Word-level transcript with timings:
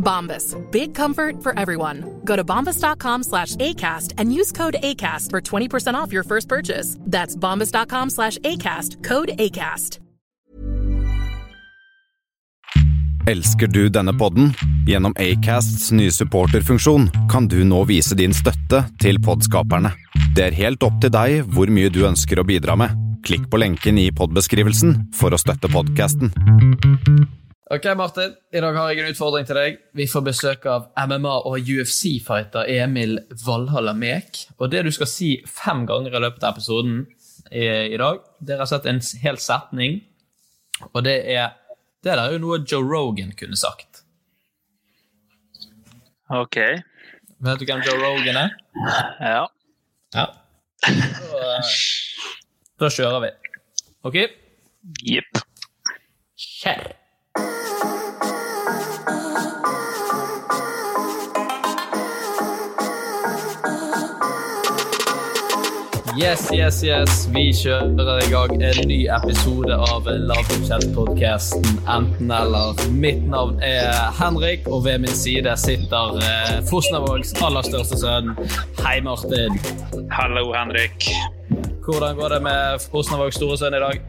Bombas. 0.00 0.56
Big 0.72 0.94
comfort 0.94 1.42
for 1.42 1.56
everyone. 1.56 2.20
Go 2.24 2.34
to 2.34 2.42
bombas.com 2.42 3.22
slash 3.22 3.54
ACAST 3.56 4.14
and 4.18 4.34
use 4.34 4.50
code 4.52 4.76
ACAST 4.82 5.30
for 5.30 5.40
20% 5.40 5.94
off 5.94 6.12
your 6.12 6.24
first 6.24 6.48
purchase. 6.48 6.96
That's 7.00 7.36
bombas.com 7.36 8.10
slash 8.10 8.38
ACAST. 8.38 9.04
Code 9.04 9.30
ACAST. 9.38 10.00
Elsker 13.30 13.66
du 13.66 13.88
denne 13.88 14.12
podden? 14.18 14.54
Gjennom 14.88 15.12
Acasts 15.18 15.92
nye 15.92 16.10
supporterfunksjon 16.10 17.10
kan 17.30 17.46
du 17.48 17.60
nå 17.68 17.82
vise 17.86 18.16
din 18.18 18.32
støtte 18.34 18.80
til 18.98 19.20
podskaperne. 19.22 19.92
Det 20.34 20.48
er 20.48 20.56
helt 20.56 20.82
opp 20.82 20.96
til 21.02 21.12
deg 21.14 21.44
hvor 21.52 21.70
mye 21.70 21.92
du 21.92 22.02
ønsker 22.08 22.40
å 22.40 22.46
bidra 22.48 22.78
med. 22.80 22.96
Klikk 23.22 23.50
på 23.52 23.60
lenken 23.60 24.00
i 24.00 24.08
podbeskrivelsen 24.16 24.96
for 25.14 25.36
å 25.36 25.38
støtte 25.38 25.70
podkasten. 25.70 26.32
Ok, 27.70 27.84
Martin. 27.96 28.32
I 28.52 28.60
dag 28.60 28.74
har 28.74 28.88
jeg 28.90 28.98
en 29.04 29.12
utfordring 29.12 29.44
til 29.46 29.54
deg. 29.54 29.76
Vi 29.94 30.08
får 30.10 30.24
besøk 30.26 30.64
av 30.66 30.88
MMA- 30.98 31.36
og 31.46 31.68
UFC-fighter 31.70 32.66
Emil 32.66 33.20
Valhalla 33.44 33.92
Mek. 33.94 34.40
Og 34.58 34.72
det 34.72 34.80
du 34.82 34.90
skal 34.90 35.06
si 35.06 35.28
fem 35.46 35.84
ganger 35.86 36.16
i 36.18 36.22
løpet 36.24 36.42
av 36.42 36.56
episoden 36.56 37.04
i, 37.52 37.62
i 37.94 38.00
dag, 38.00 38.18
det 38.42 38.56
er 38.56 38.64
rett 38.64 38.88
en 38.90 38.98
hel 39.22 39.38
setning. 39.38 40.00
Og 40.90 41.04
det 41.06 41.16
er 41.30 41.56
Det 42.02 42.14
der 42.16 42.18
er 42.22 42.32
jo 42.32 42.38
noe 42.40 42.58
Joe 42.64 42.80
Rogan 42.82 43.34
kunne 43.36 43.56
sagt. 43.60 44.00
Ok. 46.32 46.56
Vet 47.44 47.60
du 47.60 47.66
hvem 47.68 47.82
Joe 47.84 47.98
Rogan 48.00 48.38
er? 48.40 48.54
Ja. 49.20 49.42
Ja. 50.16 50.24
Da, 50.80 50.90
eh, 50.90 51.74
da 52.80 52.88
kjører 52.88 53.20
vi. 53.26 53.30
OK? 54.08 54.16
Jepp. 55.04 55.44
Kjør. 56.40 56.99
Yes, 66.20 66.50
yes, 66.52 66.82
yes. 66.84 67.28
Vi 67.32 67.46
kjører 67.56 68.18
i 68.20 68.26
gang 68.28 68.50
en 68.62 68.80
ny 68.90 68.98
episode 69.08 69.72
av 69.72 70.04
Lavbudsjettpodkasten 70.04 71.78
Enten 71.88 72.32
eller. 72.34 72.76
Mitt 72.92 73.22
navn 73.30 73.56
er 73.64 74.10
Henrik, 74.18 74.68
og 74.68 74.84
ved 74.84 75.00
min 75.06 75.16
side 75.16 75.54
sitter 75.58 76.20
eh, 76.20 76.52
Fosnavågs 76.68 77.32
aller 77.40 77.64
største 77.64 77.98
sønn. 78.02 78.34
Hei, 78.82 78.98
Martin. 79.06 79.56
Hallo, 80.12 80.50
Henrik. 80.52 81.08
Hvordan 81.86 82.20
går 82.20 82.36
det 82.36 82.42
med 82.50 82.86
Fosnavågs 82.92 83.40
store 83.40 83.56
sønn 83.62 83.80
i 83.80 83.82
dag? 83.86 84.04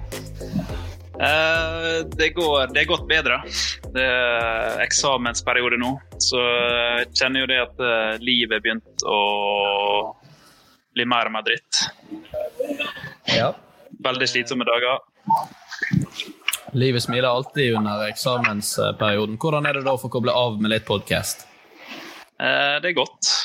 Eh, 1.21 2.05
det, 2.17 2.29
går, 2.33 2.71
det 2.73 2.81
er 2.81 2.87
gått 2.89 3.03
bedre. 3.09 3.35
Det 3.93 4.01
er 4.05 4.79
eksamensperiode 4.81 5.77
nå, 5.77 5.91
så 6.17 6.41
jeg 6.41 7.11
kjenner 7.19 7.43
jo 7.43 7.49
det 7.51 7.59
at 7.61 7.83
eh, 7.85 8.15
livet 8.25 8.57
er 8.57 8.63
begynt 8.65 9.05
å 9.05 9.19
bli 10.97 11.05
mer 11.05 11.29
og 11.29 11.35
mer 11.35 11.45
dritt. 11.45 11.83
Ja. 13.29 13.51
Veldig 14.01 14.27
slitsomme 14.31 14.65
dager. 14.65 14.97
Livet 16.73 17.03
smiler 17.05 17.29
alltid 17.29 17.77
under 17.77 18.07
eksamensperioden. 18.07 19.37
Hvordan 19.37 19.67
er 19.69 19.77
det 19.77 19.85
da 19.85 19.93
å 19.93 20.01
få 20.01 20.09
koble 20.09 20.33
av 20.33 20.57
med 20.57 20.73
litt 20.73 20.87
podkast? 20.89 21.45
Eh, 22.41 22.79
Det 22.81 22.95
er 22.95 22.97
godt. 22.97 23.35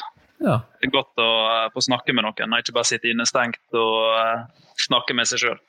Ja. 0.41 0.63
Det 0.81 0.89
er 0.89 0.97
godt 0.97 1.21
å 1.21 1.29
få 1.77 1.85
snakke 1.85 2.17
med 2.17 2.25
noen, 2.25 2.53
og 2.57 2.65
ikke 2.65 2.75
bare 2.77 2.89
sitte 2.89 3.13
innestengt 3.13 3.77
og 3.77 4.49
snakke 4.81 5.13
med 5.17 5.29
seg 5.29 5.45
sjøl. 5.45 5.61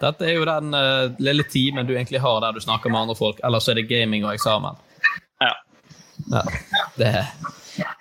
Dette 0.00 0.24
er 0.24 0.34
jo 0.38 0.44
den 0.48 0.72
uh, 0.74 1.10
lille 1.20 1.44
timen 1.44 1.86
du 1.88 1.92
egentlig 1.94 2.20
har 2.24 2.38
der 2.40 2.52
du 2.56 2.60
snakker 2.64 2.90
med 2.92 3.02
andre 3.02 3.16
folk, 3.18 3.40
ellers 3.44 3.68
er 3.68 3.74
det 3.80 3.88
gaming 3.90 4.24
og 4.24 4.32
eksamen. 4.34 4.78
Ja. 5.44 5.50
Ja, 6.30 6.42
det, 6.96 7.10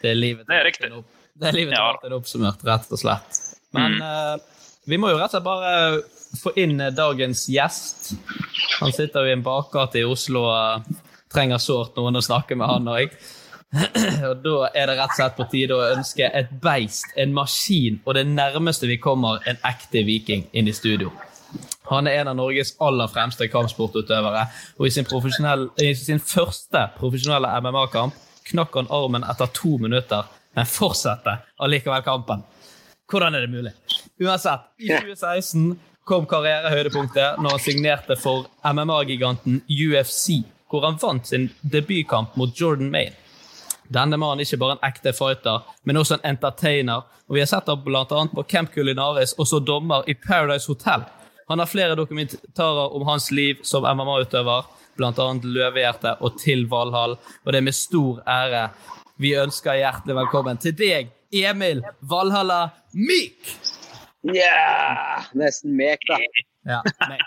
det 0.01 0.09
er 0.13 0.15
livet 0.19 0.47
Det 0.47 0.55
er 0.59 0.65
riktig. 0.67 0.89
Det 1.39 1.47
er 1.51 1.55
livet 1.55 1.73
Ja. 1.75 1.89
til 2.03 2.15
oppsummert, 2.17 2.63
rett 2.67 2.89
og 2.91 2.99
slett. 2.99 3.41
Men 3.75 3.99
Mm. 3.99 4.01
uh, 4.01 4.37
vi 4.89 4.97
må 4.97 5.09
jo 5.11 5.17
rett 5.19 5.29
og 5.33 5.35
slett 5.35 5.43
bare 5.45 6.01
få 6.39 6.51
inn 6.57 6.79
eh, 6.81 6.91
dagens 6.93 7.43
gjest. 7.49 8.13
Han 8.79 8.91
sitter 8.95 9.21
jo 9.25 9.29
i 9.29 9.35
en 9.35 9.43
bakgate 9.45 9.99
i 10.01 10.03
Oslo 10.07 10.43
og 10.49 10.87
trenger 11.33 11.57
sårt 11.61 11.95
noen 11.99 12.17
å 12.17 12.21
snakke 12.25 12.55
med, 12.57 12.67
han 12.69 12.87
òg. 12.89 13.13
Og 14.29 14.39
da 14.41 14.69
er 14.73 14.87
det 14.89 14.95
rett 14.97 15.11
og 15.11 15.17
slett 15.19 15.35
på 15.37 15.45
tide 15.51 15.75
å 15.77 15.83
ønske 15.93 16.25
et 16.33 16.49
beist, 16.63 17.05
en 17.21 17.33
maskin, 17.37 17.99
og 18.05 18.15
det 18.17 18.23
nærmeste 18.31 18.87
vi 18.89 18.97
kommer 18.97 19.43
en 19.45 19.59
ekte 19.69 20.01
viking 20.07 20.47
inn 20.57 20.67
i 20.67 20.73
studio. 20.73 21.11
Han 21.89 22.07
er 22.07 22.21
en 22.21 22.31
av 22.31 22.37
Norges 22.37 22.75
aller 22.85 23.09
fremste 23.09 23.47
kampsportutøvere, 23.49 24.45
og 24.77 24.87
i 24.87 24.91
sin, 24.93 25.07
i 25.81 25.93
sin 25.97 26.21
første 26.21 26.83
profesjonelle 26.99 27.49
MMA-kamp 27.65 28.17
knakk 28.49 28.77
han 28.77 28.89
armen 28.93 29.25
etter 29.25 29.49
to 29.53 29.77
minutter, 29.81 30.27
men 30.57 30.69
fortsatte 30.69 31.39
allikevel 31.61 32.05
kampen. 32.05 32.43
Hvordan 33.09 33.35
er 33.35 33.45
det 33.45 33.53
mulig? 33.53 33.73
Uansett, 34.21 34.69
i 34.77 34.91
2016 34.91 35.79
kom 36.09 36.25
karrierehøydepunktet 36.29 37.41
når 37.41 37.55
han 37.55 37.63
signerte 37.63 38.17
for 38.17 38.45
MMA-giganten 38.65 39.63
UFC, 39.69 40.43
hvor 40.69 40.85
han 40.85 40.97
vant 41.01 41.27
sin 41.29 41.49
debutkamp 41.61 42.37
mot 42.37 42.53
Jordan 42.53 42.91
Maine. 42.93 43.17
Denne 43.89 44.17
mannen 44.21 44.43
er 44.43 44.45
ikke 44.45 44.61
bare 44.61 44.77
en 44.77 44.85
ekte 44.85 45.13
fighter, 45.17 45.63
men 45.83 45.97
også 45.97 46.19
en 46.19 46.27
entertainer. 46.35 47.07
Og 47.27 47.35
Vi 47.35 47.41
har 47.41 47.49
sett 47.49 47.69
ham 47.69 47.81
bl.a. 47.81 48.05
på 48.05 48.43
Camp 48.49 48.73
Culinaris 48.73 49.33
og 49.37 49.47
så 49.49 49.59
dommer 49.59 50.05
i 50.05 50.13
Paradise 50.13 50.69
Hotel. 50.69 51.05
Han 51.49 51.59
har 51.59 51.65
flere 51.65 51.95
dokumentarer 51.97 52.93
om 52.95 53.07
hans 53.07 53.31
liv 53.31 53.63
som 53.65 53.83
MMA-utøver, 53.83 54.67
bl.a. 54.99 55.27
Løvehjerte 55.43 56.11
og 56.21 56.37
Til 56.37 56.67
Valhall. 56.69 57.15
Og 57.45 57.49
det 57.51 57.57
er 57.57 57.65
med 57.65 57.77
stor 57.77 58.19
ære 58.29 58.67
vi 59.19 59.33
ønsker 59.35 59.75
hjertelig 59.75 60.15
velkommen 60.15 60.59
til 60.61 60.75
deg, 60.77 61.09
Emil 61.35 61.81
Valhalla 62.11 62.69
Myk! 62.93 63.49
Yeah! 64.29 65.25
Nesten 65.35 65.73
mek, 65.79 66.05
da. 66.07 66.19
Ja, 66.69 66.79
mek. 67.09 67.25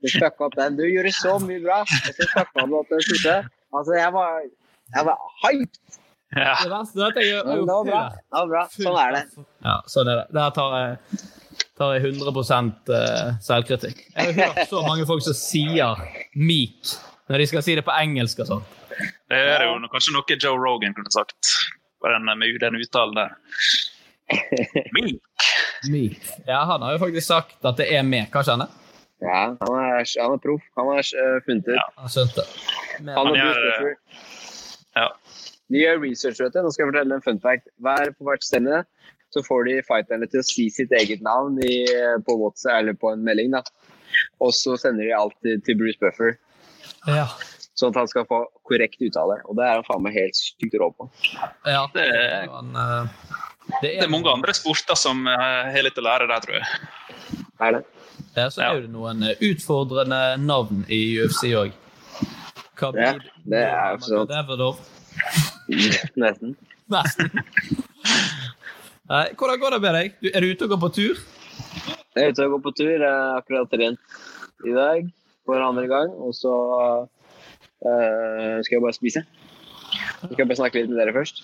Du 0.00 0.08
fucka 0.08 0.46
opp 0.48 0.56
den. 0.56 0.78
Du 0.78 0.86
gjorde 0.88 1.12
så 1.12 1.36
mye 1.44 1.60
bra, 1.62 1.82
og 1.84 2.16
så 2.16 2.26
fucka 2.32 2.64
du 2.64 2.76
opp 2.80 2.90
den 2.90 3.04
siste. 3.06 3.36
Altså, 3.76 3.94
jeg 3.98 4.14
var, 4.16 4.40
jeg 4.96 5.06
var 5.10 5.28
hyped. 5.44 5.80
Ja. 6.30 6.54
Det 6.62 6.70
verste 6.70 7.10
det 7.18 7.26
jeg 7.26 7.38
er 7.42 7.48
det 7.50 7.68
var 7.68 7.86
bra. 7.86 8.02
Det 8.16 8.38
var 8.38 8.50
bra. 8.54 8.64
Sånn 8.72 8.98
er 9.04 9.14
det. 9.18 9.22
Ja, 9.66 9.76
sånn 9.90 10.10
er 10.10 10.22
det. 10.22 10.26
Der 10.38 10.52
tar 10.56 10.76
jeg, 10.78 11.22
tar 11.80 11.96
jeg 11.96 12.10
100 12.12 12.32
eh, 12.92 13.30
selvkritikk. 13.44 14.02
Jeg 14.12 14.34
har 14.34 14.52
hørt 14.52 14.68
så 14.68 14.82
mange 14.84 15.06
folk 15.08 15.24
som 15.24 15.36
sier 15.36 16.02
meek 16.36 16.92
når 17.30 17.40
de 17.40 17.46
skal 17.46 17.64
si 17.64 17.76
det 17.78 17.84
på 17.86 17.94
engelsk 17.94 18.42
og 18.44 18.50
sånn. 18.50 18.66
Det 19.30 19.38
er 19.38 19.64
jo 19.64 19.78
kanskje 19.92 20.12
noe 20.16 20.36
Joe 20.36 20.58
Rogan 20.58 20.96
kunne 20.96 21.12
sagt. 21.14 21.54
Den, 22.04 22.26
med 22.26 22.60
den 22.60 22.80
uttalen 22.80 23.16
der. 23.16 23.32
Meek. 25.90 26.20
Ja, 26.46 26.64
han 26.68 26.82
har 26.84 26.96
jo 26.96 27.00
faktisk 27.02 27.26
sagt 27.28 27.64
at 27.64 27.80
det 27.80 27.88
er 27.94 28.04
mek, 28.04 28.32
har 28.34 28.44
ikke 28.44 28.56
han 28.56 28.64
det? 28.66 28.70
Ja, 29.20 29.40
han 29.60 29.74
er, 29.76 30.04
han 30.04 30.34
er 30.36 30.40
proff. 30.40 30.64
Han 30.80 30.90
har 30.94 31.00
uh, 31.04 31.38
funnet 31.44 31.68
ut. 31.68 31.96
Han 32.00 32.12
skjønte. 32.12 32.44
Men, 33.00 33.14
Han 33.16 33.32
er 33.32 33.36
Han 33.36 33.40
gjør, 33.40 33.96
Ja. 34.96 35.08
De 35.70 35.78
gjør 35.78 36.00
research, 36.02 36.40
vet 36.42 36.56
du. 36.56 36.62
Nå 36.64 36.72
skal 36.74 36.86
jeg 36.86 36.92
fortelle 36.92 37.18
en 37.18 37.24
fun 37.24 37.40
fact. 37.42 37.68
Hver 37.84 38.12
på 38.16 38.26
hvert 38.26 38.46
stemme 38.46 38.82
så 39.30 39.42
får 39.46 39.68
de 39.68 39.76
fighterne 39.86 40.26
til 40.30 40.42
å 40.42 40.46
si 40.46 40.66
sitt 40.74 40.92
eget 40.96 41.22
navn 41.22 41.58
i, 41.62 41.84
på 42.26 42.36
WhatsApp 42.40 42.80
eller 42.80 42.98
på 42.98 43.12
en 43.14 43.24
melding. 43.26 43.54
da. 43.54 43.62
Og 44.42 44.54
så 44.56 44.76
sender 44.80 45.06
de 45.06 45.14
alt 45.14 45.36
til 45.66 45.78
Bruce 45.78 46.00
Buffer, 46.02 46.34
ja. 47.06 47.26
sånn 47.78 47.92
at 47.94 48.00
han 48.02 48.10
skal 48.10 48.26
få 48.28 48.42
korrekt 48.66 49.02
uttale. 49.06 49.38
Og 49.46 49.58
det 49.58 49.66
er 49.66 49.78
han 49.78 49.86
faen 49.86 50.04
meg 50.06 50.18
helt 50.18 50.38
sykt 50.38 50.74
rå 50.80 50.90
på. 50.96 51.10
ja. 51.68 51.84
Det, 51.94 52.06
Han, 52.50 52.74
eh, 52.74 53.28
det 53.80 53.94
det 54.00 54.06
er 54.06 54.12
mange 54.12 54.32
andre 54.32 54.54
sporter 54.56 54.98
som 54.98 55.26
eh, 55.30 55.70
har 55.70 55.86
litt 55.86 56.00
å 56.00 56.06
lære 56.06 56.30
der, 56.30 56.46
tror 56.46 56.58
jeg. 56.58 56.88
Er 57.60 57.76
det? 57.76 57.84
Ja, 58.36 58.48
så 58.50 58.64
er 58.64 58.82
det 58.82 58.90
noen 58.94 59.22
eh, 59.26 59.46
utfordrende 59.50 60.20
navn 60.42 60.84
i 60.88 61.02
UFC 61.20 61.52
òg. 61.58 61.76
Ja, 62.80 63.12
det 63.44 63.60
er 63.68 63.98
jo 63.98 63.98
sånn. 64.06 64.30
Nesten. 66.16 66.56
Nesten. 66.90 67.44
Nei, 69.10 69.26
Hvordan 69.34 69.58
går 69.58 69.74
det 69.74 69.80
med 69.82 69.96
deg? 69.96 70.12
Du, 70.22 70.28
er 70.30 70.44
du 70.44 70.52
ute 70.52 70.66
og 70.66 70.74
går 70.74 70.80
på 70.84 70.90
tur? 70.94 71.22
Jeg 72.14 72.22
er 72.22 72.28
ute 72.30 72.44
og 72.46 72.52
går 72.54 72.60
på 72.62 72.72
tur. 72.78 72.90
Jeg 72.92 73.02
har 73.02 73.40
akkurat 73.40 73.72
trent 73.72 74.20
i 74.66 74.74
dag 74.76 75.08
for 75.48 75.64
andre 75.66 75.86
gang. 75.90 76.12
Og 76.22 76.30
så 76.38 76.52
uh, 77.82 78.54
skal 78.62 78.76
jeg 78.76 78.84
bare 78.84 78.94
spise. 78.94 79.24
Jeg 80.22 80.30
skal 80.36 80.46
bare 80.46 80.60
snakke 80.60 80.78
litt 80.78 80.92
med 80.92 81.02
dere 81.02 81.16
først. 81.16 81.42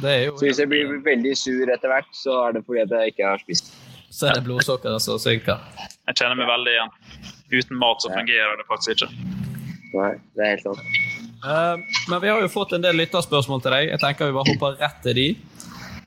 Det 0.00 0.10
er 0.14 0.24
jo 0.24 0.38
Så 0.40 0.48
hvis 0.48 0.62
jeg 0.62 0.72
blir 0.72 0.96
veldig 1.04 1.36
sur 1.36 1.74
etter 1.76 1.92
hvert, 1.92 2.08
så 2.16 2.40
er 2.46 2.56
det 2.56 2.64
fordi 2.64 2.84
at 2.86 2.96
jeg 2.96 3.12
ikke 3.12 3.28
har 3.28 3.44
spist. 3.44 3.72
Så 4.12 4.28
er 4.28 4.40
det 4.40 4.44
blodsukkeret 4.48 5.04
som 5.04 5.20
synker. 5.20 5.60
Jeg 6.08 6.20
kjenner 6.20 6.40
meg 6.40 6.48
veldig 6.48 6.72
igjen. 6.72 6.96
Uten 7.52 7.80
mat 7.84 8.00
så 8.00 8.12
fungerer 8.12 8.56
det 8.56 8.68
faktisk 8.68 8.96
ikke. 8.96 9.12
Nei, 9.92 10.12
det 10.32 10.44
er 10.44 10.54
helt 10.54 10.68
sant. 10.70 11.00
Uh, 11.44 11.76
men 12.08 12.20
vi 12.22 12.32
har 12.32 12.40
jo 12.40 12.48
fått 12.52 12.72
en 12.72 12.84
del 12.84 12.96
lytterspørsmål 12.96 13.60
til 13.60 13.76
deg. 13.76 13.92
Jeg 13.92 14.00
tenker 14.00 14.30
vi 14.30 14.40
bare 14.40 14.54
hopper 14.54 14.80
rett 14.80 15.02
til 15.04 15.20
de. 15.20 15.32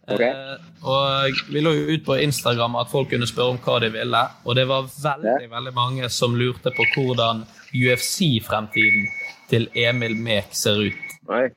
Ok. 0.05 0.21
Eh, 0.21 0.55
og 0.85 1.39
Vi 1.49 1.61
lå 1.65 1.73
jo 1.73 1.95
ut 1.95 2.05
på 2.05 2.17
Instagram 2.21 2.77
at 2.81 2.91
folk 2.91 3.09
kunne 3.09 3.27
spørre 3.29 3.55
om 3.55 3.61
hva 3.65 3.79
de 3.83 3.89
ville. 3.95 4.23
Og 4.45 4.57
det 4.57 4.67
var 4.69 4.89
veldig 4.91 5.49
veldig 5.51 5.73
mange 5.75 6.09
som 6.13 6.35
lurte 6.37 6.73
på 6.75 6.85
hvordan 6.93 7.45
UFC-fremtiden 7.73 9.09
til 9.49 9.67
Emil 9.75 10.15
Mek 10.17 10.53
ser 10.53 10.85
ut. 10.89 11.01
Nei. 11.29 11.47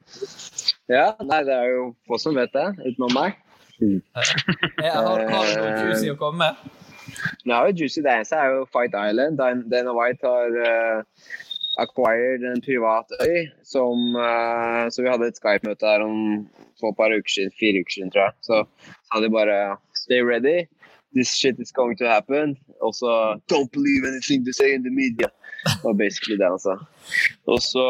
Ja, 0.88 1.12
nei, 1.20 1.42
det 1.44 1.54
er 1.54 1.68
jo 1.74 1.90
få 2.08 2.16
som 2.20 2.36
vet 2.36 2.54
det, 2.56 2.70
utenom 2.86 3.12
meg. 3.16 3.36
Eh, 3.78 4.00
har, 4.82 5.04
har 5.04 5.50
du 5.52 5.58
noe 5.60 5.74
juicy 5.84 6.08
å 6.10 6.16
komme 6.18 6.48
med? 6.48 6.76
Nei, 7.48 7.58
jo 7.68 7.84
Juicy 7.84 8.02
eneste 8.02 8.38
er 8.38 8.54
jo 8.54 8.64
Fight 8.72 8.96
Island. 8.96 9.38
Dana 9.72 9.94
White 9.96 10.26
har 10.26 10.56
uh, 10.56 11.28
acquired 11.82 12.44
en 12.46 12.62
privat 12.64 13.12
øy 13.22 13.48
som 13.66 14.16
uh, 14.16 14.88
Så 14.92 15.04
vi 15.04 15.12
hadde 15.12 15.30
et 15.30 15.38
Skype-møte 15.38 15.88
her 15.88 16.04
om 16.04 16.18
for 16.80 16.92
et 16.92 16.98
par 17.00 17.14
uker 17.14 17.32
siden, 17.34 17.54
fire 17.60 17.82
uker 17.82 17.94
siden, 17.96 18.10
tror 18.14 18.28
jeg. 18.28 18.34
Så 18.48 18.64
sa 19.12 19.20
de 19.22 19.30
bare 19.32 19.56
Stay 19.98 20.20
ready. 20.22 20.68
This 21.14 21.32
shit 21.34 21.58
is 21.58 21.72
going 21.72 21.96
to 21.98 22.06
happen. 22.08 22.56
Og 22.80 22.94
så 22.94 23.10
Don't 23.52 23.70
believe 23.72 24.06
anything 24.06 24.44
they 24.44 24.52
say 24.52 24.74
in 24.74 24.82
the 24.82 24.94
media. 24.94 25.28
Det 25.64 25.84
var 25.84 25.92
basically 25.92 26.36
det 26.38 26.48
han 26.48 26.58
sa. 26.62 26.74
Og 27.46 27.58
så 27.62 27.86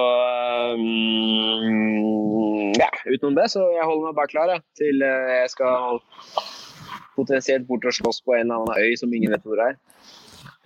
um, 0.75 2.73
Ja, 2.79 2.89
utenom 3.13 3.35
det, 3.37 3.51
så 3.53 3.61
jeg 3.77 3.85
holder 3.85 4.07
meg 4.09 4.17
bare 4.17 4.33
klar 4.33 4.53
jeg, 4.53 4.65
til 4.81 5.03
eh, 5.05 5.35
jeg 5.43 5.51
skal 5.53 6.01
potensielt 7.19 7.67
bort 7.69 7.87
og 7.89 7.95
slåss 7.97 8.23
på 8.25 8.37
en 8.37 8.47
eller 8.47 8.63
annen 8.63 8.77
øy 8.85 8.97
som 9.01 9.13
ingen 9.15 9.33
vet 9.35 9.45
hvor 9.47 9.61
er. 9.63 9.75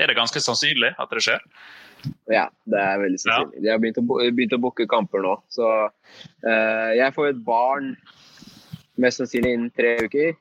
Er 0.00 0.10
det 0.10 0.18
ganske 0.18 0.40
sannsynlig 0.40 0.92
at 1.00 1.12
det 1.14 1.24
skjer? 1.24 1.40
Ja, 2.32 2.46
det 2.70 2.78
er 2.80 3.00
veldig 3.02 3.18
sannsynlig. 3.22 3.62
De 3.64 3.70
har 3.70 3.80
begynt 3.82 3.98
å, 4.00 4.04
begynt 4.06 4.54
å 4.56 4.60
booke 4.62 4.86
kamper 4.90 5.22
nå. 5.24 5.34
Så 5.52 5.66
uh, 5.66 6.90
jeg 6.96 7.14
får 7.16 7.32
et 7.32 7.42
barn 7.46 7.92
mest 9.00 9.20
sannsynlig 9.20 9.52
innen 9.56 9.72
tre 9.76 9.96
uker. 10.06 10.32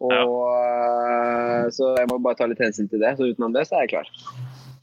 Og 0.00 0.14
uh, 0.48 1.68
Så 1.74 1.92
jeg 1.98 2.08
må 2.10 2.18
bare 2.24 2.38
ta 2.38 2.48
litt 2.50 2.62
hensyn 2.62 2.88
til 2.90 3.02
det. 3.02 3.14
Så 3.18 3.30
utenom 3.30 3.54
det, 3.56 3.66
så 3.68 3.78
er 3.78 3.86
jeg 3.86 3.92
klar. 3.96 4.10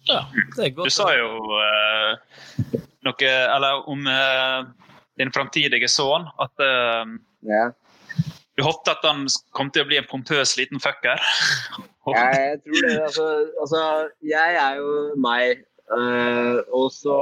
Ja, 0.07 0.21
det 0.55 0.69
er 0.69 0.75
godt. 0.77 0.87
Du 0.87 0.95
sa 0.95 1.09
jo 1.17 1.31
uh, 1.51 2.79
noe 3.07 3.33
eller 3.33 3.83
om 3.89 4.07
din 5.17 5.33
framtidige 5.33 5.89
sønn 5.89 6.27
at 6.43 6.63
Ja. 7.47 7.69
du 8.57 8.63
håpte 8.65 8.93
at 8.93 9.05
han 9.05 9.25
kom 9.55 9.71
til 9.73 9.85
å 9.85 9.87
bli 9.89 9.97
en 9.97 10.07
pompøs 10.09 10.55
liten 10.59 10.81
fucker. 10.83 11.21
Jeg, 12.13 12.35
jeg 12.35 12.59
tror 12.63 12.85
det. 12.87 12.93
Altså, 13.03 13.25
altså 13.61 13.81
jeg 14.23 14.59
er 14.61 14.77
jo 14.79 14.91
meg. 15.19 15.63
Eh, 15.95 16.57
og 16.75 16.89
så 16.93 17.17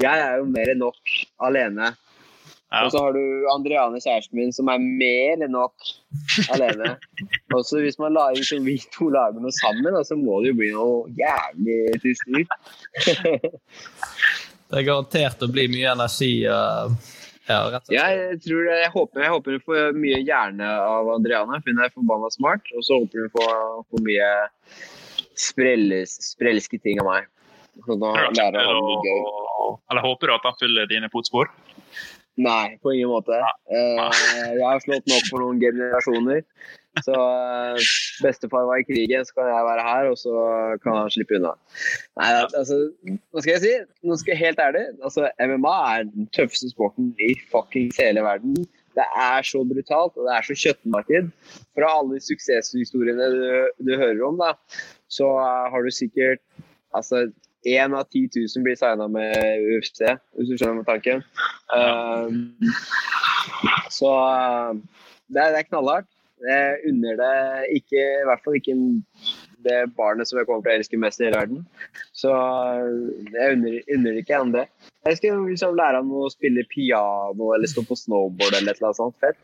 Jeg 0.00 0.18
er 0.18 0.40
jo 0.40 0.48
mer 0.50 0.72
enn 0.72 0.80
nok 0.82 1.12
alene. 1.46 1.92
Ja. 2.72 2.86
Og 2.86 2.94
så 2.94 3.02
har 3.04 3.12
du 3.12 3.48
Andreane, 3.52 4.00
kjæresten 4.00 4.38
min, 4.38 4.52
som 4.56 4.70
er 4.72 4.80
mer 4.80 5.42
enn 5.44 5.52
nok 5.52 5.90
alene. 6.54 6.94
Og 7.52 7.66
så 7.68 7.82
hvis 7.84 7.98
man 8.00 8.14
lager 8.16 8.46
som 8.48 8.64
vi 8.64 8.78
to 8.94 9.10
lager 9.12 9.44
noe 9.44 9.52
sammen, 9.52 9.98
så 10.08 10.16
må 10.16 10.38
det 10.40 10.54
jo 10.54 10.56
bli 10.56 10.70
noe 10.72 11.10
jævlig 11.18 12.00
til 12.00 12.16
styr. 12.22 12.48
Det 14.72 14.80
er 14.80 14.86
garantert 14.88 15.44
å 15.44 15.50
bli 15.52 15.66
mye 15.68 15.90
energi. 15.92 16.30
eh, 16.48 17.10
ja, 17.44 17.58
rett 17.68 17.82
og 17.82 17.90
slett. 17.90 17.98
Jeg 17.98 18.38
tror 18.46 18.62
det, 18.64 18.78
jeg 18.80 18.92
håper, 18.94 19.24
jeg 19.26 19.32
håper 19.34 19.58
hun 19.58 19.64
får 19.66 19.98
mye 19.98 20.22
hjerne 20.22 20.70
av 20.86 21.10
Andreane. 21.12 21.60
for 21.60 21.74
Hun 21.74 21.84
er 21.84 21.92
forbanna 21.92 22.32
smart. 22.32 22.72
Og 22.78 22.86
så 22.86 23.02
håper 23.02 23.26
hun 23.26 23.34
får, 23.36 23.52
får 23.92 24.04
mye 24.08 24.30
sprelles, 25.36 26.16
sprelske 26.30 26.80
ting 26.80 27.04
av 27.04 27.10
meg. 27.10 27.28
Så 27.80 27.96
da 28.00 28.12
lærer 28.36 28.68
han 28.68 28.82
det 28.88 28.98
gøy. 29.06 29.22
Eller 29.92 30.04
håper 30.04 30.28
du 30.28 30.34
at 30.36 30.48
han 30.48 30.58
følger 30.60 30.90
dine 30.90 31.08
fotspor? 31.12 31.50
Nei, 32.40 32.78
på 32.80 32.94
ingen 32.94 33.10
måte. 33.12 33.36
Eh, 33.68 34.20
jeg 34.56 34.64
har 34.64 34.80
slått 34.80 35.08
nok 35.10 35.26
for 35.28 35.42
noen 35.44 35.60
generasjoner. 35.60 36.40
Så 37.04 37.16
eh, 37.16 37.90
bestefar 38.24 38.66
var 38.68 38.80
i 38.80 38.86
krigen, 38.88 39.24
så 39.24 39.36
kan 39.36 39.50
jeg 39.50 39.66
være 39.68 39.84
her, 39.84 40.08
og 40.12 40.16
så 40.20 40.44
kan 40.84 40.96
han 40.96 41.12
slippe 41.12 41.36
unna. 41.38 41.52
Nei, 42.20 42.30
altså, 42.44 42.78
hva 43.32 43.44
skal 43.44 43.52
jeg 43.54 43.62
si? 43.64 43.74
Nå 44.08 44.16
skal 44.20 44.34
jeg 44.34 44.42
helt 44.46 44.62
ærlig. 44.64 44.84
Altså, 45.04 45.28
MMA 45.40 45.74
er 45.90 46.08
den 46.08 46.30
tøffeste 46.36 46.72
sporten 46.72 47.12
i 47.20 47.34
fuckings 47.52 48.00
hele 48.00 48.24
verden. 48.24 48.56
Det 48.96 49.04
er 49.16 49.44
så 49.48 49.62
brutalt, 49.64 50.16
og 50.16 50.28
det 50.28 50.34
er 50.36 50.48
så 50.48 50.56
kjøttmarked. 50.64 51.30
Fra 51.76 51.94
alle 51.98 52.18
de 52.18 52.26
suksesshistoriene 52.28 53.30
du, 53.32 53.46
du 53.88 53.94
hører 53.96 54.24
om, 54.28 54.40
da, 54.40 54.52
så 55.12 55.28
eh, 55.40 55.70
har 55.72 55.84
du 55.84 55.92
sikkert 55.92 56.44
altså, 56.96 57.26
én 57.68 57.94
av 57.94 58.08
10 58.10 58.28
000 58.56 58.64
blir 58.66 58.78
signa 58.78 59.06
med 59.08 59.36
UFC, 59.76 60.02
hvis 60.36 60.50
du 60.50 60.56
skjønner 60.58 60.86
tanken. 60.86 61.22
Um, 61.72 62.56
så 63.92 64.10
uh, 64.10 64.74
det, 65.28 65.38
er- 65.38 65.54
det 65.54 65.62
er 65.62 65.70
knallhardt. 65.70 66.10
Jeg 66.42 66.78
unner 66.90 67.18
det 67.20 67.34
ikke, 67.78 68.00
i 68.02 68.26
hvert 68.26 68.40
fall 68.42 68.56
ikke 68.58 68.74
det 69.62 69.76
barnet 69.94 70.26
som 70.26 70.40
jeg 70.40 70.48
kommer 70.48 70.64
til 70.64 70.72
å 70.72 70.78
elske 70.80 70.98
mest 70.98 71.20
i 71.22 71.28
hele 71.28 71.38
verden. 71.38 71.60
Så 72.18 72.32
uh, 72.34 73.12
jeg 73.30 73.58
unner, 73.58 73.78
unner 73.94 74.18
ikke 74.18 74.40
han 74.42 74.50
det. 74.54 74.66
Jeg 75.06 75.20
skal 75.20 75.38
liksom 75.46 75.78
lære 75.78 76.00
han 76.02 76.10
å 76.14 76.26
spille 76.34 76.66
piano 76.70 77.52
eller 77.54 77.70
stå 77.70 77.86
på 77.86 77.98
snowboard 77.98 78.58
eller 78.58 78.74
et 78.74 78.80
eller 78.80 78.90
annet 78.90 79.00
sånt 79.00 79.22
fett. 79.22 79.38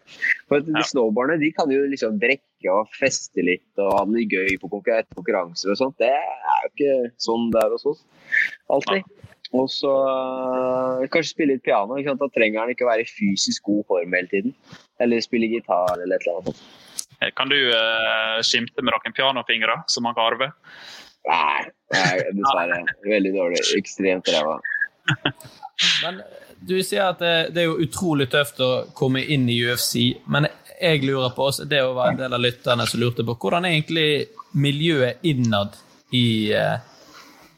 For 0.50 0.62
ja. 0.62 0.82
snowboardene 0.90 1.38
de 1.42 1.52
kan 1.54 1.70
jo 1.70 1.86
liksom 1.90 2.18
drikke 2.58 2.74
og 2.74 2.90
feste 2.92 3.42
litt 3.42 3.78
og 3.78 3.92
ha 3.94 4.04
det 4.10 4.26
gøy 4.28 4.58
på 4.60 4.68
konkurranser 4.68 5.72
og 5.72 5.78
sånt. 5.78 5.98
Det 5.98 6.10
er 6.10 6.64
jo 6.64 6.70
ikke 6.72 7.12
sånn 7.18 7.50
det 7.52 7.62
er 7.62 7.72
hos 7.72 7.86
oss. 7.86 8.04
Alltid. 8.68 9.04
Og 9.52 9.70
så 9.70 9.88
øh, 9.88 11.08
kanskje 11.08 11.30
spille 11.32 11.54
litt 11.54 11.64
piano. 11.64 11.96
Ikke 11.96 12.10
sant? 12.10 12.20
Da 12.20 12.28
trenger 12.34 12.60
han 12.60 12.70
ikke 12.70 12.86
være 12.88 13.06
i 13.06 13.08
fysisk 13.08 13.64
god 13.64 13.84
form 13.88 14.12
hele 14.12 14.28
tiden. 14.28 14.54
Eller 15.00 15.20
spille 15.24 15.48
gitar 15.48 15.96
eller 15.96 16.16
et 16.16 16.26
eller 16.26 16.42
annet. 16.42 16.64
Eh, 17.22 17.30
Kan 17.36 17.48
du 17.48 17.56
uh, 17.56 18.42
skimte 18.44 18.82
med 18.82 18.92
noen 18.92 19.14
pianofingre 19.16 19.82
som 19.88 20.04
han 20.04 20.16
kan 20.18 20.34
arve? 20.34 20.50
Nei, 21.28 21.64
nei, 21.94 22.12
dessverre. 22.36 22.82
Veldig 23.06 23.32
dårlig. 23.34 23.64
Ekstremt 23.78 24.28
ræva. 24.34 24.58
Men 26.04 26.20
du 26.68 26.76
sier 26.82 27.08
at 27.08 27.20
det, 27.22 27.34
det 27.54 27.62
er 27.62 27.70
jo 27.70 27.80
utrolig 27.84 28.28
tøft 28.32 28.60
å 28.64 28.70
komme 28.98 29.22
inn 29.22 29.46
i 29.48 29.60
UFC, 29.64 30.18
men 30.28 30.48
jeg 30.80 31.02
lurer 31.04 31.34
på 31.34 31.48
også, 31.50 31.66
det 31.68 31.82
var 31.82 32.12
en 32.12 32.20
del 32.20 32.34
av 32.34 32.42
lytterne 32.42 32.86
som 32.86 33.00
lurte 33.00 33.24
på, 33.26 33.36
hvordan 33.40 33.66
er 33.66 33.76
egentlig 33.76 34.10
miljøet 34.58 35.24
innad 35.26 35.76
i, 36.14 36.52
eh, 36.52 36.78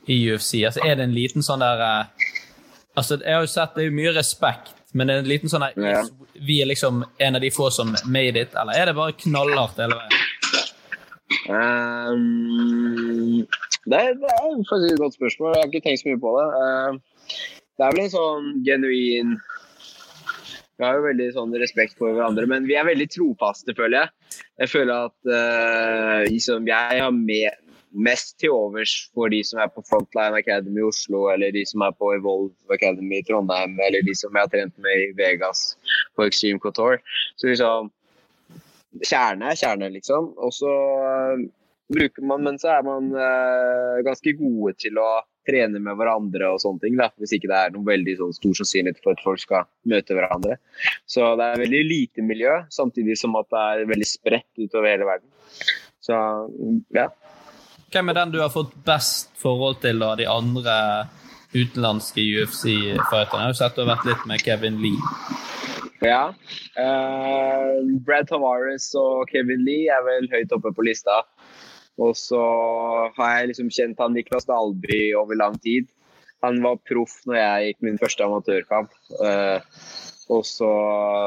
i 0.07 0.19
UFC? 0.33 0.63
Altså, 0.67 0.81
er 0.87 0.99
det 0.99 1.07
en 1.09 1.17
liten 1.17 1.47
sånn 1.47 1.65
der 1.65 1.87
eh, 1.87 2.29
Altså, 2.99 3.21
jeg 3.23 3.33
har 3.33 3.45
jo 3.45 3.49
sett 3.49 3.77
det 3.79 3.85
er 3.87 3.93
mye 3.95 4.11
respekt, 4.13 4.73
men 4.99 5.07
det 5.07 5.15
er 5.15 5.21
en 5.23 5.29
liten 5.31 5.49
sånn 5.49 5.63
der 5.63 6.09
Vi 6.35 6.57
er 6.61 6.67
liksom 6.67 7.05
en 7.07 7.39
av 7.39 7.41
de 7.41 7.51
få 7.55 7.69
som 7.71 7.95
made 8.05 8.41
it, 8.41 8.57
eller 8.59 8.75
er 8.77 8.91
det 8.91 8.97
bare 8.99 9.15
knallhardt 9.21 9.79
hele 9.79 9.95
veien? 10.01 10.17
Um, 11.51 13.47
det, 13.87 13.97
er, 14.01 14.19
det 14.19 14.33
er 14.35 14.43
faktisk 14.69 14.93
et 14.93 15.01
godt 15.01 15.17
spørsmål. 15.17 15.55
Jeg 15.55 15.63
har 15.63 15.71
ikke 15.71 15.85
tenkt 15.87 16.03
så 16.03 16.11
mye 16.11 16.21
på 16.25 16.35
det. 16.35 16.49
Uh, 16.59 16.93
det 17.79 17.87
er 17.87 17.95
vel 17.95 18.03
en 18.03 18.13
sånn 18.13 18.51
genuin 18.67 19.37
Vi 20.81 20.87
har 20.87 20.97
jo 20.97 21.03
veldig 21.05 21.27
sånn 21.35 21.51
respekt 21.61 21.99
for 21.99 22.17
hverandre, 22.17 22.47
men 22.49 22.65
vi 22.65 22.73
er 22.81 22.87
veldig 22.89 23.05
trofaste, 23.13 23.75
føler 23.77 23.99
jeg. 23.99 24.37
Jeg 24.63 24.71
føler 24.73 25.11
at 25.11 25.29
uh, 25.29 26.23
liksom, 26.25 26.65
jeg 26.71 27.03
har 27.03 27.13
med 27.13 27.67
mest 27.91 28.39
til 28.41 28.55
overs 28.55 28.95
for 29.13 29.29
de 29.29 29.43
som 29.45 29.61
er 29.61 29.69
på 29.75 29.85
Frontline 29.85 30.39
Academy 30.39 30.81
i 30.81 30.87
Oslo, 30.89 31.27
eller 31.35 31.53
de 31.53 31.67
som 31.69 31.85
er 31.85 31.93
på 32.01 32.15
Evolve 32.15 32.73
Academy 32.73 33.19
i 33.19 33.27
Trondheim, 33.29 33.77
eller 33.85 34.07
de 34.07 34.15
som 34.17 34.33
jeg 34.33 34.47
har 34.47 34.53
trent 34.55 34.73
med 34.81 35.05
i 35.05 35.11
Vegas 35.19 35.75
på 36.17 36.25
Extreme 36.31 36.63
Couture. 36.65 37.03
Så 37.37 37.53
liksom 37.53 37.93
Kjerne 39.07 39.53
er 39.53 39.59
kjerne, 39.61 39.87
liksom. 39.95 40.33
Og 40.43 40.51
så 40.57 40.71
uh, 41.05 41.45
bruker 41.93 42.25
man, 42.27 42.43
men 42.49 42.57
så 42.59 42.73
er 42.79 42.89
man 42.89 43.13
uh, 43.13 44.01
ganske 44.03 44.33
gode 44.41 44.73
til 44.83 44.97
å 44.99 45.11
trene 45.51 45.83
med 45.83 45.99
hverandre 45.99 46.53
og 46.55 46.63
sånne 46.63 46.85
ting. 46.85 46.97
Da. 47.01 47.11
Hvis 47.21 47.35
ikke 47.37 47.51
det 47.51 47.59
er 47.59 47.75
noen 47.75 47.89
veldig 47.89 48.17
sånn, 48.23 48.35
stor 48.39 48.57
sannsynlighet 48.63 49.03
for 49.03 49.19
at 49.19 49.25
folk 49.27 49.43
skal 49.43 49.69
møte 49.91 50.17
hverandre. 50.17 50.57
Så 51.11 51.35
det 51.41 51.49
er 51.49 51.65
veldig 51.65 51.83
lite 51.89 52.25
miljø, 52.27 52.61
samtidig 52.73 53.19
som 53.19 53.35
at 53.41 53.51
det 53.51 53.67
er 53.67 53.91
veldig 53.91 54.09
spredt 54.09 54.63
utover 54.63 54.95
hele 54.95 55.09
verden. 55.11 55.29
Så 56.01 56.17
ja. 56.97 57.11
Hvem 57.91 58.13
er 58.13 58.21
den 58.21 58.35
du 58.35 58.41
har 58.41 58.53
fått 58.55 58.73
best 58.87 59.33
forhold 59.41 59.81
til 59.83 60.03
av 60.07 60.17
de 60.21 60.29
andre 60.31 60.75
utenlandske 61.51 62.23
UFC-fighterne? 62.23 63.49
Jeg 63.49 63.51
har 63.51 63.59
sett 63.59 63.77
du 63.77 63.83
har 63.83 63.97
vært 63.97 64.07
litt 64.13 64.29
med 64.31 64.45
Kevin 64.47 64.79
Lee. 64.83 65.39
Ja. 66.01 66.31
Uh, 66.79 67.83
Brad 68.07 68.31
Tavares 68.31 68.89
og 68.97 69.29
Kevin 69.33 69.67
Lee 69.67 69.91
er 69.93 70.05
vel 70.07 70.31
høyt 70.33 70.55
oppe 70.57 70.73
på 70.77 70.87
lista. 70.87 71.21
Og 72.01 72.17
så 72.17 72.41
har 73.17 73.33
jeg 73.37 73.51
liksom 73.51 73.73
kjent 73.73 73.99
han 74.01 74.15
Niklas 74.17 74.49
Dalby 74.49 75.11
over 75.19 75.37
lang 75.37 75.59
tid. 75.61 75.89
Han 76.41 76.63
var 76.65 76.81
proff 76.89 77.19
når 77.29 77.37
jeg 77.37 77.67
gikk 77.67 77.83
min 77.85 77.99
første 78.01 78.25
amatørkamp. 78.25 78.95
Uh, 79.21 79.61
og 80.31 80.45
så 80.47 80.69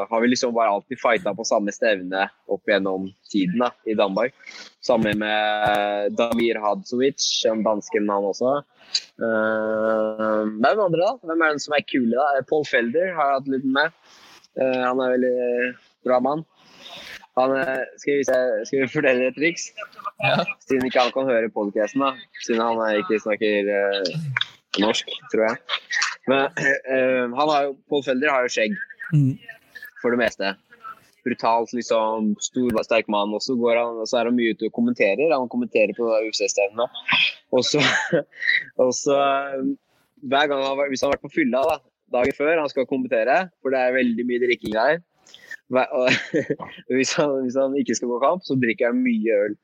har 0.09 0.21
vi 0.23 0.29
liksom 0.31 0.53
bare 0.55 0.71
alltid 0.73 0.97
fighta 1.01 1.33
på 1.35 1.45
samme 1.45 1.73
stevne 1.75 2.23
opp 2.49 2.71
gjennom 2.71 3.09
tiden 3.29 3.59
da, 3.61 3.69
i 3.85 3.97
Danmark. 3.99 4.33
Sammen 4.81 5.19
med 5.21 6.15
Damir 6.17 6.57
Hadzovic, 6.63 7.21
en 7.51 7.65
dansken 7.67 8.09
han 8.09 8.29
også. 8.31 8.61
Uh, 9.21 10.47
hvem 10.55 10.85
andre, 10.87 11.03
da? 11.03 11.13
Hvem 11.21 11.43
er 11.43 11.53
den 11.53 11.61
som 11.61 11.77
er 11.77 11.85
kule, 11.85 12.15
da? 12.15 12.45
Paul 12.49 12.65
Felder 12.69 13.11
har 13.13 13.29
jeg 13.29 13.41
hatt 13.41 13.53
litt 13.57 13.69
med. 13.77 13.99
Han 14.53 14.99
er 15.01 15.15
veldig 15.15 15.37
bra 16.05 16.19
mann. 16.21 16.43
Han, 17.39 17.53
skal, 17.97 18.19
vi 18.19 18.25
se, 18.27 18.39
skal 18.69 18.83
vi 18.83 18.89
fortelle 18.95 19.29
et 19.31 19.37
triks? 19.37 19.69
Ja. 20.21 20.35
Siden 20.67 20.85
ikke 20.87 21.05
han 21.07 21.13
kan 21.15 21.29
høre 21.29 21.49
podkasten, 21.53 22.03
siden 22.45 22.61
han 22.61 22.99
ikke 23.01 23.21
snakker 23.23 23.71
uh, 23.73 24.11
norsk, 24.83 25.09
tror 25.33 25.47
jeg. 25.47 25.79
Men 26.29 26.45
uh, 26.45 27.33
han 27.33 27.53
har 27.53 27.69
jo, 27.69 27.73
Paul 27.89 28.03
Felder 28.05 28.33
har 28.33 28.45
jo 28.47 28.53
skjegg, 28.57 28.77
Mm. 29.13 29.35
for 30.01 30.09
det 30.09 30.17
meste. 30.17 30.47
Brutalt, 31.23 31.69
liksom, 31.77 32.31
stor, 32.41 32.79
sterk 32.81 33.09
mann. 33.11 33.33
Og 33.35 33.43
så, 33.45 33.53
går 33.59 33.77
han, 33.77 33.99
og 34.01 34.07
så 34.09 34.17
er 34.19 34.29
han 34.29 34.37
mye 34.37 34.55
ute 34.55 34.71
og 34.71 34.73
kommenterer. 34.73 35.29
Han 35.35 35.51
kommenterer 35.51 35.93
på 35.93 36.07
UFC-stevnene. 36.07 36.87
Og 37.53 37.61
så, 37.67 37.83
og 38.81 38.89
så 38.97 39.19
hver 40.23 40.49
gang 40.49 40.63
han, 40.63 40.79
har 40.79 40.89
Hvis 40.89 41.03
han 41.03 41.11
har 41.11 41.17
vært 41.17 41.27
på 41.27 41.35
fylla 41.35 41.61
da, 41.67 41.77
dagen 42.15 42.35
før 42.39 42.57
han 42.63 42.71
skal 42.73 42.89
kommentere, 42.89 43.37
for 43.61 43.75
det 43.75 43.83
er 43.83 43.97
veldig 43.99 44.25
mye 44.31 44.41
drikking 44.47 44.73
der 44.79 44.97
hvis, 46.93 47.13
han, 47.17 47.35
hvis 47.43 47.57
han 47.59 47.75
ikke 47.79 47.97
skal 47.97 48.11
gå 48.13 48.19
kamp, 48.23 48.45
så 48.47 48.57
drikker 48.61 48.91
han 48.91 49.03
mye 49.03 49.37
øl. 49.45 49.55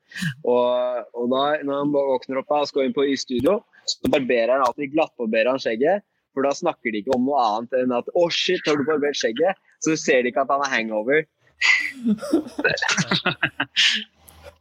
Og, 0.44 1.08
og 1.14 1.32
da, 1.32 1.42
når 1.66 1.82
han 1.84 1.92
våkner 1.94 2.42
opp 2.42 2.54
og 2.56 2.68
skal 2.70 2.88
inn 2.88 2.96
på 2.96 3.06
i 3.08 3.16
studio, 3.20 3.60
så 3.88 4.12
barberer 4.12 4.54
han 4.56 4.66
alltid 4.66 4.94
glattbarberer 4.94 5.54
han 5.54 5.62
skjegget. 5.62 6.06
For 6.34 6.46
da 6.46 6.52
snakker 6.54 6.94
de 6.94 7.02
ikke 7.02 7.16
om 7.16 7.26
noe 7.26 7.40
annet 7.42 7.72
enn 7.80 7.92
at 7.96 8.06
'å, 8.14 8.28
shit, 8.30 8.62
har 8.68 8.78
du 8.78 8.84
barbert 8.86 9.18
skjegget?' 9.18 9.58
Så 9.82 9.96
ser 9.98 10.22
de 10.22 10.30
ikke 10.30 10.44
at 10.44 10.52
han 10.52 10.62
er 10.62 10.70
hangover. 10.70 11.24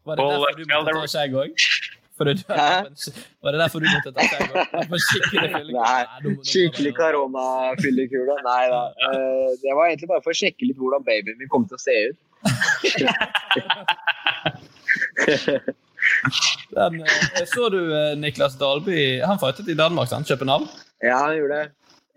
Var 0.07 0.15
det 0.15 0.25
derfor 0.31 0.55
du 0.57 0.63
måtte 0.65 0.95
ta 0.95 1.07
skjegg 1.11 1.35
òg? 1.37 1.51
Var 2.19 3.53
det 3.55 3.59
derfor 3.61 3.79
du 3.83 3.87
måtte 3.89 4.11
ta 4.15 4.21
skjegg 4.27 4.49
òg? 4.51 4.57
Skikkelig 5.05 5.49
fyllekur? 5.53 5.79
Nei, 5.79 6.01
skikkelig 6.51 6.91
koronafyllekule. 6.97 8.35
Nei 8.47 8.63
da. 8.73 8.81
Eh, 9.09 9.49
Det 9.63 9.71
var 9.77 9.83
egentlig 9.91 10.09
bare 10.11 10.23
for 10.25 10.31
å 10.35 10.39
sjekke 10.41 10.63
litt 10.67 10.79
hvordan 10.81 11.05
babyen 11.07 11.37
min 11.39 11.51
kom 11.53 11.63
til 11.69 11.77
å 11.79 11.83
se 11.83 11.95
ut. 12.09 12.17
Den, 16.75 17.01
eh, 17.01 17.45
så 17.53 17.69
du 17.73 17.79
eh, 17.95 18.15
Niklas 18.17 18.57
Dalby? 18.59 19.19
Han 19.25 19.39
fightet 19.41 19.67
i 19.71 19.75
Danmark, 19.77 20.09
sant? 20.11 20.27
København? 20.27 20.67
Ja, 21.03 21.17
han 21.25 21.35
gjorde 21.37 21.57
det. 21.63 21.69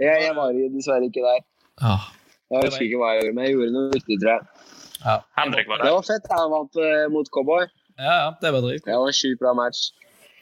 Jeg, 0.02 0.22
jeg 0.26 0.34
var 0.36 0.52
dessverre 0.74 1.06
ikke 1.08 1.22
der. 1.24 1.40
Ah. 1.82 2.08
Jeg 2.52 2.66
husker 2.68 2.84
ikke 2.86 3.00
hva 3.00 3.12
jeg 3.14 3.22
gjorde, 3.22 3.34
men 3.38 3.44
jeg 3.46 3.54
gjorde 3.56 3.72
noe 3.76 3.92
viktig, 3.94 4.18
tror 4.22 4.32
jeg. 4.34 4.42
Ja. 5.02 5.16
Henrik 5.38 5.66
var 5.70 5.80
der. 5.80 5.86
Det 5.88 5.94
var 5.96 6.06
fett. 6.06 6.26
Han 6.34 6.50
vant 6.52 6.74
eh, 6.86 7.04
mot 7.12 7.30
Cowboy. 7.34 7.64
Ja, 8.02 8.14
ja, 8.24 8.30
det 8.42 8.52
var 8.52 8.60
drit. 8.66 8.84
Det 8.84 8.94
var 8.98 9.06
en 9.10 9.16
sjukt 9.16 9.40
bra 9.40 9.52
match. 9.54 9.90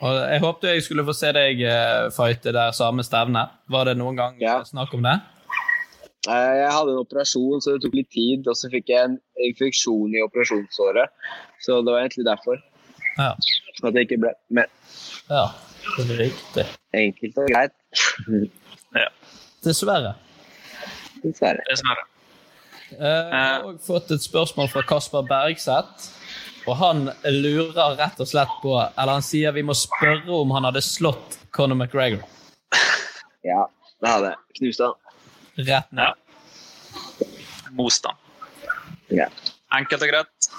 Og 0.01 0.15
jeg 0.17 0.41
håpte 0.41 0.71
jeg 0.73 0.83
skulle 0.87 1.05
få 1.05 1.13
se 1.13 1.29
deg 1.37 1.61
eh, 1.69 2.07
fighte 2.17 2.55
der 2.57 2.71
samme 2.73 3.05
stevne. 3.05 3.43
Var 3.69 3.85
det 3.91 3.97
noen 4.01 4.17
gang 4.17 4.39
Ja. 4.41 4.59
eh, 4.61 4.65
snakk 4.65 4.95
om 4.97 5.03
det? 5.05 5.19
Eh, 6.29 6.55
Jeg 6.61 6.71
hadde 6.73 6.93
en 6.95 7.03
operasjon, 7.05 7.61
så 7.61 7.75
det 7.77 7.83
tok 7.85 7.95
litt 7.99 8.11
tid. 8.13 8.49
Og 8.49 8.57
så 8.57 8.71
fikk 8.73 8.89
jeg 8.89 9.05
en 9.05 9.19
infeksjon 9.49 10.15
i 10.17 10.23
operasjonsåret. 10.25 11.09
Så 11.61 11.83
det 11.85 11.93
var 11.93 12.01
egentlig 12.01 12.25
derfor 12.29 12.57
Ja. 13.19 13.33
at 13.85 13.95
jeg 13.95 14.07
ikke 14.09 14.21
ble 14.25 14.33
med. 14.51 14.65
ja. 15.31 15.47
Det 15.97 16.05
er 16.11 16.19
riktig. 16.21 16.65
Enkelt 16.95 17.39
og 17.41 17.49
greit. 17.49 17.73
Dessverre. 19.65 20.15
Dessverre. 21.23 21.63
Dessverre. 21.69 22.05
Eh, 22.93 23.05
Jeg 23.05 23.41
har 23.41 23.63
også 23.69 23.87
fått 23.87 24.11
et 24.17 24.23
spørsmål 24.25 24.69
fra 24.73 24.83
Kasper 24.89 25.23
Bergseth. 25.29 26.09
Og 26.69 26.77
han 26.77 27.07
lurer 27.25 27.97
rett 27.99 28.21
og 28.21 28.29
slett 28.29 28.53
på 28.63 28.75
Eller 28.77 29.13
han 29.17 29.25
sier 29.25 29.55
vi 29.57 29.63
må 29.65 29.75
spørre 29.77 30.29
om 30.43 30.53
han 30.57 30.67
hadde 30.69 30.83
slått 30.85 31.39
Conor 31.57 31.79
McGregor. 31.79 32.25
Ja, 33.47 33.65
det 34.03 34.11
hadde 34.11 34.33
jeg. 34.33 34.41
Knuste 34.61 34.91
han. 34.91 34.99
Rett 35.71 35.95
ned. 35.97 36.13
Ja. 37.21 37.89
han. 38.05 38.19
Ja. 39.11 39.29
Enkelt 39.79 40.05
og 40.05 40.13
greit. 40.13 40.51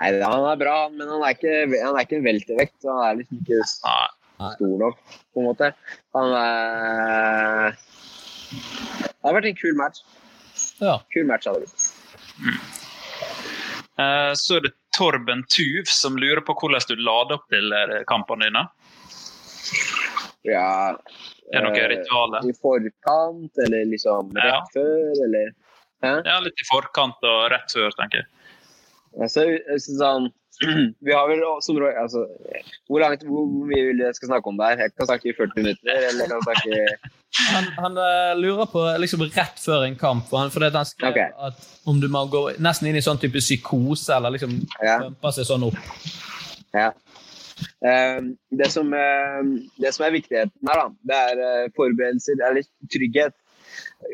Nei, 0.00 0.10
han 0.20 0.44
er 0.50 0.58
bra, 0.58 0.76
men 0.92 1.08
han 1.08 1.22
er 1.22 1.36
ikke, 1.36 1.52
han 1.78 1.94
er 1.94 2.06
ikke 2.06 2.18
en 2.18 2.26
veltervekt. 2.26 2.76
så 2.82 2.94
Han 2.94 3.04
er 3.08 3.18
liksom 3.22 3.42
ikke 3.42 3.60
stor 4.56 4.74
nok, 4.80 5.02
på 5.32 5.42
en 5.42 5.48
måte. 5.48 5.70
Han 6.16 6.34
er 6.38 7.76
Det 8.54 9.28
har 9.28 9.36
vært 9.38 9.50
en 9.50 9.60
kul 9.60 9.76
match. 9.78 10.02
Ja. 10.82 10.98
Kul 11.14 11.28
match 11.28 11.48
hadde 11.48 11.64
det 11.64 11.70
blitt. 11.70 12.83
Eh, 13.98 14.32
Så 14.34 14.56
er 14.58 14.60
det 14.66 14.72
Torben 14.96 15.44
Tuv 15.50 15.90
som 15.90 16.16
lurer 16.18 16.42
på 16.46 16.54
hvordan 16.58 16.88
du 16.88 16.96
lader 16.98 17.38
opp 17.38 17.48
til 17.52 17.72
eh, 17.72 18.00
kampene 18.10 18.48
dine. 18.48 18.64
Ja 20.44 20.92
Er 20.92 21.60
det 21.60 21.62
noe 21.64 21.78
eh, 21.78 21.90
ritualer? 21.94 22.46
I 22.46 22.54
forkant, 22.58 23.52
eller 23.66 23.86
liksom 23.90 24.32
rett 24.36 24.50
Ja. 24.50 24.62
før, 24.74 25.12
eller 25.26 25.52
Hæ? 26.04 26.14
Ja, 26.26 26.40
litt 26.44 26.60
i 26.60 26.66
forkant 26.68 27.22
og 27.24 27.46
rett 27.48 27.70
før, 27.72 27.94
tenker 27.96 28.20
jeg. 28.20 28.26
Altså, 29.24 29.44
sånn 29.80 30.26
Vi 31.06 31.14
har 31.14 31.26
vel 31.30 31.40
som 31.64 31.78
råd 31.80 31.96
altså, 31.98 32.26
hvor, 32.90 33.00
langt, 33.00 33.24
hvor, 33.26 33.46
mye 33.46 33.88
vil 33.88 34.02
jeg 34.04 34.14
skal 34.18 34.34
snakke 34.34 34.50
om 34.50 34.58
det 34.58 34.68
her? 34.68 34.82
Jeg 34.84 34.94
kan 34.98 35.08
snakke 35.08 35.30
i 35.30 35.36
40 35.38 35.62
minutter, 35.62 35.96
eller 36.10 36.26
jeg 36.26 36.30
kan 36.30 36.44
snakke 36.44 37.23
Han, 37.34 37.64
han 37.76 37.96
eh, 37.98 38.32
lurer 38.38 38.68
på 38.70 38.82
liksom 39.02 39.24
rett 39.26 39.58
før 39.58 39.84
en 39.88 39.96
kamp, 39.98 40.28
for 40.30 40.38
han, 40.38 40.52
for 40.54 40.62
han 40.62 40.86
skrev 40.86 41.10
okay. 41.10 41.32
at 41.34 41.64
om 41.90 41.98
du 42.00 42.06
må 42.12 42.22
gå 42.30 42.44
nesten 42.62 42.88
inn 42.90 42.98
i 43.00 43.02
sånn 43.02 43.18
type 43.22 43.42
psykose, 43.42 44.14
eller 44.14 44.36
liksom 44.36 44.60
Ja. 44.78 45.00
seg 45.34 45.48
sånn 45.48 45.66
opp. 45.66 45.80
Ja. 46.74 46.92
Uh, 47.84 48.34
det, 48.50 48.68
som, 48.70 48.90
uh, 48.90 49.42
det 49.82 49.92
som 49.94 50.06
er 50.06 50.14
viktigheten 50.14 50.70
her, 50.70 50.80
da, 50.80 50.86
det 51.10 51.18
er 51.30 51.42
eh, 51.48 51.72
forberedelser, 51.76 52.38
eller 52.48 52.66
trygghet. 52.90 53.36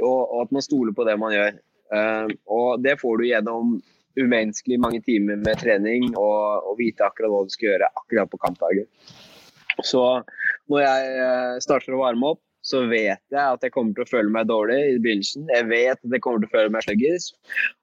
Og, 0.00 0.20
og 0.24 0.46
at 0.46 0.52
man 0.56 0.64
stoler 0.64 0.96
på 0.96 1.04
det 1.08 1.16
man 1.20 1.34
gjør. 1.34 1.58
Ehm, 1.94 2.34
og 2.46 2.82
det 2.84 2.96
får 3.00 3.18
du 3.18 3.26
gjennom 3.26 3.72
umenneskelig 4.18 4.78
mange 4.82 5.00
timer 5.06 5.38
med 5.40 5.58
trening 5.60 6.10
og, 6.18 6.68
og 6.70 6.78
vite 6.78 7.06
akkurat 7.06 7.32
hva 7.32 7.42
du 7.46 7.52
skal 7.54 7.72
gjøre 7.72 7.90
akkurat 8.02 8.30
på 8.30 8.40
kampdagen. 8.42 8.86
Så 9.86 10.02
når 10.70 10.84
jeg 10.84 11.10
eh, 11.24 11.56
starter 11.64 11.96
å 11.96 12.02
varme 12.02 12.34
opp, 12.34 12.42
så 12.70 12.82
vet 12.90 13.20
jeg 13.32 13.40
at 13.40 13.64
jeg 13.66 13.74
kommer 13.74 13.96
til 13.96 14.06
å 14.06 14.10
føle 14.10 14.32
meg 14.32 14.48
dårlig 14.50 14.78
i 14.92 14.98
begynnelsen. 15.02 15.48
Jeg 15.50 15.68
vet 15.70 15.98
at 15.98 16.14
jeg 16.14 16.24
kommer 16.24 16.42
til 16.42 16.50
å 16.50 16.54
føle 16.54 16.74
meg 16.74 16.86
sluggish. 16.86 17.32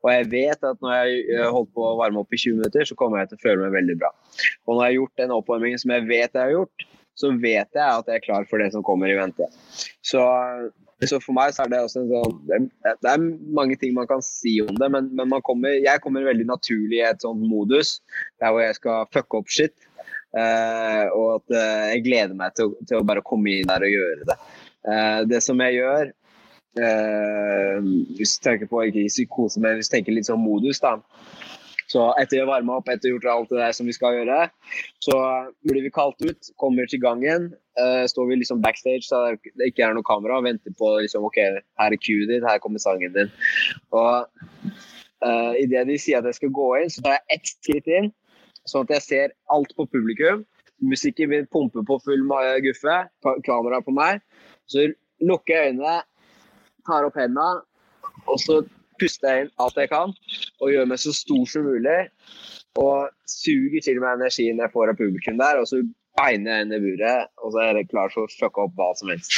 Og 0.05 0.11
jeg 0.13 0.29
vet 0.33 0.67
at 0.69 0.83
når 0.83 0.95
jeg 0.97 1.41
har 1.41 1.53
holdt 1.55 1.73
på 1.75 1.83
å 1.83 1.97
varme 1.99 2.23
opp 2.23 2.33
i 2.35 2.41
20 2.41 2.61
minutter, 2.61 2.87
så 2.87 2.97
kommer 2.99 3.21
jeg 3.21 3.33
til 3.33 3.39
å 3.39 3.45
føle 3.45 3.65
meg 3.65 3.75
veldig 3.75 3.97
bra. 4.03 4.13
Og 4.65 4.75
når 4.75 4.81
jeg 4.81 4.87
har 4.87 4.97
gjort 4.99 5.23
den 5.23 5.35
oppvarmingen 5.37 5.83
som 5.83 5.95
jeg 5.95 6.07
vet 6.09 6.31
jeg 6.31 6.43
har 6.43 6.55
gjort, 6.55 6.87
så 7.17 7.31
vet 7.33 7.73
jeg 7.73 7.81
at 7.81 8.09
jeg 8.09 8.19
er 8.19 8.25
klar 8.25 8.45
for 8.49 8.61
det 8.61 8.69
som 8.75 8.85
kommer 8.85 9.09
i 9.09 9.17
vente. 9.17 9.47
Så, 10.05 10.21
så 11.09 11.19
for 11.23 11.37
meg 11.37 11.55
så 11.55 11.65
er 11.65 11.73
det 11.73 11.81
også 11.87 12.03
en 12.03 12.11
sånn 12.13 12.69
det 12.85 13.09
er, 13.09 13.25
mange 13.57 13.77
ting 13.81 13.95
man 13.97 14.09
kan 14.09 14.21
si 14.25 14.59
om 14.61 14.77
det, 14.77 14.91
men, 14.93 15.09
men 15.17 15.41
kommer, 15.45 15.73
jeg 15.81 16.03
kommer 16.03 16.27
veldig 16.27 16.47
naturlig 16.49 17.01
i 17.01 17.07
et 17.09 17.25
sånt 17.25 17.41
modus 17.49 17.97
der 18.41 18.53
hvor 18.53 18.63
jeg 18.63 18.77
skal 18.77 19.09
fucke 19.15 19.41
opp 19.41 19.53
shit. 19.53 19.75
Uh, 20.37 21.07
og 21.15 21.27
at 21.37 21.53
uh, 21.55 21.83
jeg 21.93 22.03
gleder 22.05 22.35
meg 22.37 22.53
til, 22.57 22.73
til 22.85 22.99
å 22.99 23.05
bare 23.07 23.23
komme 23.25 23.55
inn 23.57 23.69
der 23.69 23.85
og 23.87 23.93
gjøre 23.93 24.27
det. 24.27 24.35
Eh, 24.87 25.21
det 25.27 25.41
som 25.43 25.59
jeg 25.59 25.81
gjør 25.81 26.09
eh, 26.79 27.87
Hvis 28.15 28.37
du 28.37 28.45
tenker 28.45 28.69
på 28.71 28.85
ikke 28.87 29.09
psykose, 29.09 29.59
men 29.59 29.77
hvis 29.77 29.91
du 29.91 29.97
tenker 29.97 30.15
litt 30.15 30.29
sånn 30.29 30.39
modus, 30.39 30.79
da, 30.83 30.95
Så 31.91 32.05
etter 32.21 32.43
å 32.43 32.49
varme 32.49 32.77
opp, 32.77 32.87
etter 32.91 33.09
å 33.09 33.15
gjort 33.15 33.27
alt 33.33 33.51
det 33.51 33.59
der 33.59 33.75
som 33.75 33.87
vi 33.87 33.95
skal 33.95 34.15
gjøre, 34.17 34.39
så 35.03 35.17
blir 35.67 35.85
vi 35.85 35.91
kalt 35.95 36.19
ut, 36.23 36.49
kommer 36.59 36.87
til 36.91 36.99
gangen. 36.99 37.53
Uh, 37.79 38.03
står 38.11 38.27
vi 38.27 38.39
liksom 38.41 38.59
backstage 38.59 39.05
så 39.07 39.21
det 39.39 39.69
ikke 39.69 39.85
er 39.85 39.95
noe 39.95 40.03
kamera 40.03 40.41
og 40.41 40.47
venter 40.49 40.73
på 40.75 40.89
liksom, 41.05 41.23
ok, 41.29 41.37
her 41.79 41.95
er 41.95 42.01
cuet 42.01 42.27
din, 42.27 42.43
her 42.43 42.59
kommer 42.59 42.83
sangen 42.83 43.15
din. 43.15 43.31
Og 43.95 44.27
uh, 45.23 45.53
idet 45.55 45.85
de 45.87 45.95
sier 45.95 46.19
at 46.19 46.27
jeg 46.27 46.41
skal 46.41 46.51
gå 46.59 46.67
inn, 46.81 46.91
så 46.91 47.05
tar 47.05 47.15
jeg 47.15 47.37
ett 47.37 47.53
skritt 47.53 47.87
inn, 48.01 48.11
sånn 48.67 48.83
at 48.83 48.97
jeg 48.97 49.07
ser 49.07 49.35
alt 49.55 49.71
på 49.79 49.87
publikum. 49.87 50.43
Musikken 50.85 51.31
min 51.31 51.47
pumper 51.49 51.85
på 51.87 51.97
full 52.05 52.23
guffe, 52.65 52.97
kamera 53.45 53.81
på 53.81 53.93
meg. 53.95 54.21
Så 54.69 54.85
lukker 55.23 55.55
jeg 55.55 55.71
øynene, 55.71 56.01
tar 56.87 57.07
opp 57.07 57.17
hendene, 57.17 57.63
og 58.27 58.39
så 58.43 58.61
puster 59.01 59.29
jeg 59.29 59.45
inn 59.45 59.53
alt 59.61 59.77
jeg 59.77 59.91
kan 59.91 60.13
og 60.61 60.71
gjør 60.71 60.87
meg 60.89 61.01
så 61.01 61.13
stor 61.15 61.45
som 61.49 61.67
mulig. 61.67 61.99
Og 62.77 63.09
suger 63.29 63.81
til 63.83 64.01
meg 64.03 64.19
energien 64.19 64.61
jeg 64.61 64.73
får 64.73 64.93
av 64.93 64.99
publikum 64.99 65.39
der, 65.41 65.61
og 65.61 65.69
så 65.69 65.81
beiner 66.17 66.59
jeg 66.59 66.65
inn 66.65 66.75
i 66.77 66.81
buret, 66.81 67.31
og 67.41 67.53
så 67.53 67.63
er 67.63 67.79
jeg 67.81 67.89
klar 67.91 68.13
for 68.13 68.25
å 68.25 68.33
fucke 68.37 68.65
opp 68.65 68.75
hva 68.77 68.91
som 68.97 69.13
helst. 69.13 69.33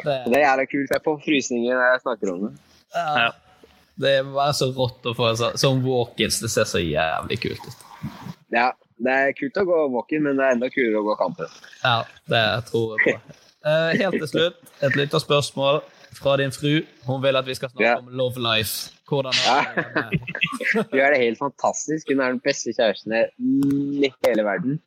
Det, 0.00 0.16
det 0.32 0.40
er 0.40 0.64
kult. 0.64 0.92
Jeg 0.92 1.04
får 1.04 1.22
frysninger 1.26 1.76
når 1.76 1.88
jeg 1.92 2.02
snakker 2.06 2.34
om 2.34 2.44
det. 2.46 2.52
Ja. 2.96 3.30
Det 4.00 4.12
er 4.16 4.28
bare 4.32 4.54
så 4.56 4.70
rått 4.72 5.04
å 5.04 5.12
få 5.12 5.34
sånn 5.36 5.82
walk-ins. 5.84 6.38
Det 6.40 6.48
ser 6.48 6.68
så 6.68 6.80
jævlig 6.80 7.36
kult 7.42 7.66
ut. 7.66 7.82
Ja, 8.54 8.70
det 9.04 9.14
er 9.16 9.36
kult 9.38 9.60
å 9.60 9.66
gå 9.68 9.78
walk-in, 9.94 10.24
men 10.26 10.38
det 10.38 10.46
er 10.46 10.56
enda 10.56 10.68
kulere 10.72 11.00
å 11.00 11.06
gå 11.06 11.16
kampen. 11.20 11.56
Ja, 11.82 11.96
det 12.30 12.44
tror 12.70 12.96
jeg 12.96 13.16
på. 13.20 13.38
Uh, 13.60 13.90
helt 13.92 14.16
til 14.16 14.28
slutt, 14.28 14.60
et 14.84 14.94
lite 14.96 15.20
spørsmål 15.20 15.82
fra 16.16 16.36
din 16.40 16.52
fru. 16.52 16.80
Hun 17.06 17.20
vil 17.22 17.36
at 17.36 17.48
vi 17.48 17.56
skal 17.58 17.72
snakke 17.72 17.88
ja. 17.88 17.98
om 18.00 18.08
love 18.20 18.40
life. 18.40 18.92
Hvordan 19.10 19.34
er 19.50 19.68
det? 19.74 19.84
Ja. 19.96 20.04
Hun 20.92 21.00
er 21.00 21.14
det 21.14 21.20
helt 21.20 21.38
fantastisk. 21.38 22.12
Hun 22.12 22.20
er 22.20 22.34
den 22.34 22.40
beste 22.44 22.72
kjæresten 22.76 23.14
i 23.16 24.10
hele 24.26 24.44
verden. 24.46 24.80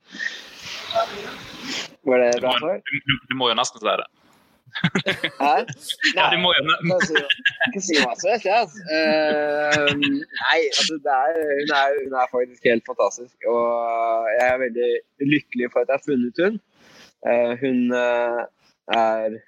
Var 2.08 2.24
det 2.24 2.42
bra 2.42 2.54
svar? 2.60 2.82
Du, 2.88 3.16
du, 3.30 3.36
må 3.40 3.50
jo 3.52 3.58
nesten 3.60 3.82
si 3.82 3.88
det. 3.88 4.08
Hæ? 4.74 5.54
Nei, 5.54 5.60
ja, 6.18 6.26
du 6.34 6.38
må 6.42 6.52
jo 6.58 6.62
Ikke 7.68 7.82
si 7.84 7.98
hva 8.00 8.14
som 8.18 8.32
helst, 8.32 8.48
altså. 8.50 8.82
Uh, 8.90 9.92
nei, 10.00 10.60
altså 10.70 10.98
er, 10.98 11.38
hun, 11.60 11.74
er, 11.78 11.98
hun, 12.02 12.18
er, 12.18 12.32
faktisk 12.34 12.70
helt 12.72 12.86
fantastisk. 12.90 13.36
Og 13.50 14.30
jeg 14.38 14.48
er 14.50 14.62
veldig 14.66 14.92
lykkelig 15.36 15.72
for 15.74 15.84
at 15.84 15.94
jeg 15.94 16.00
har 16.00 16.08
funnet 16.10 16.44
hun. 16.46 16.60
Uh, 17.24 17.54
hun 17.62 17.80
uh, 17.96 18.42
er 18.98 19.40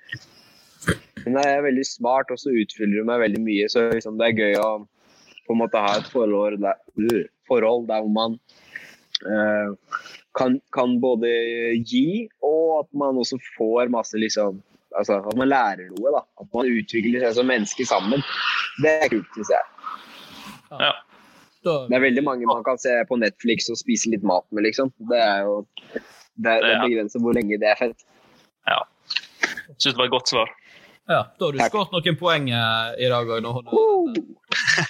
hun 1.26 1.40
er 1.42 1.64
veldig 1.66 1.86
smart, 1.90 2.30
og 2.30 2.40
så 2.40 2.54
utfyller 2.54 3.02
hun 3.02 3.10
meg 3.10 3.24
veldig 3.24 3.42
mye. 3.42 3.70
Så 3.72 3.88
liksom, 3.90 4.20
det 4.20 4.30
er 4.30 4.44
gøy 4.44 4.60
å 4.62 4.70
på 5.46 5.54
en 5.54 5.62
måte 5.62 5.82
ha 5.82 5.98
et 6.00 6.08
forhold 6.10 6.62
der, 6.62 6.78
forhold 7.50 7.90
der 7.90 8.06
man 8.10 8.38
uh, 9.26 9.74
kan, 10.38 10.60
kan, 10.74 10.98
både 11.02 11.30
gi, 11.86 12.28
og 12.46 12.80
at 12.84 12.90
man 12.98 13.18
også 13.22 13.40
får 13.58 13.92
masse 13.94 14.18
liksom 14.22 14.62
altså, 15.00 15.20
At 15.22 15.38
man 15.40 15.50
lærer 15.52 15.90
noe. 15.92 16.12
da, 16.16 16.22
At 16.42 16.50
man 16.54 16.70
utvikler 16.72 17.24
seg 17.26 17.38
som 17.40 17.50
menneske 17.50 17.86
sammen. 17.88 18.24
Det 18.84 18.94
er 19.06 19.12
kult, 19.14 19.30
syns 19.38 19.52
jeg. 19.56 19.64
Ja. 20.72 20.92
Det 21.66 21.96
er 21.98 22.04
veldig 22.04 22.22
mange 22.26 22.46
man 22.46 22.64
kan 22.66 22.78
se 22.78 22.92
på 23.10 23.18
Netflix 23.18 23.70
og 23.74 23.80
spise 23.80 24.12
litt 24.14 24.26
mat 24.28 24.46
med, 24.54 24.68
liksom. 24.68 24.92
Det 25.10 25.18
er 25.22 25.48
jo 25.48 25.56
det, 26.36 26.60
det 26.62 26.76
begrenser 26.84 27.24
hvor 27.24 27.34
lenge 27.38 27.58
det 27.62 27.72
er 27.72 27.80
fett. 27.80 28.06
Ja. 28.70 28.84
Syns 29.78 29.94
det 29.94 29.98
var 29.98 30.10
et 30.10 30.14
godt 30.14 30.30
svar. 30.30 30.52
Ja, 31.06 31.22
Da 31.40 31.46
har 31.46 31.54
du 31.54 31.60
skåret 31.62 31.92
noen 31.94 32.16
poeng 32.18 32.48
eh, 32.50 32.88
i 33.06 33.10
dag 33.10 33.30
òg. 33.30 33.46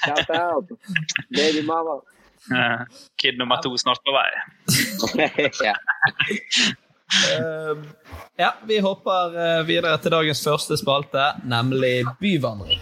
Shout 0.06 0.30
out! 0.32 0.72
Baby 1.36 1.64
mama. 1.68 2.00
Kid 3.20 3.40
nummer 3.40 3.60
to 3.64 3.76
snart 3.78 4.00
på 4.06 4.16
vei. 4.16 4.30
ja. 7.14 7.72
Uh, 7.72 7.84
ja, 8.38 8.56
vi 8.68 8.80
hopper 8.80 9.36
eh, 9.40 9.62
videre 9.64 9.98
til 10.04 10.12
dagens 10.12 10.42
første 10.44 10.78
spalte, 10.78 11.24
nemlig 11.48 12.04
byvandring. 12.20 12.82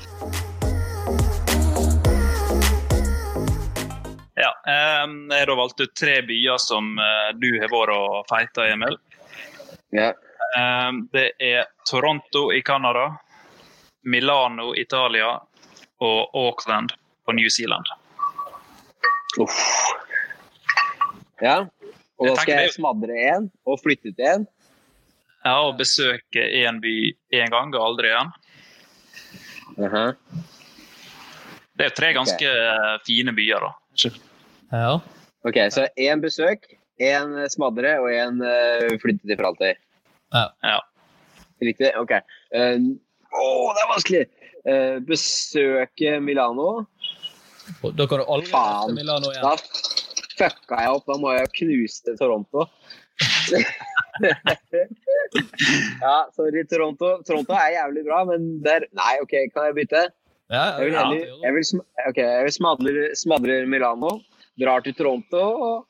Ja, 4.34 4.50
jeg 4.66 5.38
har 5.38 5.52
da 5.52 5.58
valgt 5.60 5.84
ut 5.84 5.94
tre 6.00 6.16
byer 6.26 6.58
som 6.58 6.98
du 7.38 7.50
har 7.62 7.70
vært 7.70 7.94
og 7.94 8.26
feita, 8.32 8.66
Emil. 8.74 8.98
Ja. 9.94 10.10
Det 11.14 11.28
er 11.38 11.70
Toronto 11.86 12.48
i 12.52 12.64
Canada, 12.66 13.12
Milano, 14.10 14.74
Italia 14.74 15.36
og 16.02 16.34
Auckland 16.34 16.98
på 17.26 17.38
New 17.38 17.50
Zealand. 17.50 17.86
Uff. 19.38 19.62
Ja, 21.42 21.68
og 22.20 22.30
da 22.30 22.36
skal 22.42 22.62
jeg 22.62 22.74
smadre 22.76 23.20
én 23.34 23.50
og 23.66 23.80
flytte 23.82 24.14
til 24.14 24.26
én? 24.30 24.46
Ja, 25.44 25.58
og 25.66 25.78
besøke 25.80 26.44
én 26.64 26.80
by 26.84 26.96
én 27.36 27.52
gang 27.52 27.74
og 27.76 27.86
aldri 27.88 28.12
igjen. 28.12 28.32
Uh 29.78 29.92
-huh. 29.94 30.16
Det 31.78 31.86
er 31.86 31.90
tre 31.90 32.14
ganske 32.14 32.48
okay. 32.48 33.00
fine 33.06 33.34
byer, 33.34 33.60
da. 33.60 33.72
Ja. 34.72 35.00
Ok, 35.44 35.58
så 35.70 35.88
én 35.98 36.22
besøk, 36.22 36.68
én 37.02 37.50
smadre 37.50 38.00
og 38.00 38.10
én 38.10 38.40
uh, 38.40 39.00
flytte 39.02 39.28
til 39.28 39.38
for 39.38 39.46
alltid? 39.50 39.76
Ja. 40.34 40.46
ja. 40.64 40.80
Riktig? 41.62 41.92
OK. 41.98 42.12
Uh, 42.56 42.78
oh, 43.34 43.74
det 43.74 43.82
er 43.84 43.92
vanskelig! 43.92 44.26
Uh, 44.64 45.00
besøke 45.08 46.20
Milano. 46.20 46.86
Da 47.98 48.08
kan 48.08 48.22
du 48.22 48.26
aldri 48.28 48.52
Faen. 48.52 48.96
Milano 48.96 49.32
igjen. 49.32 49.44
Da 49.44 50.03
fucka 50.38 50.82
jeg 50.84 50.98
opp. 50.98 51.06
Da 51.10 51.18
må 51.22 51.34
jeg 51.36 51.52
knuse 51.60 52.16
Toronto. 52.20 52.68
ja, 56.04 56.18
sorry, 56.36 56.64
Toronto. 56.70 57.16
Toronto 57.28 57.58
er 57.58 57.78
jævlig 57.78 58.04
bra, 58.08 58.24
men 58.30 58.40
der 58.66 58.88
Nei, 58.98 59.16
OK, 59.24 59.34
kan 59.54 59.70
jeg 59.70 59.78
bytte? 59.82 60.04
Ja, 60.52 60.64
jeg 60.78 60.90
vil, 60.90 60.96
heller, 61.00 61.36
jeg 61.42 61.54
vil, 61.56 61.64
okay, 62.10 62.26
jeg 62.28 62.44
vil 62.46 62.54
smadre, 62.54 63.04
smadre, 63.18 63.54
Milano, 63.66 64.12
drar 64.60 64.84
til 64.86 64.94
Toronto, 64.98 65.44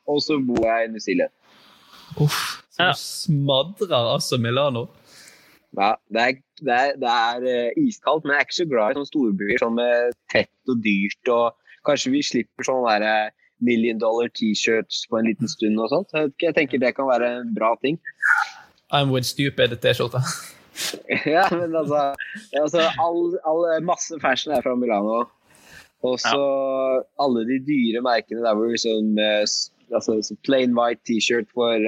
og 0.08 0.20
så 0.24 0.38
bor 0.40 0.64
jeg 0.64 0.86
i 0.86 0.92
New 0.94 1.02
Zealand. 1.04 1.34
Uff, 2.22 2.62
så 2.72 2.92
du 2.92 3.00
smadrer 3.02 4.12
altså 4.14 4.38
Milano? 4.40 4.86
Ja, 5.74 5.96
det 6.14 6.22
er, 6.22 6.38
det 6.62 6.74
er, 6.78 6.92
det 7.02 7.10
er 7.10 7.46
uh, 7.50 7.82
iskaldt, 7.82 8.24
men 8.24 8.36
jeg 8.36 8.44
er 8.44 8.48
ikke 8.48 8.60
så 8.60 8.70
glad 8.70 8.94
i 8.94 8.98
sånne 9.00 9.10
storbyer 9.10 9.62
sånn 9.64 9.78
med 9.80 10.18
tett 10.32 10.72
og 10.72 10.84
dyrt. 10.86 11.32
og 11.34 11.80
Kanskje 11.88 12.14
vi 12.14 12.22
slipper 12.24 12.68
sånne 12.68 12.94
der, 13.02 13.32
uh, 13.34 13.43
million 13.64 14.00
dollar 14.02 14.30
T-shirts 14.38 15.06
på 15.10 15.20
en 15.20 15.30
liten 15.32 15.50
stund 15.50 15.80
og 15.80 15.92
sånt. 15.94 16.16
Jeg 16.42 16.56
tenker 16.58 16.82
det 16.82 16.96
kan 16.98 17.10
være 17.10 17.30
en 17.40 17.54
bra 17.56 17.74
ting. 17.84 18.00
I'm 18.94 19.14
with 19.14 19.26
stupid 19.26 19.78
T-skjorta. 19.82 20.22
ja, 21.36 21.46
men 21.54 21.76
altså, 21.76 22.14
altså 22.62 22.88
all, 23.02 23.38
all, 23.46 23.66
Masse 23.86 24.18
fashion 24.22 24.54
er 24.54 24.62
fra 24.66 24.76
Milano. 24.76 25.24
Og 26.04 26.18
så 26.20 26.40
ja. 26.40 27.04
alle 27.24 27.46
de 27.48 27.62
dyre 27.64 28.02
merkene 28.04 28.44
der 28.44 28.58
hvor 28.58 28.68
liksom 28.68 29.16
uh, 29.16 29.46
altså, 29.96 30.36
Plain 30.44 30.76
white 30.78 31.02
T-shirt 31.08 31.48
for 31.54 31.80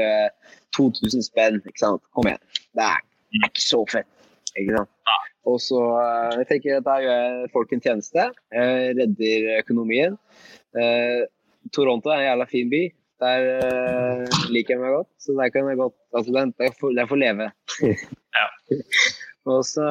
2000 0.77 1.27
spenn. 1.27 1.59
ikke 1.65 1.81
sant? 1.83 2.01
Kom 2.15 2.29
igjen. 2.29 2.41
Det 2.75 2.87
er 2.87 3.03
er 3.43 3.49
ikke 3.49 3.63
så 3.63 3.81
fett. 3.91 4.11
Ikke 4.55 4.77
sant? 4.77 4.91
Ja. 5.09 5.17
Og 5.51 5.61
så 5.61 5.79
eh, 6.01 6.35
jeg 6.39 6.47
tenker 6.49 6.79
at 6.79 6.87
Da 6.87 6.97
gjør 7.03 7.23
jeg 7.23 7.49
folk 7.53 7.73
en 7.73 7.83
tjeneste. 7.83 8.27
Jeg 8.55 8.95
redder 8.99 9.49
økonomien. 9.59 10.17
Eh, 10.75 11.25
Toronto 11.73 12.11
er 12.11 12.21
en 12.21 12.27
jævla 12.29 12.47
fin 12.51 12.69
by. 12.71 12.83
Der 13.23 13.45
uh, 13.63 14.49
liker 14.51 14.75
jeg 14.75 14.81
meg 14.81 14.95
godt. 14.97 15.09
Så 15.23 15.35
der 15.37 15.49
kan 15.53 15.69
jeg 15.71 15.79
godt 15.79 15.95
altså 16.17 16.35
den, 16.35 16.53
der, 16.59 16.75
får, 16.79 16.95
der 16.97 17.07
får 17.09 17.21
leve. 17.21 17.49
ja. 18.39 18.47
Og 19.55 19.61
så 19.65 19.85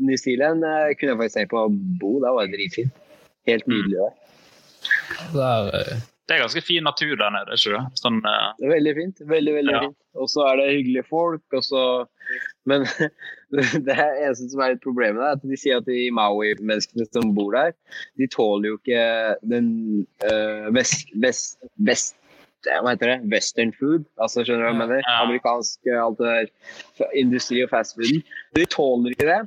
New 0.00 0.16
Zealand 0.16 0.64
uh, 0.64 0.90
kunne 0.96 1.12
jeg 1.12 1.20
faktisk 1.20 1.38
tenkt 1.38 1.52
på 1.52 1.62
å 1.66 1.72
bo. 2.00 2.16
Der 2.24 2.34
var 2.34 2.48
det 2.48 2.58
dritfint. 2.58 2.92
Helt 3.46 3.68
nydelig 3.70 4.00
der. 4.00 4.14
Der, 5.36 6.00
det 6.26 6.34
er 6.34 6.42
ganske 6.42 6.62
fin 6.64 6.82
natur 6.82 7.14
der 7.20 7.30
nede, 7.30 7.54
ikke 7.54 7.80
sånn, 8.00 8.18
uh... 8.26 8.50
Det 8.58 8.66
er 8.66 8.74
veldig 8.74 8.94
fint. 8.96 9.22
Veldig, 9.30 9.52
veldig 9.60 9.74
ja. 9.76 9.82
fint. 9.86 9.98
Og 10.18 10.30
så 10.32 10.42
er 10.48 10.58
det 10.58 10.66
hyggelige 10.72 11.06
folk. 11.06 11.44
Og 11.54 11.62
så... 11.62 11.82
Men 12.66 12.86
det 13.86 13.94
eneste 13.94 14.48
som 14.50 14.64
er 14.64 14.74
litt 14.74 14.82
problemet, 14.82 15.22
er 15.22 15.36
at 15.38 15.46
de 15.46 15.58
sier 15.60 15.78
at 15.78 15.86
de 15.86 16.08
Maui-menneskene 16.16 17.06
som 17.12 17.30
bor 17.36 17.54
der, 17.54 17.76
de 18.18 18.26
tåler 18.32 18.72
jo 18.72 18.80
ikke 18.80 19.04
den 19.46 19.68
uh, 20.26 20.66
vest, 20.74 21.14
vest, 21.22 21.60
vest, 21.86 22.18
hva 22.66 22.92
heter 22.92 23.12
det? 23.12 23.18
Western 23.30 23.70
food. 23.76 24.06
altså 24.18 24.42
skjønner 24.42 24.64
du 24.64 24.66
hva 24.66 24.72
jeg 24.72 24.80
mener? 24.80 25.08
Amerikansk 25.22 25.90
alt 25.94 26.18
det 26.18 26.32
der 26.98 27.12
industri 27.18 27.62
og 27.62 27.70
fastfooden. 27.70 28.24
De 28.56 28.66
tåler 28.72 29.14
ikke 29.14 29.28
det. 29.28 29.40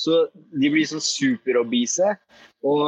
Så 0.00 0.24
de 0.34 0.70
blir 0.72 0.88
så 0.90 0.98
superobese. 1.02 2.16
Og, 2.64 2.84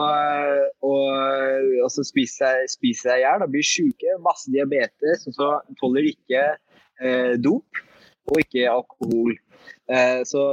og, 0.88 1.72
og 1.84 1.88
så 1.92 2.04
spiser 2.06 2.62
jeg 2.72 3.20
i 3.20 3.24
hjel, 3.24 3.44
blir 3.52 3.66
syke, 3.66 4.14
masse 4.24 4.48
diabetes, 4.52 5.26
og 5.28 5.36
så 5.36 5.48
tåler 5.80 6.06
de 6.06 6.14
ikke 6.14 6.44
eh, 7.04 7.34
dop 7.44 7.82
og 8.32 8.40
ikke 8.40 8.64
alkohol. 8.70 9.36
Eh, 9.92 10.22
så 10.26 10.46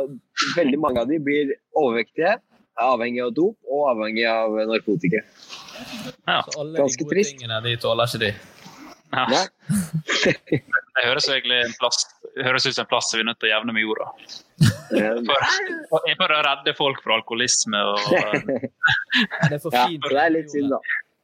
veldig 0.58 0.82
mange 0.82 1.02
av 1.02 1.08
de 1.10 1.22
blir 1.24 1.56
overvektige, 1.80 2.36
avhengig 2.84 3.24
av 3.24 3.32
dop 3.38 3.56
og 3.72 3.88
avhengig 3.94 4.26
av 4.28 4.60
narkotika. 4.70 5.24
Ja. 6.28 6.42
Så 6.50 6.60
alle 6.60 6.84
Ganske 6.84 7.00
de 7.00 7.08
gode 7.08 7.16
trist. 7.16 7.38
tingene, 7.38 7.62
de 7.64 7.78
tåler 7.82 8.12
ikke 8.12 8.26
de. 8.28 8.34
ja. 9.14 9.44
Det 10.94 11.08
høres 11.08 11.26
egentlig 11.26 11.58
en 11.58 11.74
plass, 11.80 12.04
det 12.36 12.44
høres 12.46 12.68
ut 12.68 12.76
som 12.76 12.84
en 12.84 12.90
plass 12.92 13.08
vi 13.16 13.24
er 13.24 13.26
nødt 13.26 13.40
til 13.42 13.50
å 13.50 13.56
jevne 13.56 13.74
med 13.74 13.82
jorda. 13.82 14.06
Eh, 14.94 15.18
For, 15.90 16.04
for 16.20 16.34
å 16.36 16.42
redde 16.46 16.74
folk 16.78 17.00
fra 17.04 17.16
alkoholisme 17.20 17.80
og 17.90 18.00
Det 19.50 19.56
er 19.58 19.62
for 19.64 19.74
fint. 19.74 20.04
Ja, 20.06 20.12
det 20.14 20.22
er 20.26 20.34
litt 20.36 20.52
synd, 20.54 20.70
da. 20.74 20.80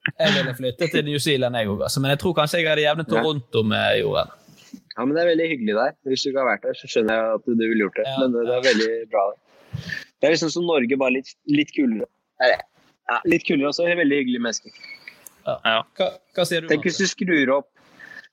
Jeg 0.10 0.34
ville 0.39 0.54
flytte 0.58 0.88
til 0.89 1.06
New 1.06 1.19
Zealand, 1.21 1.58
jeg 1.60 1.69
òg. 1.69 1.84
Altså. 1.86 2.02
Men 2.02 2.13
jeg 2.15 2.21
tror 2.23 2.34
kanskje 2.39 2.62
jeg 2.62 2.69
hadde 2.71 2.86
jevnet 2.86 3.10
Toronto 3.12 3.63
med 3.67 3.99
jorden. 3.99 4.32
Ja, 4.95 5.06
men 5.06 5.13
det 5.15 5.21
er 5.23 5.30
veldig 5.32 5.47
hyggelig 5.54 5.75
der. 5.78 5.93
Hvis 6.10 6.23
du 6.25 6.30
ikke 6.32 6.41
har 6.41 6.49
vært 6.49 6.65
der, 6.67 6.78
så 6.80 6.89
skjønner 6.91 7.19
jeg 7.19 7.36
at 7.38 7.45
du 7.47 7.54
ville 7.62 7.84
gjort 7.86 7.99
det. 7.99 8.06
Ja, 8.10 8.15
Men 8.23 8.34
det, 8.36 8.45
det 8.49 8.56
er 8.58 8.65
veldig 8.69 8.89
bra 9.13 9.25
der. 9.30 9.89
Det 10.19 10.28
er 10.28 10.34
liksom 10.36 10.52
som 10.56 10.65
Norge, 10.67 10.97
bare 10.99 11.15
litt, 11.15 11.30
litt 11.47 11.71
kulere. 11.75 12.10
Ja, 12.43 13.19
litt 13.30 13.45
kulere 13.47 13.69
også. 13.71 13.86
Veldig 14.02 14.21
hyggelige 14.23 14.43
mennesker. 14.47 14.73
ja. 15.47 15.78
Hva, 15.99 16.10
hva 16.36 16.45
sier 16.49 16.65
du? 16.65 16.71
Tenk 16.73 16.88
hvis 16.89 16.99
du 16.99 17.06
skrur 17.10 17.54
opp 17.60 17.69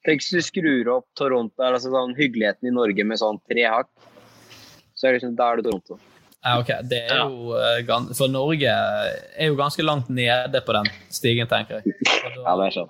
Tenk 0.07 0.21
hvis 0.23 0.35
du 0.37 0.42
skrur 0.45 0.88
opp 0.92 1.07
Toronto, 1.19 1.62
altså 1.66 1.90
sånn 1.90 2.12
hyggeligheten 2.14 2.69
i 2.71 2.75
Norge 2.75 3.03
med 3.07 3.19
sånn 3.19 3.40
tre 3.51 3.64
hakk. 3.66 3.88
Så 4.96 5.06
er 5.06 5.12
det 5.12 5.18
liksom, 5.20 5.35
da 5.37 5.50
er 5.52 5.56
det 5.61 5.64
Toronto. 5.70 5.98
Ja, 6.46 6.59
ok. 6.61 6.70
Det 6.88 7.00
er 7.11 7.18
jo, 7.24 7.56
eh, 7.59 8.14
for 8.16 8.28
Norge 8.30 8.70
er 8.70 9.46
jo 9.50 9.56
ganske 9.59 9.82
langt 9.85 10.09
nede 10.09 10.61
på 10.64 10.72
den 10.76 10.87
stigen, 11.11 11.46
tenker 11.50 11.80
jeg. 11.82 11.96
Da- 12.06 12.30
Ja, 12.46 12.56
det 12.56 12.76
er. 12.76 12.87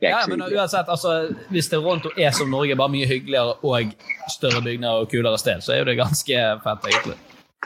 Det 0.00 0.06
er 0.06 0.12
Ja, 0.14 0.20
men 0.30 0.40
uansett, 0.46 0.86
altså, 0.88 1.34
Hvis 1.50 1.68
Toronto 1.68 2.10
er 2.16 2.30
som 2.30 2.50
Norge, 2.50 2.76
bare 2.76 2.88
mye 2.88 3.06
hyggeligere 3.10 3.56
og 3.64 3.92
større 4.30 4.62
bygninger 4.62 4.88
og 5.02 5.10
kulere 5.10 5.38
sted, 5.38 5.58
så 5.60 5.72
er 5.74 5.78
jo 5.82 5.84
det 5.90 5.96
ganske 5.98 6.44
fett, 6.62 6.86
egentlig. 6.92 7.16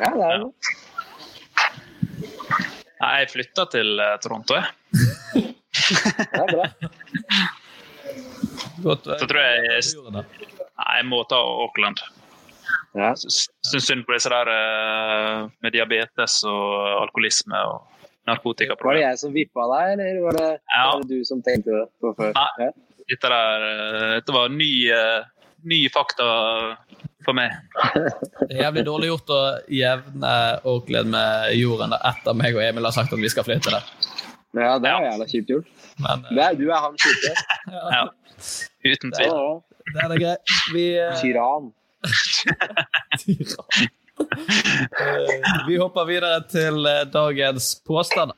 Ja, 0.01 0.09
det 0.17 0.25
er 0.31 0.39
det. 0.39 0.53
Nei, 3.03 3.13
jeg 3.21 3.31
flytta 3.35 3.65
til 3.71 4.01
eh, 4.01 4.17
Toronto, 4.23 4.55
jeg. 4.55 4.65
Det 5.83 6.41
er 6.41 6.53
bra. 6.53 6.67
Godt, 8.83 9.05
Så 9.05 9.27
tror 9.27 9.41
jeg- 9.41 9.65
jeg 9.69 9.83
Nei, 10.13 10.25
jeg 10.97 11.07
må 11.07 11.23
ta 11.29 11.37
Auckland. 11.37 12.01
Ja. 12.95 13.13
Syns 13.17 13.87
synd 13.89 14.05
på 14.07 14.13
disse 14.17 14.29
der 14.33 14.49
eh, 14.53 15.47
med 15.65 15.73
diabetes 15.73 16.43
og 16.45 17.03
alkoholisme 17.07 17.57
og 17.71 17.89
Var 18.23 18.39
det 18.95 19.01
jeg 19.03 19.19
som 19.19 19.33
vippa 19.35 19.65
deg, 19.67 19.93
eller 19.99 20.21
var 20.23 20.37
det, 20.39 20.49
Ja. 20.71 20.83
var 20.93 21.01
det 21.03 21.09
du 21.11 21.25
som 21.27 21.41
tenkte 21.43 21.73
det 21.75 21.87
på 22.01 22.13
før? 22.15 22.31
Nei. 22.37 22.69
Dette, 23.11 23.29
der, 23.33 23.65
eh, 23.67 24.11
dette 24.21 24.33
var 24.37 24.49
ny, 24.49 24.69
eh, 24.95 25.25
ny 25.67 25.89
fakta 25.91 26.29
for 27.25 27.35
meg. 27.35 27.51
Det 28.47 28.55
er 28.59 28.63
jævlig 28.69 28.85
dårlig 28.87 29.09
gjort 29.11 29.33
å 29.35 29.41
jevne 29.71 30.31
Auckland 30.65 31.11
med 31.11 31.51
jorden 31.59 31.93
etter 31.99 32.35
meg 32.39 32.55
og 32.55 32.63
Emil 32.63 32.85
har 32.87 32.95
sagt 32.95 33.13
at 33.13 33.19
vi 33.19 33.29
skal 33.33 33.45
flytte 33.49 33.75
der. 33.75 33.91
ja, 34.55 34.79
det 34.79 34.89
Ja. 34.95 35.01
jævla 35.11 35.27
kjipt 35.33 35.51
gjort. 35.51 35.67
Men 35.99 36.23
Det 36.31 36.43
er, 36.47 36.55
du 36.63 36.67
er 36.71 36.79
han 36.87 36.95
kjipe. 37.03 37.35
Ja, 37.97 38.07
uten 38.87 39.11
tvil. 39.19 39.35
det 39.95 40.03
er 40.05 40.09
det 40.15 40.21
greit. 40.23 40.57
Vi, 40.75 40.87
Tyran. 41.21 41.73
Eh, 45.01 45.67
vi 45.69 45.77
hopper 45.79 46.05
videre 46.09 46.43
til 46.51 46.87
eh, 46.87 47.05
dagens 47.13 47.75
påstander. 47.87 48.37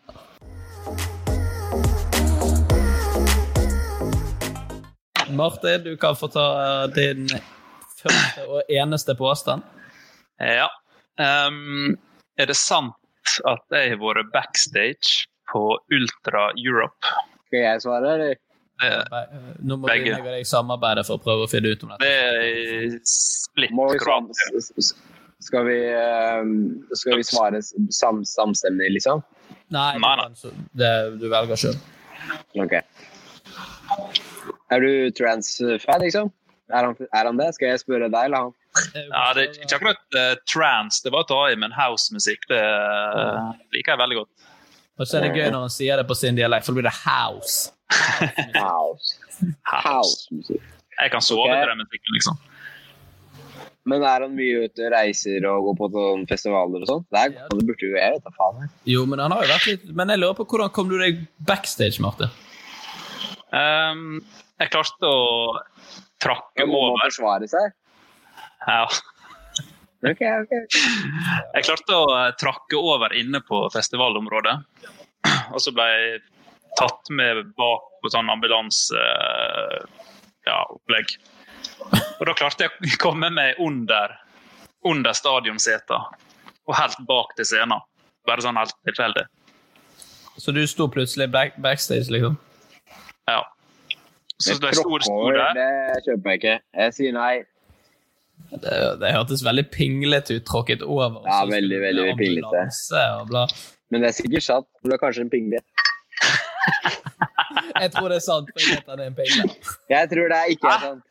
Martin, 5.34 5.82
du 5.84 5.96
kan 5.96 6.16
få 6.16 6.28
ta 6.28 6.46
eh, 6.62 6.88
din 6.94 7.28
første 8.02 8.46
og 8.48 8.62
eneste 8.68 9.14
påstand. 9.18 9.62
Ja. 10.38 10.68
Um, 11.18 11.94
er 12.38 12.50
det 12.50 12.56
sant 12.58 12.94
at 13.48 13.62
jeg 13.72 13.94
har 13.94 14.00
vært 14.02 14.32
backstage 14.34 15.28
på 15.52 15.78
Ultra 15.94 16.50
Europe? 16.58 17.14
Skal 17.46 17.62
jeg 17.62 17.84
svare, 17.84 18.14
eller? 18.16 18.43
Det, 18.80 18.90
Eh, 19.14 19.50
Nå 19.62 19.76
må 19.78 19.86
Begge. 19.88 20.04
vi 20.04 20.12
og 20.18 20.24
deg 20.26 20.46
samarbeide 20.48 21.04
for 21.06 21.18
å 21.18 21.22
prøve 21.22 21.46
å 21.46 21.50
finne 21.50 21.70
ut 21.70 21.84
om 21.86 21.92
dette. 21.94 22.04
det 22.04 22.94
er 22.94 23.00
splitt 23.06 23.74
skal 25.44 25.66
vi, 25.68 25.78
eh, 25.92 26.42
skal 26.96 27.18
vi 27.20 27.24
svare 27.26 27.60
sam 27.92 28.22
samstemmig, 28.24 28.90
liksom? 28.96 29.22
Nei, 29.74 29.98
Nei, 29.98 30.14
nei. 30.16 30.52
det, 30.72 30.92
du 31.20 31.28
velger 31.28 31.60
sjøl. 31.60 31.76
Ok. 32.64 32.78
Er 34.72 34.80
du 34.80 35.10
trans-fan, 35.10 36.00
liksom? 36.00 36.32
Er 36.72 36.88
han, 36.88 36.96
er 37.12 37.28
han 37.28 37.36
det? 37.36 37.50
Skal 37.58 37.74
jeg 37.74 37.82
spørre 37.82 38.08
deg 38.08 38.30
eller 38.30 38.46
han? 38.46 38.54
Ja, 38.96 39.26
det 39.36 39.44
er 39.44 39.60
ikke 39.66 39.76
akkurat 39.78 40.16
uh, 40.18 40.32
trans, 40.50 41.02
det 41.04 41.12
var 41.14 41.26
å 41.26 41.28
ta 41.28 41.42
i, 41.52 41.58
men 41.60 41.74
housemusikk 41.76 42.48
det 42.50 42.58
uh, 42.58 43.52
liker 43.76 43.94
jeg 43.94 44.00
veldig 44.00 44.18
godt. 44.22 44.48
Og 44.98 45.06
så 45.06 45.18
er 45.18 45.26
det 45.28 45.36
gøy 45.36 45.50
når 45.52 45.66
han 45.66 45.74
sier 45.74 46.00
det 46.00 46.06
på 46.08 46.16
sin 46.18 46.38
dialekt, 46.38 46.66
for 46.66 46.72
da 46.74 46.80
blir 46.80 46.88
det 46.88 46.96
house. 47.04 47.73
House. 48.54 49.16
House-musikk. 49.68 50.62
Jeg 50.94 51.10
kan 51.10 51.22
sove 51.24 51.48
okay. 51.48 51.60
til 51.62 51.72
den 51.72 51.80
musikken, 51.82 52.14
liksom. 52.18 52.42
Men 53.84 54.04
er 54.08 54.22
han 54.24 54.32
mye 54.32 54.62
ute 54.64 54.86
og 54.86 54.92
reiser 54.94 55.44
og 55.50 55.66
går 55.66 55.74
på 55.80 55.88
sånn 55.92 56.22
festivaler 56.30 56.84
og 56.86 56.88
sånn? 56.88 57.02
Det, 57.12 57.24
Ja. 57.34 57.48
det 57.50 57.66
burde 57.68 57.84
jo 57.84 57.96
jeg 57.98 58.14
vite, 58.14 58.32
faen. 58.38 58.70
Jo, 58.88 59.02
men 59.10 59.20
han 59.20 59.34
har 59.34 59.44
jo 59.44 59.50
vært 59.52 59.66
litt 59.68 59.84
Men 59.98 60.08
jeg 60.14 60.22
lurer 60.22 60.38
på 60.38 60.46
hvordan 60.48 60.72
kom 60.72 60.88
du 60.88 60.96
deg 61.02 61.20
backstage, 61.44 62.00
Marte? 62.00 62.30
Um, 63.52 64.22
jeg 64.62 64.70
klarte 64.72 65.10
å 65.10 65.58
trakke 66.22 66.64
Da 66.64 66.66
må 66.70 66.80
man 66.80 66.94
over 66.94 67.04
forsvare 67.04 67.50
seg. 67.50 67.74
ja. 68.64 68.86
okay, 70.08 70.32
okay. 70.46 70.64
Jeg 71.54 71.66
klarte 71.68 71.98
å 71.98 72.06
trakke 72.40 72.80
over 72.80 73.12
inne 73.12 73.42
på 73.44 73.66
festivalområdet. 73.74 74.56
Og 75.52 75.60
så 75.60 75.74
ble 75.76 75.84
jeg 75.92 76.22
tatt 76.78 77.10
med 77.10 77.54
bak 77.58 77.82
på 78.02 78.10
sånn 78.12 78.30
ambulanseopplegg. 78.32 79.90
Ja, 80.44 80.58
opplegg. 80.68 81.06
og 82.20 82.26
da 82.28 82.34
klarte 82.36 82.66
jeg 82.66 82.70
å 82.74 82.98
komme 83.00 83.30
meg 83.32 83.60
under, 83.62 84.12
under 84.84 85.12
stadionseta 85.16 85.98
og 86.64 86.76
helt 86.76 87.00
bak 87.08 87.32
til 87.38 87.48
scenen. 87.48 87.80
Bare 88.28 88.44
sånn 88.44 88.58
helt 88.60 88.76
tilfeldig. 88.88 89.24
Så 90.40 90.52
du 90.52 90.66
sto 90.66 90.88
plutselig 90.90 91.30
back, 91.32 91.56
backstage, 91.62 92.10
liksom? 92.12 92.36
Ja. 93.30 93.40
Så 94.42 94.58
det 94.60 94.74
sto, 94.74 94.98
sto 95.00 95.30
der 95.30 95.54
Det 95.56 96.00
kjøper 96.08 96.32
jeg 96.32 96.40
ikke. 96.40 96.54
Jeg 96.82 96.94
sier 96.96 97.12
nei. 97.14 97.34
Det, 98.50 98.74
det 99.00 99.12
hørtes 99.14 99.44
veldig 99.46 99.64
pinglete 99.72 100.38
ut, 100.38 100.44
tråkket 100.48 100.82
over. 100.82 101.22
Ja, 101.28 101.44
veldig, 101.48 101.78
veldig 101.80 102.16
pinglete. 102.18 102.66
Men 103.92 104.02
det 104.02 104.10
er 104.10 104.16
sikkert 104.16 104.46
sant. 104.46 104.68
Det 104.82 104.96
er 104.96 105.00
kanskje 105.00 105.24
en 105.26 105.32
pingle. 105.32 105.62
Jeg 107.82 107.90
tror 107.94 108.08
det 108.12 108.16
er 108.20 108.24
sant. 108.24 108.48
for 108.54 108.62
jeg 108.62 108.76
vet 108.78 108.86
det 108.86 108.94
er 108.94 109.08
en 109.08 109.16
pingle. 109.18 109.54
Jeg 109.90 110.10
tror 110.12 110.30
det 110.32 110.38
er 110.38 110.52
ikke 110.54 110.70
Ah. 110.70 110.74
er 110.74 110.80
sant. 110.86 111.04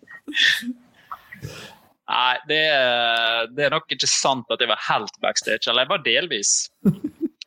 Nei, 2.14 2.34
det, 2.50 2.60
er- 2.76 3.48
det 3.56 3.66
er 3.68 3.74
nok 3.74 3.88
ikke 3.96 4.08
sant 4.12 4.50
at 4.52 4.60
jeg 4.62 4.70
var 4.70 4.82
helt 4.90 5.16
backstage. 5.24 5.68
Eller 5.70 5.86
jeg 5.86 5.92
var 5.94 6.04
delvis. 6.06 6.52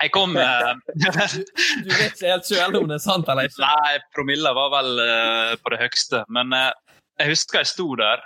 Jeg 0.03 0.13
kom 0.13 0.37
eh, 0.41 0.73
Du 0.97 1.07
vet 1.13 1.37
ikke 2.13 2.31
helt 2.33 2.49
sjøl 2.49 2.79
om 2.81 2.89
det 2.91 2.99
er 2.99 3.05
sant 3.05 3.29
eller 3.33 3.49
ikke. 3.51 3.63
Nei, 3.65 3.93
promilla 4.17 4.53
var 4.57 4.73
vel 4.79 4.91
uh, 5.03 5.53
på 5.63 5.73
det 5.75 5.81
høyeste. 5.85 6.25
Men 6.33 6.53
uh, 6.57 6.73
jeg 7.21 7.33
husker 7.35 7.63
jeg 7.63 7.71
sto 7.73 7.87
der, 8.01 8.25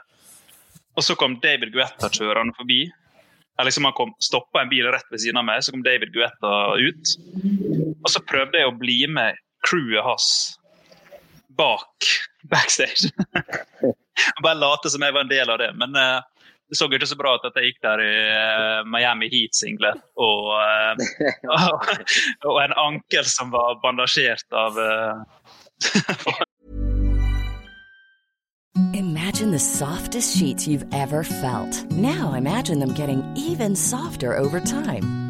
og 0.99 1.05
så 1.07 1.15
kom 1.19 1.37
David 1.43 1.75
Guetta 1.75 2.11
kjørende 2.11 2.57
forbi. 2.59 2.81
Jeg 3.61 3.69
liksom 3.69 3.85
Han 3.91 3.95
kom, 3.99 4.15
stoppa 4.23 4.63
en 4.65 4.71
bil 4.73 4.87
rett 4.91 5.07
ved 5.13 5.21
siden 5.23 5.39
av 5.43 5.45
meg, 5.47 5.61
så 5.63 5.75
kom 5.75 5.83
David 5.85 6.15
Guetta 6.15 6.53
ut. 6.81 7.15
Og 8.01 8.09
så 8.11 8.23
prøvde 8.25 8.59
jeg 8.63 8.71
å 8.71 8.79
bli 8.81 9.03
med 9.13 9.37
crewet 9.67 10.05
hans 10.05 10.27
bak 11.59 12.11
backstage. 12.51 13.11
og 14.37 14.43
bare 14.45 14.59
late 14.59 14.91
som 14.93 15.03
jeg 15.05 15.15
var 15.15 15.27
en 15.27 15.33
del 15.33 15.51
av 15.51 15.59
det. 15.63 15.71
Men 15.81 15.97
uh, 15.97 16.21
det 16.71 16.79
så 16.79 16.87
ikke 16.87 17.09
så 17.11 17.19
bra 17.19 17.35
ut 17.37 17.49
at 17.49 17.57
jeg 17.59 17.73
gikk 17.73 17.81
der 17.85 18.05
i 18.05 18.13
uh, 18.31 18.81
Miami 18.89 19.29
Heat-singlet 19.33 19.99
og, 20.21 20.55
uh, 20.55 20.95
og 22.51 22.63
en 22.63 22.77
ankel 22.79 23.27
som 23.27 23.51
var 23.55 23.81
bandasjert 23.83 24.49
av 24.55 24.79
Imagine 28.95 29.51
the 29.51 29.59
softest 29.59 30.37
sheets 30.37 30.69
you've 30.69 30.87
ever 30.93 31.25
felt. 31.25 31.91
Now 31.91 32.35
imagine 32.35 32.79
them 32.79 32.93
getting 32.95 33.23
even 33.37 33.75
softer 33.75 34.37
over 34.37 34.61
time. 34.61 35.30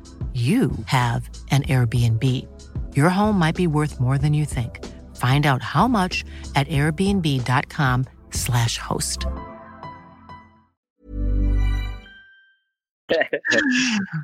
you 0.33 0.71
have 0.85 1.29
an 1.51 1.63
Airbnb. 1.63 2.47
Your 2.95 3.09
home 3.09 3.37
might 3.37 3.57
be 3.57 3.67
worth 3.67 3.99
more 3.99 4.17
than 4.17 4.33
you 4.33 4.45
think. 4.45 4.79
Find 5.17 5.45
out 5.45 5.61
how 5.61 5.89
much 5.89 6.23
at 6.55 6.69
airbnb.com/slash 6.69 8.77
host. 8.77 9.27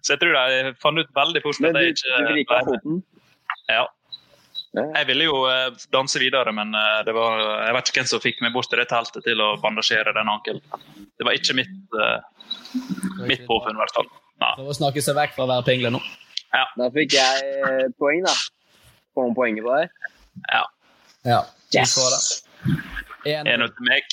Så 0.03 0.13
jeg 0.13 0.19
tror 0.21 0.33
jeg 0.37 0.75
fant 0.81 0.99
ut 0.99 1.09
veldig 1.15 1.41
fort 1.43 1.55
at 1.67 1.75
jeg 1.75 1.87
ikke 1.93 2.09
Du 2.23 2.33
liker 2.37 2.65
foten? 2.69 2.95
Ja. 3.67 3.85
Jeg 4.77 5.07
ville 5.09 5.25
jo 5.25 5.37
eh, 5.49 5.73
danse 5.93 6.19
videre, 6.21 6.51
men 6.53 6.75
eh, 6.75 7.03
det 7.07 7.13
var, 7.15 7.39
jeg 7.65 7.73
vet 7.75 7.87
ikke 7.89 7.99
hvem 8.01 8.09
som 8.11 8.21
fikk 8.21 8.41
meg 8.45 8.53
bort 8.53 8.69
til 8.69 8.79
det 8.81 8.89
teltet 8.91 9.23
til 9.25 9.41
å 9.41 9.55
bandasjere 9.63 10.13
den 10.13 10.29
ankelen. 10.29 10.61
Det 11.17 11.25
var 11.25 11.33
ikke 11.33 11.55
mitt, 11.57 11.73
uh, 11.97 12.19
mitt 13.25 13.41
påfunn, 13.49 13.73
i 13.73 13.81
hvert 13.81 13.95
fall. 13.97 14.09
Nei. 14.57 14.63
Prøv 14.63 14.71
å 14.73 14.75
snakke 14.77 15.01
seg 15.05 15.15
vekk 15.17 15.35
fra 15.35 15.45
å 15.45 15.49
være 15.51 15.65
pingle 15.67 15.91
nå. 15.93 15.99
Ja. 16.55 16.63
Da 16.79 16.87
fikk 16.95 17.13
jeg 17.13 17.49
eh, 17.67 17.85
poeng, 18.01 18.23
da. 18.25 18.33
Får 19.13 19.27
man 19.27 19.35
poenget 19.37 19.65
på 19.65 19.75
det? 19.77 19.89
Ja. 20.51 20.63
Ja. 21.27 21.39
Yes! 21.75 21.93
Vi 21.93 22.01
får 22.01 22.09
det. 22.15 23.35
En- 23.35 23.47
En 23.47 23.65
til 23.67 23.85
meg. 23.89 24.03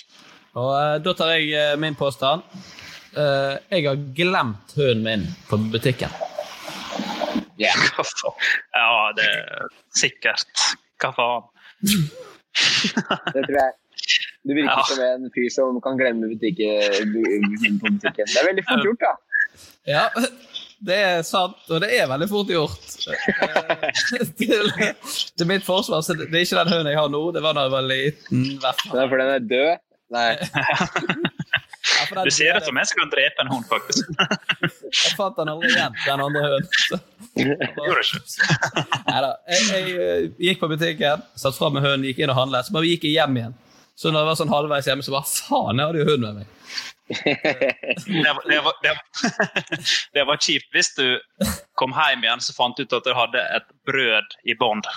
Og 0.59 0.70
eh, 0.76 0.98
Da 1.04 1.12
tar 1.14 1.33
jeg 1.37 1.52
eh, 1.54 1.76
min 1.80 1.94
påstand. 1.96 2.42
Uh, 3.14 3.54
jeg 3.70 3.85
har 3.87 3.94
glemt 4.18 4.72
hunden 4.74 5.04
min 5.07 5.22
på 5.46 5.54
butikken. 5.70 6.11
ja 7.62 7.70
faen? 7.94 8.35
Ja, 8.74 9.12
det 9.14 9.24
er 9.30 9.68
sikkert. 9.94 10.64
Hva 10.98 11.12
faen? 11.14 11.44
Det 11.85 13.44
tror 13.46 13.54
jeg. 13.61 13.72
Du 14.44 14.50
virker 14.57 14.74
Ja. 14.74 14.83
som 14.88 15.00
en 15.07 15.30
fyr 15.30 15.46
som 15.54 15.78
kan 15.80 15.96
glemme 15.96 16.26
butikken, 16.33 17.07
bu- 17.14 17.78
på 17.80 17.92
butikken. 17.94 18.26
Det 18.26 18.37
er 18.42 18.48
veldig 18.50 18.64
fort 18.66 18.83
gjort, 18.85 19.00
da. 19.07 19.14
Ja, 19.88 20.06
det 20.84 20.96
er 21.00 21.22
sant, 21.24 21.56
og 21.72 21.80
det 21.84 21.90
er 21.96 22.08
veldig 22.10 22.28
fort 22.30 22.50
gjort. 22.52 22.84
Eh, 23.08 23.88
til, 24.40 24.70
til 25.36 25.48
mitt 25.48 25.64
forsvar, 25.66 26.02
så 26.04 26.16
det 26.16 26.30
det 26.32 26.40
er 26.40 26.46
ikke 26.48 26.60
den 26.62 26.72
hunden 26.74 26.92
jeg 26.92 26.98
har 27.00 27.10
nå. 27.12 27.22
Det 27.36 27.42
var 27.44 27.56
da 27.56 27.66
jeg 27.68 27.74
var 27.76 27.86
liten. 27.88 28.44
i 28.52 28.56
hvert 28.62 28.80
fall. 28.84 28.96
Det 28.98 29.04
er 29.04 29.12
fordi 29.12 29.26
den 29.26 29.34
er 29.38 29.48
død. 29.54 29.84
Nei. 30.14 30.30
Ja, 31.84 32.06
for 32.08 32.14
den- 32.16 32.24
Du 32.24 32.30
ser 32.32 32.56
ut 32.56 32.64
som 32.64 32.78
jeg 32.80 32.86
skal 32.88 33.10
drepe 33.12 33.42
en 33.44 33.50
hund, 33.52 33.64
faktisk. 33.68 34.08
Jeg 35.04 35.10
fant 35.18 35.36
den 35.36 35.50
aldri 35.52 35.68
igjen, 35.68 35.92
den 36.06 36.22
andre 36.24 36.40
hunden. 36.46 37.02
Gjorde 37.36 38.04
ikke. 38.06 38.20
ikke? 38.22 38.84
Neida. 39.10 39.30
Jeg, 39.52 39.66
jeg 39.68 39.92
eh, 40.06 40.24
gikk 40.46 40.62
på 40.62 40.70
butikken, 40.72 41.26
satt 41.36 41.58
fra 41.58 41.68
med 41.74 41.84
hunden, 41.84 42.06
gikk 42.08 42.22
inn 42.24 42.32
og 42.32 42.38
handlet. 42.40 42.64
Så 42.66 42.72
bare 42.76 42.88
gikk 42.88 43.04
jeg 43.04 43.18
hjem 43.18 43.36
igjen. 43.36 43.54
Så 44.00 44.08
når 44.10 44.24
jeg 44.24 44.30
var 44.30 44.38
sånn 44.40 44.54
halvveis 44.54 44.88
hjemme, 44.88 45.04
så 45.06 45.12
bare 45.14 45.28
faen, 45.28 45.76
jeg 45.82 45.90
hadde 45.90 46.00
jo 46.00 46.08
hund 46.08 46.24
med 46.24 46.40
meg. 46.40 46.46
Det 47.08 48.32
var, 48.34 48.48
det, 48.48 48.60
var, 48.60 48.72
det, 48.82 48.92
det 50.12 50.24
var 50.24 50.36
kjipt 50.40 50.70
hvis 50.72 50.94
du 50.96 51.20
kom 51.76 51.92
hjem 51.92 52.24
igjen 52.24 52.40
så 52.40 52.54
fant 52.56 52.76
du 52.76 52.86
ut 52.86 52.96
at 52.96 53.04
du 53.04 53.12
hadde 53.16 53.42
et 53.58 53.66
brød 53.86 54.36
i 54.48 54.56
bånd. 54.56 54.88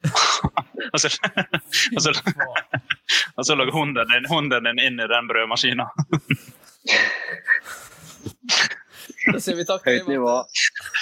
og, 0.92 1.00
så, 1.00 1.08
og, 1.96 2.02
så, 2.02 2.12
og 3.36 3.46
så 3.46 3.56
lå 3.56 3.70
hunden 3.72 4.12
din, 4.12 4.28
hunden 4.28 4.68
din 4.68 4.82
inn 4.84 5.00
i 5.00 5.08
den 5.08 5.30
brødmaskina. 5.30 5.88
Da 9.30 9.40
sier 9.40 9.56
vi 9.56 9.66
takk. 9.68 9.84
Høyt 9.88 10.08
nivå. 10.08 10.36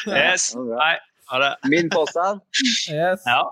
Yes. 0.07 0.53
Nei, 0.59 0.94
ha 1.33 1.42
det. 1.42 1.53
Min 1.70 1.90
påstand? 1.90 2.42
Yes. 2.90 3.27
Ja. 3.27 3.42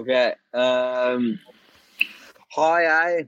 Ok. 0.00 0.10
Um, 0.56 1.32
har 2.56 2.78
jeg 2.80 3.26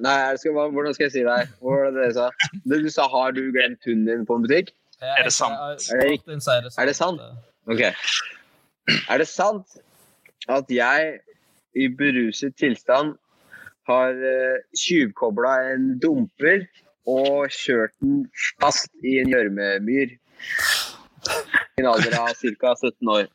Nei, 0.00 0.14
jeg 0.30 0.38
skal, 0.40 0.52
hvordan 0.72 0.94
skal 0.94 1.04
jeg 1.04 1.12
si 1.12 1.24
det 1.26 1.48
Hvordan 1.60 1.98
det 1.98 2.14
sa? 2.16 2.30
Du, 2.64 2.76
du 2.80 2.90
sa 2.90 3.08
'har 3.08 3.34
du 3.36 3.42
glemt 3.52 3.84
hunden 3.86 4.06
din 4.08 4.26
på 4.26 4.36
en 4.36 4.44
butikk'? 4.46 4.72
Er 5.02 5.24
det 5.26 5.32
sant? 5.32 5.52
Er 5.92 5.98
det, 6.00 6.72
er 6.78 6.86
det 6.86 6.96
sant? 6.96 7.20
Ok. 7.66 7.82
Er 9.10 9.18
det 9.18 9.28
sant 9.28 9.66
at 10.48 10.64
jeg 10.70 11.18
i 11.74 11.88
beruset 11.88 12.54
tilstand 12.56 13.14
har 13.86 14.12
uh, 14.14 15.52
en 15.74 16.00
dumper 16.02 16.66
og 17.06 17.50
kjørt 17.50 17.94
den 18.00 18.30
fast 18.62 18.90
i 19.04 19.18
en 19.18 19.30
gjørmemyr 19.32 20.12
i 20.12 21.82
en 21.82 21.86
alder 21.86 22.18
av 22.18 22.34
ca. 22.38 22.74
17 22.74 23.08
år? 23.08 23.26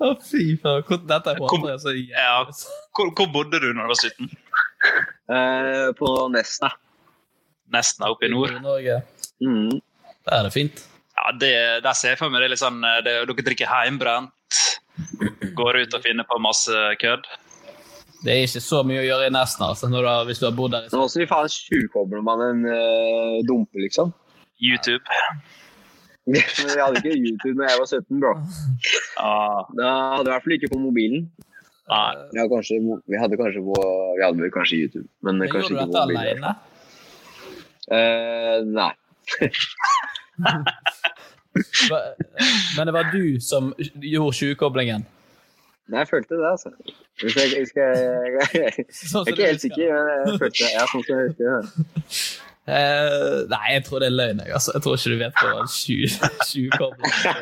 Å, 0.00 0.14
fy 0.24 0.56
faen. 0.60 0.84
Dette 1.08 1.34
er 1.34 1.40
jeg 1.40 1.80
så 1.80 1.94
Ja. 1.96 2.44
Hvor, 2.96 3.12
hvor 3.16 3.32
bodde 3.32 3.60
du 3.60 3.72
når 3.72 3.88
du 3.88 3.92
var 3.92 4.00
17? 4.00 4.30
Eh, 5.28 5.88
på 5.98 6.08
Nesna. 6.32 6.70
Nesna 7.74 8.08
oppe 8.14 8.28
i 8.28 8.32
nord. 8.32 8.54
Norge. 8.64 9.02
Mm. 9.44 9.80
Der 10.24 10.36
er 10.38 10.46
det 10.46 10.54
fint. 10.54 10.84
Ja, 11.18 11.32
det, 11.36 11.52
Der 11.84 11.96
ser 11.98 12.14
jeg 12.14 12.20
for 12.20 12.30
meg 12.30 12.40
det 12.40 12.48
er 12.48 12.54
litt 12.54 12.62
sånn 12.62 12.78
eh, 12.86 13.02
det, 13.04 13.16
Dere 13.28 13.44
drikker 13.50 13.68
heimbrent. 13.68 14.62
Går 15.58 15.82
ut 15.82 15.98
og 15.98 16.06
finner 16.06 16.26
på 16.28 16.40
masse 16.42 16.72
kødd. 17.02 17.28
Det 18.24 18.32
er 18.32 18.46
ikke 18.46 18.62
så 18.64 18.80
mye 18.86 19.02
å 19.02 19.06
gjøre 19.06 19.28
i 19.28 19.34
Nesna 19.34 19.68
altså, 19.74 19.90
når 19.90 20.02
du 20.02 20.08
har, 20.10 20.24
hvis 20.26 20.40
du 20.42 20.48
har 20.48 20.56
bodd 20.56 20.72
der 20.74 20.88
Nå 20.90 21.04
hvordan 21.04 21.28
faen 21.30 21.52
tjuvkobler 21.54 22.24
man 22.26 22.42
en 22.42 22.64
uh, 22.66 23.36
dumpe, 23.46 23.78
liksom? 23.78 24.10
YouTube. 24.58 25.04
Men 26.26 26.42
vi 26.42 26.80
hadde 26.80 26.98
ikke 26.98 27.14
YouTube 27.14 27.54
da 27.60 27.68
jeg 27.70 27.78
var 27.78 27.88
17, 27.88 28.18
bro. 28.20 28.32
Ah, 29.22 29.62
Da 29.78 29.92
hadde 30.16 30.26
i 30.26 30.32
hvert 30.32 30.44
fall 30.48 30.56
ikke 30.58 30.72
på 30.74 30.80
mobilen. 30.82 31.28
Nei. 31.88 32.14
Vi 32.32 32.38
hadde 32.40 32.52
kanskje, 32.54 32.74
vi 33.08 33.16
hadde 33.22 33.36
kanskje, 33.40 33.60
på, 33.68 33.76
vi 34.18 34.22
hadde 34.24 34.38
vel 34.44 34.52
kanskje 34.54 34.74
YouTube, 34.84 35.08
men 35.24 35.32
Men 35.40 35.46
kanskje 35.52 35.72
Gjorde 35.74 35.74
du 35.74 35.76
ikke 35.84 35.86
på 35.86 35.92
dette 35.92 36.06
mobilen. 36.06 36.22
alene? 36.44 36.50
Eh, 37.90 38.58
nei. 38.78 38.94
Men 42.76 42.86
det 42.86 42.92
var 42.94 43.04
du 43.12 43.40
som 43.40 43.74
gjorde 44.00 44.32
tjuvkoblingen? 44.36 45.06
Nei, 45.88 45.98
jeg 46.04 46.08
følte 46.10 46.34
det, 46.36 46.48
altså. 46.50 46.70
Hvis 47.22 47.36
jeg, 47.36 47.46
jeg, 47.56 47.66
jeg, 47.74 47.82
jeg, 48.36 48.48
jeg, 48.76 48.84
Sånn 49.10 49.24
er 49.24 49.28
ikke 49.32 49.48
helt 49.48 49.62
sikker, 49.64 49.86
men 49.88 50.06
jeg 50.12 50.18
følte 50.42 50.60
det. 50.60 50.68
Ja, 50.74 50.82
sånn 50.92 51.02
som 51.06 51.12
jeg 51.16 51.24
husker 51.30 51.46
det. 51.48 51.60
Uh, 52.68 53.48
nei, 53.48 53.66
jeg 53.72 53.80
tror 53.86 53.98
det 54.02 54.08
er 54.10 54.12
løgn. 54.12 54.42
Jeg, 54.44 54.52
altså. 54.52 54.70
jeg 54.74 54.82
tror 54.84 54.92
ikke 54.98 55.08
du 55.08 55.16
vet 55.22 55.32
hva 55.40 55.64
tjuvkobling 56.50 57.12
er. 57.30 57.40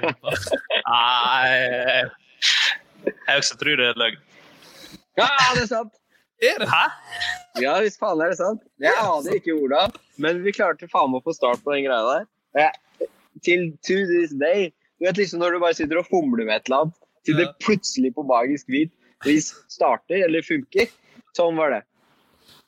Nei 0.87 1.51
Jeg 3.27 3.35
også 3.41 3.55
tror 3.59 3.75
det 3.81 3.89
er 3.91 3.99
løgn. 3.99 4.21
Ja, 5.17 5.29
det 5.57 5.63
er 5.65 5.71
sant! 5.71 5.95
Er 6.45 6.59
det? 6.61 6.67
Hæ? 6.69 6.83
Ja, 7.65 7.79
hvis 7.81 7.97
faen 7.97 8.21
er 8.21 8.33
det 8.35 8.37
sant. 8.41 8.61
Jeg 8.83 8.93
aner 9.01 9.39
ikke 9.39 9.55
orda, 9.57 9.87
men 10.21 10.43
vi 10.45 10.53
klarte 10.53 10.89
faen 10.93 11.09
meg 11.13 11.23
å 11.23 11.31
få 11.31 11.33
start 11.37 11.63
på 11.65 11.73
den 11.73 11.87
greia 11.87 12.03
der. 12.11 12.27
Ja. 12.57 12.71
til 13.45 13.67
to 13.85 13.97
this 14.09 14.31
day 14.41 14.71
Du 14.97 15.05
vet 15.05 15.19
liksom 15.21 15.43
når 15.43 15.53
du 15.53 15.59
bare 15.61 15.77
sitter 15.77 15.99
og 16.01 16.07
fomler 16.09 16.47
med 16.49 16.55
et 16.57 16.69
eller 16.71 16.87
annet, 16.87 16.95
til 17.29 17.37
det 17.37 17.51
plutselig 17.61 18.15
på 18.17 18.23
magisk 18.25 18.69
hvit 18.73 18.93
vis 19.27 19.51
starter 19.73 20.23
eller 20.25 20.45
funker. 20.45 20.89
Sånn 21.37 21.57
var 21.59 21.75
det. 21.75 21.83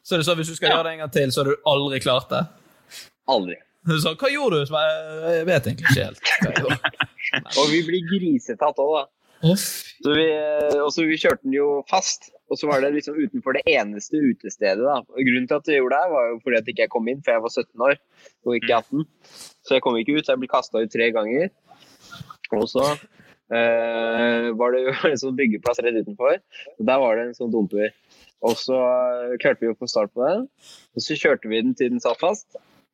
Så 0.04 0.16
det 0.16 0.22
er 0.22 0.26
sånn, 0.28 0.40
Hvis 0.40 0.50
du 0.52 0.56
skal 0.58 0.72
gjøre 0.74 0.84
det 0.88 0.92
en 0.96 1.02
gang 1.04 1.12
til, 1.14 1.32
så 1.32 1.40
har 1.44 1.50
du 1.52 1.68
aldri 1.72 2.00
klart 2.04 2.28
det? 2.32 2.42
Aldri. 3.28 3.56
Så, 3.88 4.12
hva 4.20 4.28
gjorde 4.32 4.60
du? 4.64 4.74
Jeg 4.74 5.46
vet 5.48 5.68
egentlig 5.70 5.86
ikke 5.88 6.04
helt. 6.04 6.32
hva 6.42 6.50
jeg 6.52 6.64
gjorde. 6.64 6.92
Og 7.60 7.70
vi 7.72 7.80
blir 7.86 8.04
grisetatt 8.10 8.80
òg, 8.84 8.94
da. 8.98 9.54
Så 10.04 10.16
vi, 10.16 10.26
og 10.82 10.90
så 10.92 11.04
vi 11.08 11.16
kjørte 11.20 11.44
den 11.46 11.56
jo 11.56 11.68
fast. 11.88 12.30
Og 12.48 12.56
så 12.56 12.68
var 12.70 12.80
det 12.80 12.94
liksom 12.94 13.18
utenfor 13.18 13.58
det 13.58 13.64
eneste 13.68 14.16
utestedet. 14.16 14.84
da. 14.84 15.02
Grunnen 15.04 15.48
til 15.48 15.58
at 15.58 15.68
jeg 15.68 15.82
gjorde 15.82 16.00
det, 16.00 16.12
var 16.14 16.28
jo 16.30 16.40
fordi 16.44 16.60
at 16.60 16.70
ikke 16.72 16.84
jeg 16.86 16.92
kom 16.94 17.08
inn, 17.12 17.22
for 17.24 17.34
jeg 17.34 17.44
var 17.44 17.54
17 17.54 17.86
år 17.88 17.96
og 18.46 18.56
ikke 18.56 18.78
18. 18.80 19.06
Så 19.66 19.76
jeg 19.76 19.84
kom 19.84 19.98
ikke 20.00 20.16
ut, 20.16 20.24
så 20.24 20.34
jeg 20.34 20.42
ble 20.42 20.52
kasta 20.52 20.82
ut 20.84 20.94
tre 20.94 21.10
ganger. 21.12 21.50
Og 22.56 22.64
så 22.72 22.86
eh, 22.88 24.48
var 24.60 24.72
det 24.74 24.84
jo 24.86 24.94
en 25.10 25.20
sånn 25.24 25.36
byggeplass 25.38 25.82
rett 25.84 26.00
utenfor. 26.00 26.40
og 26.78 26.88
Der 26.88 27.04
var 27.04 27.18
det 27.18 27.28
en 27.28 27.36
sånn 27.36 27.52
dumper. 27.52 27.92
Og 28.48 28.56
så 28.56 28.78
eh, 28.78 29.36
klarte 29.42 29.66
vi 29.66 29.74
å 29.74 29.78
få 29.78 29.90
start 29.90 30.14
på 30.14 30.24
den. 30.24 30.48
Og 30.96 31.04
så 31.04 31.18
kjørte 31.18 31.50
vi 31.50 31.60
den 31.60 31.76
til 31.76 31.92
den 31.92 32.02
satt 32.04 32.20
fast. 32.22 32.48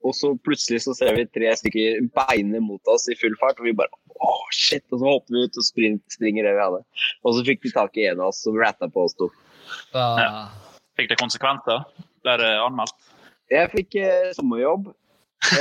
Og 0.04 0.12
så 0.12 0.34
plutselig 0.44 0.82
så 0.84 0.92
ser 0.96 1.14
vi 1.16 1.24
tre 1.32 1.52
stykker 1.56 2.10
beine 2.16 2.60
mot 2.60 2.92
oss 2.92 3.06
i 3.08 3.16
full 3.16 3.36
fart, 3.40 3.56
og 3.56 3.68
vi 3.68 3.72
bare 3.76 3.88
åh, 4.20 4.42
shit! 4.52 4.84
Og 4.92 5.00
så 5.00 5.06
hopper 5.08 5.36
vi 5.36 5.44
ut 5.46 5.60
og 5.60 5.64
spring, 5.64 5.96
springer 6.12 6.44
det 6.44 6.52
vi 6.58 6.60
hadde. 6.60 6.82
Og 7.24 7.36
så 7.36 7.44
fikk 7.46 7.64
vi 7.64 7.72
tak 7.72 7.96
i 7.96 8.04
en 8.10 8.20
av 8.20 8.32
oss 8.32 8.42
som 8.44 8.58
ratta 8.60 8.90
på 8.92 9.06
oss 9.06 9.16
to. 9.16 9.30
Ja. 9.94 10.48
Fikk 10.98 11.09
det 11.11 11.18
konsekvenser? 11.20 11.79
Ble 12.24 12.35
det 12.40 12.53
anmeldt? 12.62 12.94
Jeg 13.53 13.70
fikk 13.72 13.90
eh, 14.00 14.31
sommerjobb. 14.37 14.83
Eh, 15.53 15.59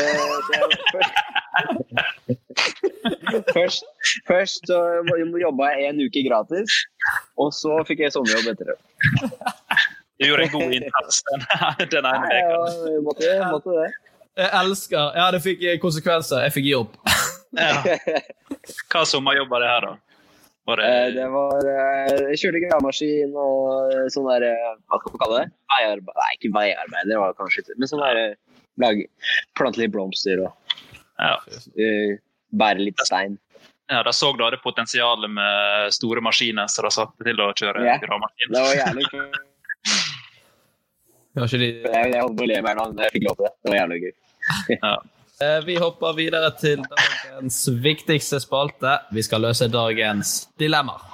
først, 3.52 3.52
først, 3.56 3.84
først 4.30 4.62
så 4.70 4.78
jobba 5.42 5.64
jeg 5.74 5.82
en 5.90 6.00
uke 6.06 6.22
gratis, 6.30 6.70
og 7.38 7.50
så 7.56 7.72
fikk 7.88 8.00
jeg 8.06 8.12
sommerjobb 8.16 8.48
etter 8.54 8.66
det. 8.72 8.78
Du 10.22 10.26
gjorde 10.30 10.44
en 10.48 10.54
god 10.54 10.70
innsats 10.78 11.16
den, 11.28 11.40
den 11.92 12.06
ene 12.08 12.26
uka. 12.30 12.36
ja, 12.40 12.44
jeg 12.94 13.02
måtte, 13.04 13.24
jeg 13.28 13.34
måtte 13.52 13.72
det. 13.82 13.90
Jeg 14.38 14.50
elsker 14.64 15.04
Ja, 15.20 15.26
det 15.34 15.42
fikk 15.44 15.60
konsekvenser. 15.82 16.38
Jeg 16.48 16.52
fikk 16.56 16.68
jobb. 16.72 16.90
Hva 18.90 19.02
sommerjobb 19.06 19.50
var 19.52 19.60
det 19.62 19.70
her, 19.70 19.82
da? 19.90 19.94
Var 20.68 20.80
det, 20.80 20.86
Eh, 20.90 21.08
Det 21.18 21.28
var 21.34 21.66
eh, 21.68 22.22
Jeg 22.32 22.38
kjørte 22.42 22.62
gravemaskin 22.64 23.34
og 23.36 23.92
eh, 23.92 24.06
sånn 24.14 24.30
der 24.32 24.46
eh, 24.48 24.74
Hva 24.88 25.00
skal 25.02 25.12
man 25.16 25.22
kalle 25.24 25.40
det? 25.42 25.48
Veiarbeid 25.74 26.20
Nei, 26.22 26.30
ikke 26.38 26.52
veiarbeid, 26.56 27.10
det 27.12 27.18
var 27.20 27.34
kanskje 27.40 27.64
ikke 27.66 27.76
Men 27.82 27.92
sånn 27.92 28.04
der 28.06 28.20
eh, 28.22 28.36
lage 28.84 29.08
Plante 29.60 29.82
litt 29.84 29.92
blomster 29.94 30.46
og 30.46 30.78
ja. 31.20 31.34
eh, 31.76 32.16
bære 32.56 32.80
litt 32.88 33.04
stein. 33.06 33.36
ja, 33.92 34.00
Da 34.08 34.14
så 34.16 34.32
du 34.38 34.44
hadde 34.46 34.58
potensialet 34.64 35.30
med 35.36 35.92
store 35.94 36.22
maskiner, 36.26 36.66
så 36.72 36.82
da 36.88 36.90
satte 36.96 37.28
til 37.28 37.44
å 37.44 37.52
kjøre 37.60 37.84
Ja. 37.86 37.98
gravemaskin. 38.02 38.54
Det 38.56 38.64
var 38.64 38.80
jævlig 38.80 39.06
kult. 39.12 39.42
Jeg, 41.34 41.82
jeg 42.14 42.22
holdt 42.22 42.38
på 42.38 42.46
å 42.46 42.50
le 42.50 42.58
nå, 42.62 42.74
men 42.94 43.00
jeg 43.04 43.14
fikk 43.16 43.24
lov 43.28 43.38
til 43.40 43.46
det. 43.48 43.54
Det 43.66 43.72
var 43.74 43.78
jævlig 43.80 44.00
gøy. 44.04 44.12
Eh, 44.78 44.98
Vi 45.66 45.78
hopper 45.82 46.16
videre 46.18 46.52
til 46.60 46.84
dagens 46.84 47.58
viktigste 47.84 48.40
spalte. 48.44 48.98
Vi 49.14 49.24
skal 49.26 49.44
løse 49.46 49.68
dagens 49.72 50.36
dilemmaer. 50.60 51.10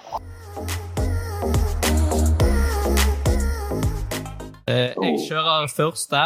Eh, 4.70 4.94
Jeg 4.94 5.16
kjører 5.26 5.68
første, 5.74 6.26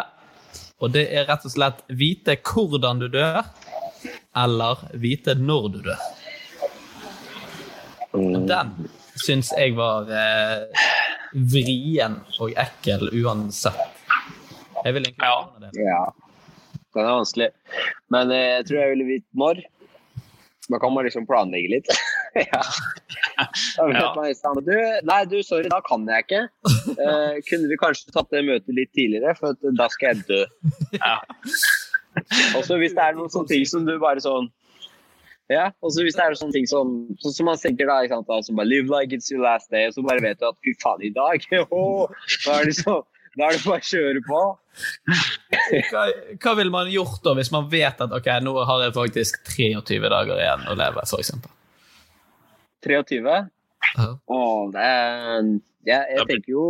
og 0.84 0.92
det 0.92 1.06
er 1.16 1.30
rett 1.30 1.46
og 1.48 1.54
slett 1.54 1.80
vite 1.88 2.36
hvordan 2.44 3.00
du 3.00 3.08
dør, 3.14 3.46
eller 4.36 4.84
vite 5.00 5.38
når 5.40 5.70
du 5.76 5.80
dør. 5.86 6.04
Og 8.14 8.44
Den 8.50 8.74
syns 9.24 9.54
jeg 9.58 9.78
var 9.78 10.12
eh, 10.12 10.84
vrien 11.34 12.20
og 12.40 12.52
ekkel 12.66 13.08
uansett. 13.24 13.80
Jeg 14.84 14.98
vil 14.98 15.08
egentlig 15.08 15.30
ja. 15.32 15.40
det. 15.64 16.23
Ja. 16.94 17.00
Den 17.02 17.10
er 17.10 17.16
vanskelig. 17.20 17.50
Men 18.14 18.32
eh, 18.34 18.50
jeg 18.60 18.66
tror 18.70 18.80
jeg 18.84 18.92
ville 18.96 19.08
vite 19.10 19.40
når. 19.44 19.64
Da 20.72 20.80
kan 20.80 20.94
man 20.96 21.04
liksom 21.04 21.26
planlegge 21.28 21.74
litt. 21.74 21.90
ja. 22.40 22.62
Da 22.62 23.88
vet 23.90 23.98
Ja. 24.00 24.14
man 24.16 24.28
nesten, 24.30 24.62
du, 24.64 24.74
nei, 25.10 25.20
du, 25.28 25.38
sorry, 25.44 25.68
da 25.74 25.82
kan 25.84 26.06
jeg 26.08 26.24
ikke. 26.28 26.42
Eh, 26.94 27.40
kunne 27.50 27.68
vi 27.72 27.80
kanskje 27.82 28.14
tatt 28.16 28.30
det 28.32 28.46
møtet 28.48 28.72
litt 28.78 28.94
tidligere, 28.96 29.36
for 29.40 29.58
da 29.76 29.90
skal 29.92 30.14
jeg 30.14 30.28
dø. 30.30 30.44
Og 32.56 32.62
så 32.68 32.78
hvis 32.80 32.94
det 32.96 33.04
er 33.04 33.16
noen 33.18 33.32
sånne 33.34 33.50
ting 33.50 33.66
som 33.68 33.88
du 33.88 33.96
bare 34.02 34.22
sånn 34.24 34.52
ja, 35.52 35.66
og 35.84 35.92
så 35.92 36.06
hvis 36.06 36.16
det 36.16 36.24
er 36.24 36.36
sånne 36.40 36.56
ting 36.56 36.68
som, 36.70 36.92
sånn 37.20 37.34
som 37.36 37.48
man 37.50 37.58
tenker 37.60 37.90
da, 37.90 37.98
ikke 38.06 38.16
sant, 38.16 38.30
da, 38.30 38.38
som 38.48 38.56
bare 38.58 38.70
live 38.70 38.88
like 38.90 39.12
it's 39.14 39.28
your 39.30 39.42
last 39.44 39.68
day, 39.74 39.90
og 39.90 39.94
så 39.98 40.02
bare 40.06 40.24
vet 40.24 40.40
du 40.40 40.46
at 40.48 40.56
fy 40.64 40.72
faen, 40.82 41.04
i 41.04 41.12
dag, 41.14 41.44
oh, 41.76 42.08
da 42.46 42.56
er 42.62 42.70
det 42.72 42.78
så, 42.80 42.96
da 43.38 43.48
er 43.48 43.58
det 43.58 43.64
bare 43.66 43.82
å 43.82 43.90
kjøre 43.90 44.22
på. 44.28 44.44
Hva, 45.90 46.06
hva 46.42 46.54
ville 46.58 46.74
man 46.74 46.90
gjort 46.92 47.22
da 47.26 47.36
hvis 47.38 47.52
man 47.54 47.68
vet 47.72 48.02
at 48.02 48.14
ok, 48.14 48.30
nå 48.46 48.56
har 48.70 48.88
jeg 48.88 48.96
faktisk 48.96 49.42
23 49.54 50.00
dager 50.06 50.40
igjen 50.40 50.66
å 50.70 50.78
leve, 50.78 51.06
eksempel? 51.20 51.52
23. 52.84 53.38
Å, 54.04 54.40
det 54.74 54.88
er 54.88 55.54
jeg, 55.84 56.16
jeg 56.16 56.26
tenker 56.30 56.54
jo 56.54 56.68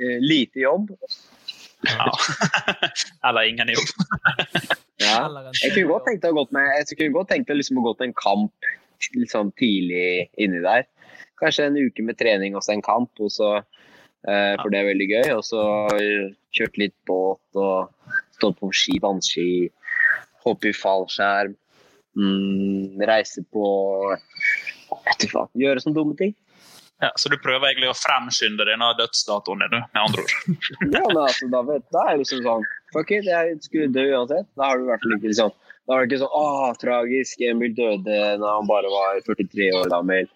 eh, 0.00 0.18
lite 0.22 0.62
jobb. 0.64 0.90
Eller 3.26 3.52
ingen 3.52 3.76
jobb. 3.76 3.92
Ja. 4.96 5.28
Jeg 5.60 5.74
kunne 5.74 5.90
godt 5.90 6.06
tenkt 6.08 6.22
å 6.24 6.30
gått 6.32 6.54
med 6.56 6.64
Jeg 6.72 6.96
kunne 6.96 7.12
godt 7.12 7.28
tenkt 7.28 7.50
å 7.52 7.54
liksom 7.58 7.82
gå 7.84 7.90
til 7.98 8.06
en 8.06 8.14
kamp 8.16 8.68
litt 9.12 9.28
sånn 9.28 9.50
tidlig 9.60 10.30
inni 10.40 10.62
der. 10.64 10.86
Kanskje 11.36 11.66
en 11.68 11.76
uke 11.76 12.00
med 12.06 12.16
trening 12.16 12.56
og 12.56 12.64
så 12.64 12.72
en 12.72 12.84
kamp, 12.84 13.12
og 13.20 13.28
så, 13.34 13.50
for 14.26 14.72
det 14.72 14.80
er 14.80 14.88
veldig 14.90 15.08
gøy. 15.10 15.28
Og 15.36 15.44
så 15.46 15.62
eh, 15.96 16.32
kjørt 16.56 16.80
litt 16.82 16.96
båt 17.08 17.60
og 17.60 17.92
stått 18.36 18.58
på 18.60 18.72
ski, 18.74 18.98
vannski, 19.02 19.48
hoppe 20.46 20.72
i 20.72 20.76
fallskjerm. 20.76 21.54
Mm, 22.16 23.02
reise 23.04 23.44
på 23.52 23.66
faen, 24.88 25.50
Gjøre 25.60 25.82
sånne 25.84 25.98
dumme 25.98 26.16
ting. 26.18 26.32
Ja, 27.04 27.10
så 27.20 27.28
du 27.28 27.36
prøver 27.36 27.68
egentlig 27.68 27.90
å 27.92 27.98
fremskynde 27.98 28.64
denne 28.64 28.86
dødsdatoen 28.96 29.66
din, 29.66 29.82
med 29.82 30.00
andre 30.00 30.22
ord? 30.24 30.36
Ja, 30.94 31.02
men 31.02 31.18
altså, 31.26 31.48
da, 31.52 31.60
vet, 31.68 31.84
da 31.92 32.04
er 32.06 32.14
det 32.14 32.22
liksom 32.24 32.40
sånn 32.46 32.64
Fuck 32.94 33.10
it, 33.12 33.26
jeg 33.28 33.58
skulle 33.60 33.90
dø 33.92 34.04
uansett. 34.14 34.46
Da 34.56 34.70
har 34.70 34.78
du 34.78 34.86
i 34.86 34.88
hvert 34.88 35.02
fall 35.02 35.16
ikke 35.18 35.32
liksom 35.32 35.50
Da 35.86 35.94
er 35.94 36.02
det 36.02 36.08
ikke 36.10 36.22
sånn 36.24 36.34
Å, 36.34 36.72
tragisk, 36.82 37.42
Emil 37.46 37.74
døde 37.76 38.16
da 38.42 38.54
han 38.56 38.66
bare 38.66 38.90
var 38.90 39.20
43 39.26 39.68
år 39.78 39.90
gammel 39.92 40.26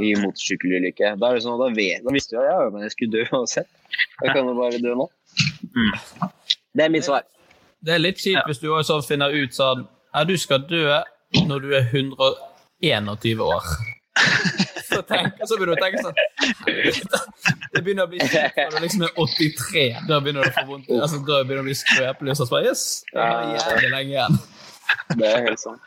i 0.00 0.14
motorsykkelulykke. 0.20 1.14
Da 1.20 1.28
er 1.30 1.38
det 1.38 1.44
sånn, 1.44 1.58
da, 1.60 1.68
vet, 1.76 2.04
da 2.06 2.14
visste 2.14 2.38
jeg 2.38 2.48
ja, 2.48 2.70
men 2.72 2.86
jeg 2.86 2.94
skulle 2.94 3.18
dø 3.18 3.24
uansett. 3.36 3.68
Da 4.22 4.32
kan 4.32 4.48
du 4.48 4.54
bare 4.56 4.80
dø 4.80 4.94
nå. 4.96 5.08
Det 6.74 6.86
er 6.86 6.92
mitt 6.92 7.06
svar. 7.06 7.26
Det 7.84 7.98
er 7.98 8.00
litt 8.00 8.22
kjipt 8.22 8.48
hvis 8.48 8.62
du 8.62 8.70
også 8.70 8.94
sånn 8.94 9.04
finner 9.04 9.34
ut 9.34 9.52
sånn 9.52 9.84
Ja, 10.14 10.22
du 10.24 10.36
skal 10.40 10.62
dø 10.70 10.86
når 11.44 11.64
du 11.66 11.74
er 11.76 11.90
121 11.90 13.44
år. 13.44 13.74
Så, 14.94 15.00
tenk, 15.08 15.40
så 15.42 15.56
begynner 15.58 15.74
du 15.74 15.80
å 15.80 15.82
tenke 15.82 16.02
sånn 16.04 16.14
Det 17.74 17.80
begynner 17.82 18.04
å 18.06 18.10
bli 18.12 18.20
kjipt 18.22 18.60
når 18.60 18.76
du 18.76 18.84
liksom 18.84 19.02
er 19.08 19.16
83. 19.18 19.82
Da 20.06 20.20
begynner 20.22 20.46
du 20.46 20.52
å 20.52 20.54
få 20.54 20.62
vondt. 20.68 20.92
Altså, 20.94 21.18
da 21.26 21.40
begynner 21.40 21.64
du 21.64 21.64
å 21.64 21.66
bli 21.66 21.74
skrøpelig. 21.80 22.30
Og 22.30 22.38
så 22.38 22.46
bare, 22.52 22.68
yes, 22.70 22.84
det 23.10 23.24
er 23.24 23.56
jævlig 23.56 23.90
lenge 23.96 24.14
igjen. 24.14 24.38
Det 25.18 25.26
er 25.28 25.44
helt 25.46 25.60
sant. 25.60 25.80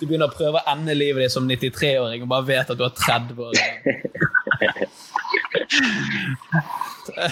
Du 0.00 0.06
begynner 0.06 0.28
å 0.30 0.34
prøve 0.34 0.60
å 0.60 0.72
ende 0.72 0.94
livet 0.96 1.24
ditt 1.24 1.34
som 1.34 1.46
93-åring 1.48 2.22
og 2.24 2.30
bare 2.32 2.46
vet 2.48 2.70
at 2.72 2.78
du 2.78 2.84
har 2.86 2.94
30 2.96 3.40
år 3.46 3.52
igjen. 3.56 3.78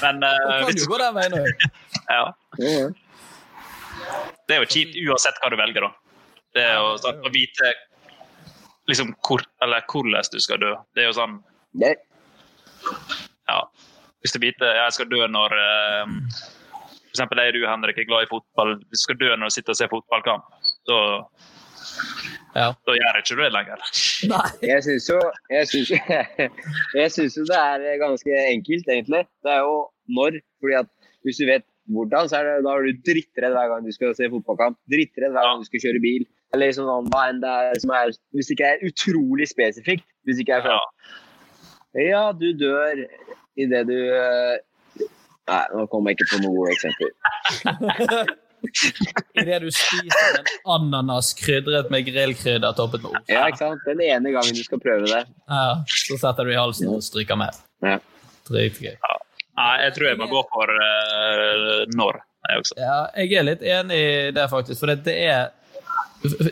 Men 0.03 0.23
uh, 0.25 0.31
kan 0.49 0.65
hvis- 0.69 0.83
jo 0.85 0.91
gå 0.93 0.99
den 1.03 1.15
veien 1.19 1.39
òg. 1.39 1.49
Ja. 2.09 2.23
Det 4.49 4.55
er 4.57 4.63
jo 4.63 4.69
kjipt 4.73 4.95
uansett 5.05 5.37
hva 5.43 5.51
du 5.53 5.57
velger, 5.61 5.85
da. 5.85 5.91
Det 6.57 6.63
er 6.65 6.79
jo 6.81 6.95
sånn 7.03 7.19
å 7.21 7.33
vite 7.35 7.73
liksom 8.89 9.11
hvor, 9.27 9.43
eller 9.61 9.85
hvordan 9.91 10.25
du 10.33 10.39
skal 10.41 10.61
dø. 10.63 10.71
Det 10.97 11.05
er 11.05 11.11
jo 11.11 11.17
sånn 11.19 11.35
Ja. 11.85 13.59
Hvis 14.23 14.33
du 14.35 14.41
vet 14.43 14.57
jeg 14.65 14.95
skal 14.97 15.11
dø 15.13 15.27
når 15.31 15.53
uh, 15.53 16.07
For 16.81 17.13
eksempel 17.13 17.43
er 17.43 17.53
du, 17.53 17.61
Henrik, 17.69 17.99
er 18.01 18.09
glad 18.09 18.25
i 18.25 18.31
fotball. 18.33 18.79
Du 18.81 18.97
skal 18.99 19.19
dø 19.21 19.29
når 19.37 19.53
du 19.53 19.55
sitter 19.59 19.75
og 19.75 19.81
ser 19.83 19.93
fotballkamp, 19.93 20.49
da, 20.91 20.99
Ja. 22.57 22.69
da 22.87 22.95
gjør 22.97 23.19
ikke 23.21 23.37
det 23.39 23.49
lenger. 23.55 23.83
Jeg 24.65 24.83
syns 24.87 25.09
jo, 25.13 25.19
jeg 25.53 25.69
synes, 25.71 25.91
jeg 27.01 27.13
syns 27.15 27.37
jo 27.39 27.45
det 27.49 27.59
er 27.59 27.99
ganske 28.03 28.39
enkelt, 28.55 28.89
egentlig. 28.95 29.25
Det 29.45 29.53
er 29.53 29.61
jo 29.67 29.77
når. 30.09 30.41
fordi 30.61 30.75
at 30.81 30.89
hvis 31.27 31.39
du 31.43 31.47
vet 31.51 31.65
hvordan, 31.89 32.29
så 32.29 32.37
er 32.41 32.45
det, 32.49 32.57
da 32.67 32.73
er 32.77 32.85
du 32.89 33.01
drittredd 33.07 33.55
hver 33.57 33.69
gang 33.73 33.87
du 33.87 33.93
skal 33.95 34.15
se 34.17 34.29
fotballkamp. 34.33 34.77
Drittredd 34.93 35.33
hver 35.33 35.47
gang 35.49 35.63
du 35.63 35.69
skal 35.69 35.83
kjøre 35.87 36.03
bil. 36.05 36.27
Eller 36.53 36.71
liksom 36.71 36.89
sånn, 36.89 37.09
hva 37.13 37.23
enn 37.31 37.41
det 37.45 37.49
er 37.53 37.81
som 37.83 37.91
er 37.93 38.13
Hvis 38.33 38.49
det 38.49 38.55
ikke 38.57 38.69
er 38.73 38.85
utrolig 38.89 39.47
spesifikt. 39.51 40.05
Hvis 40.25 40.39
det 40.39 40.47
ikke 40.47 40.59
er 40.61 40.69
sånn 40.69 42.05
Ja, 42.09 42.23
du 42.33 42.49
dør 42.57 43.03
idet 43.61 43.85
du 43.89 43.97
eh, 43.97 44.57
Nei, 45.49 45.63
nå 45.73 45.87
kommer 45.93 46.13
jeg 46.13 46.19
ikke 46.19 46.31
på 46.35 46.41
noen 46.45 46.57
gode 46.59 46.73
eksempler. 46.77 48.33
Idet 49.41 49.61
du 49.63 49.71
spiser 49.73 50.39
en 50.39 50.49
ananas 50.75 51.33
krydret 51.39 51.91
med 51.93 52.07
grillkrydder 52.09 52.77
toppet 52.79 53.05
med 53.05 53.15
ost. 53.15 53.31
Ja, 53.31 53.47
ikke 53.49 53.63
sant? 53.63 53.85
Den 53.87 54.03
ene 54.05 54.33
gangen 54.35 54.57
du 54.57 54.63
skal 54.65 54.83
prøve 54.83 55.09
det. 55.11 55.25
Ja, 55.49 55.67
så 55.87 56.19
setter 56.21 56.49
du 56.49 56.55
i 56.55 56.59
halsen 56.59 56.91
og 56.93 57.05
stryker 57.07 57.39
med. 57.41 57.61
Ja. 57.85 57.99
Dritgøy. 58.49 58.95
Ja. 58.97 59.19
jeg 59.85 59.95
tror 59.97 60.11
jeg 60.11 60.21
må 60.21 60.31
gå 60.31 60.43
for 60.53 60.73
uh, 60.73 61.85
når, 61.99 62.23
jeg 62.49 62.65
også. 62.65 62.81
Ja, 62.81 62.99
jeg 63.23 63.39
er 63.41 63.49
litt 63.53 63.63
enig 63.63 64.01
i 64.03 64.11
det, 64.35 64.49
faktisk. 64.51 64.83
For 64.83 64.95
det, 64.95 65.03
det 65.07 65.21
er 65.29 65.55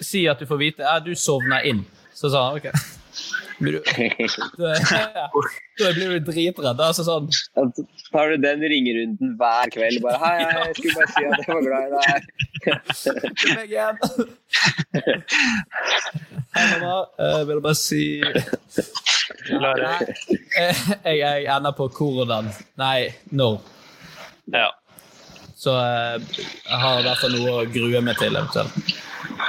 Si 0.06 0.20
at 0.30 0.38
du 0.38 0.46
får 0.46 0.60
vite 0.60 0.86
at 0.86 1.02
du 1.02 1.16
sovner 1.18 1.64
inn. 1.66 1.82
Så 2.14 2.30
sa 2.30 2.44
han 2.46 2.60
OK. 2.60 2.95
Men 3.58 3.72
du, 3.72 3.78
da, 5.78 5.92
blir 5.96 6.10
du 6.12 6.18
dritredd. 6.26 6.80
Altså 6.80 7.04
sånn 7.06 7.28
Tar 8.12 8.32
du 8.32 8.36
den 8.42 8.60
ringerunden 8.60 9.28
hver 9.40 9.70
kveld? 9.72 9.98
Bare 10.04 10.18
'Hei, 10.20 10.36
hei, 10.44 10.64
jeg 10.66 10.74
skulle 10.76 10.96
bare 10.98 11.10
si 11.12 11.22
at 11.24 11.32
jeg 11.40 11.48
var 11.54 11.62
glad 11.66 11.82
i 11.86 11.90
deg'. 11.96 12.24
meg 13.56 13.68
igjen. 13.72 13.96
Hei, 16.56 16.64
mamma. 16.80 16.96
Jeg 17.22 17.44
vil 17.52 17.60
bare 17.64 17.78
si 17.80 18.02
Nei, 19.56 19.74
jeg, 21.06 21.16
jeg 21.20 21.48
ender 21.56 21.72
på 21.76 21.88
hvordan. 21.96 22.44
Nei, 22.80 23.00
når. 23.30 23.60
Ja. 24.54 24.68
Så 25.56 25.72
eh, 25.72 26.16
jeg 26.36 26.80
har 26.82 27.00
i 27.00 27.04
hvert 27.06 27.20
fall 27.22 27.36
noe 27.36 27.52
å 27.62 27.66
grue 27.72 28.02
meg 28.04 28.18
til. 28.20 28.36
eventuelt. 28.36 28.96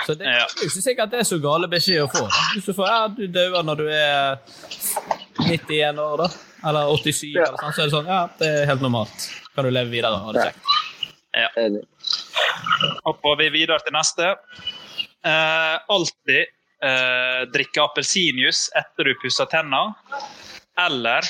Så 0.08 0.16
det 0.16 0.28
er 0.30 0.39
jo 0.39 0.68
ikke 0.68 0.84
sikkert 0.84 1.12
det 1.12 1.22
er 1.22 1.28
så 1.28 1.38
gale 1.43 1.68
beskjed 1.72 2.05
å 2.05 2.12
få. 2.12 2.24
Hvis 2.53 2.70
du 2.70 2.74
får 2.78 2.88
ja, 2.89 2.99
du 3.12 3.26
dauer 3.32 3.66
når 3.68 3.82
du 3.82 3.88
er 3.91 4.38
91 5.43 5.99
år, 5.99 6.24
da. 6.24 6.30
Eller 6.68 6.89
87, 6.95 7.36
eller 7.36 7.60
sånn, 7.60 7.74
så 7.76 7.84
er 7.84 7.89
det 7.89 7.93
sånn 7.93 8.10
ja, 8.10 8.22
det 8.39 8.49
er 8.49 8.70
helt 8.72 8.84
normalt. 8.86 9.28
Kan 9.55 9.68
du 9.68 9.72
leve 9.74 9.91
videre 9.91 10.16
og 10.16 10.30
ha 10.30 10.36
det 10.38 10.47
kjekt. 10.47 10.74
Ja. 11.38 11.49
Hopper 13.05 13.38
vi 13.43 13.51
videre 13.53 13.78
til 13.86 13.93
neste. 13.93 14.32
Eh, 15.28 15.76
alltid 15.93 16.43
eh, 16.88 17.41
drikke 17.53 17.84
appelsinjuice 17.84 18.72
etter 18.80 19.10
du 19.10 19.18
pusser 19.22 19.49
tennene 19.51 19.93
eller 20.78 21.26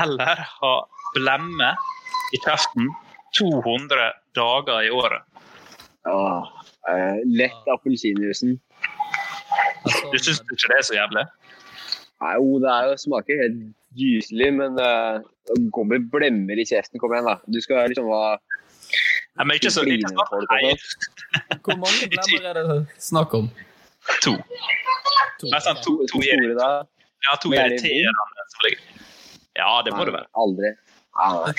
eller 0.00 0.40
ha 0.58 0.72
blemme 1.14 1.74
i 2.34 2.40
kjeften 2.42 2.88
200 3.36 4.12
dager 4.36 4.86
i 4.86 4.90
året. 4.90 5.22
Åh, 6.08 6.48
eh, 6.90 7.18
lett 7.26 7.68
appelsinjuicen. 7.74 8.56
Du 10.12 10.18
syns 10.18 10.40
ikke 10.40 10.70
det 10.70 10.78
er 10.78 10.86
så 10.86 10.96
jævlig? 10.96 11.24
Nei, 12.22 12.32
Jo, 12.34 12.58
det 12.62 12.70
er 12.72 12.88
jo, 12.88 12.96
smaker 12.98 13.42
helt 13.42 13.60
gyselig, 13.98 14.48
men 14.56 14.78
uh, 14.80 15.20
det 15.48 15.68
kommer 15.74 16.02
blemmer 16.12 16.58
i 16.58 16.66
kjeften. 16.66 17.00
Kom 17.00 17.14
igjen, 17.14 17.28
da. 17.28 17.38
Du 17.46 17.60
skal 17.62 17.88
liksom 17.92 18.10
ha 18.12 18.38
Nei, 19.38 19.44
men 19.44 19.54
ikke 19.58 19.70
så 19.70 19.84
sånn 19.84 19.92
Nei. 20.50 20.72
Hvor 21.62 21.78
mange 21.78 22.08
blemmer 22.14 22.48
er 22.50 22.58
det 22.58 22.78
snakk 23.02 23.36
om? 23.38 23.50
To. 24.24 24.34
Nesten 25.52 25.78
to, 25.84 25.94
to, 26.08 26.18
to, 26.18 26.18
to, 26.18 26.18
to, 26.18 26.18
to 26.18 26.88
Men 27.18 27.32
er 27.32 27.40
to 27.42 27.52
irriterende. 27.52 28.12
Ja, 29.58 29.82
det 29.84 29.94
må 29.94 30.04
det 30.06 30.14
være. 30.14 30.28
Aldri. 30.38 30.70
Ah, 31.18 31.50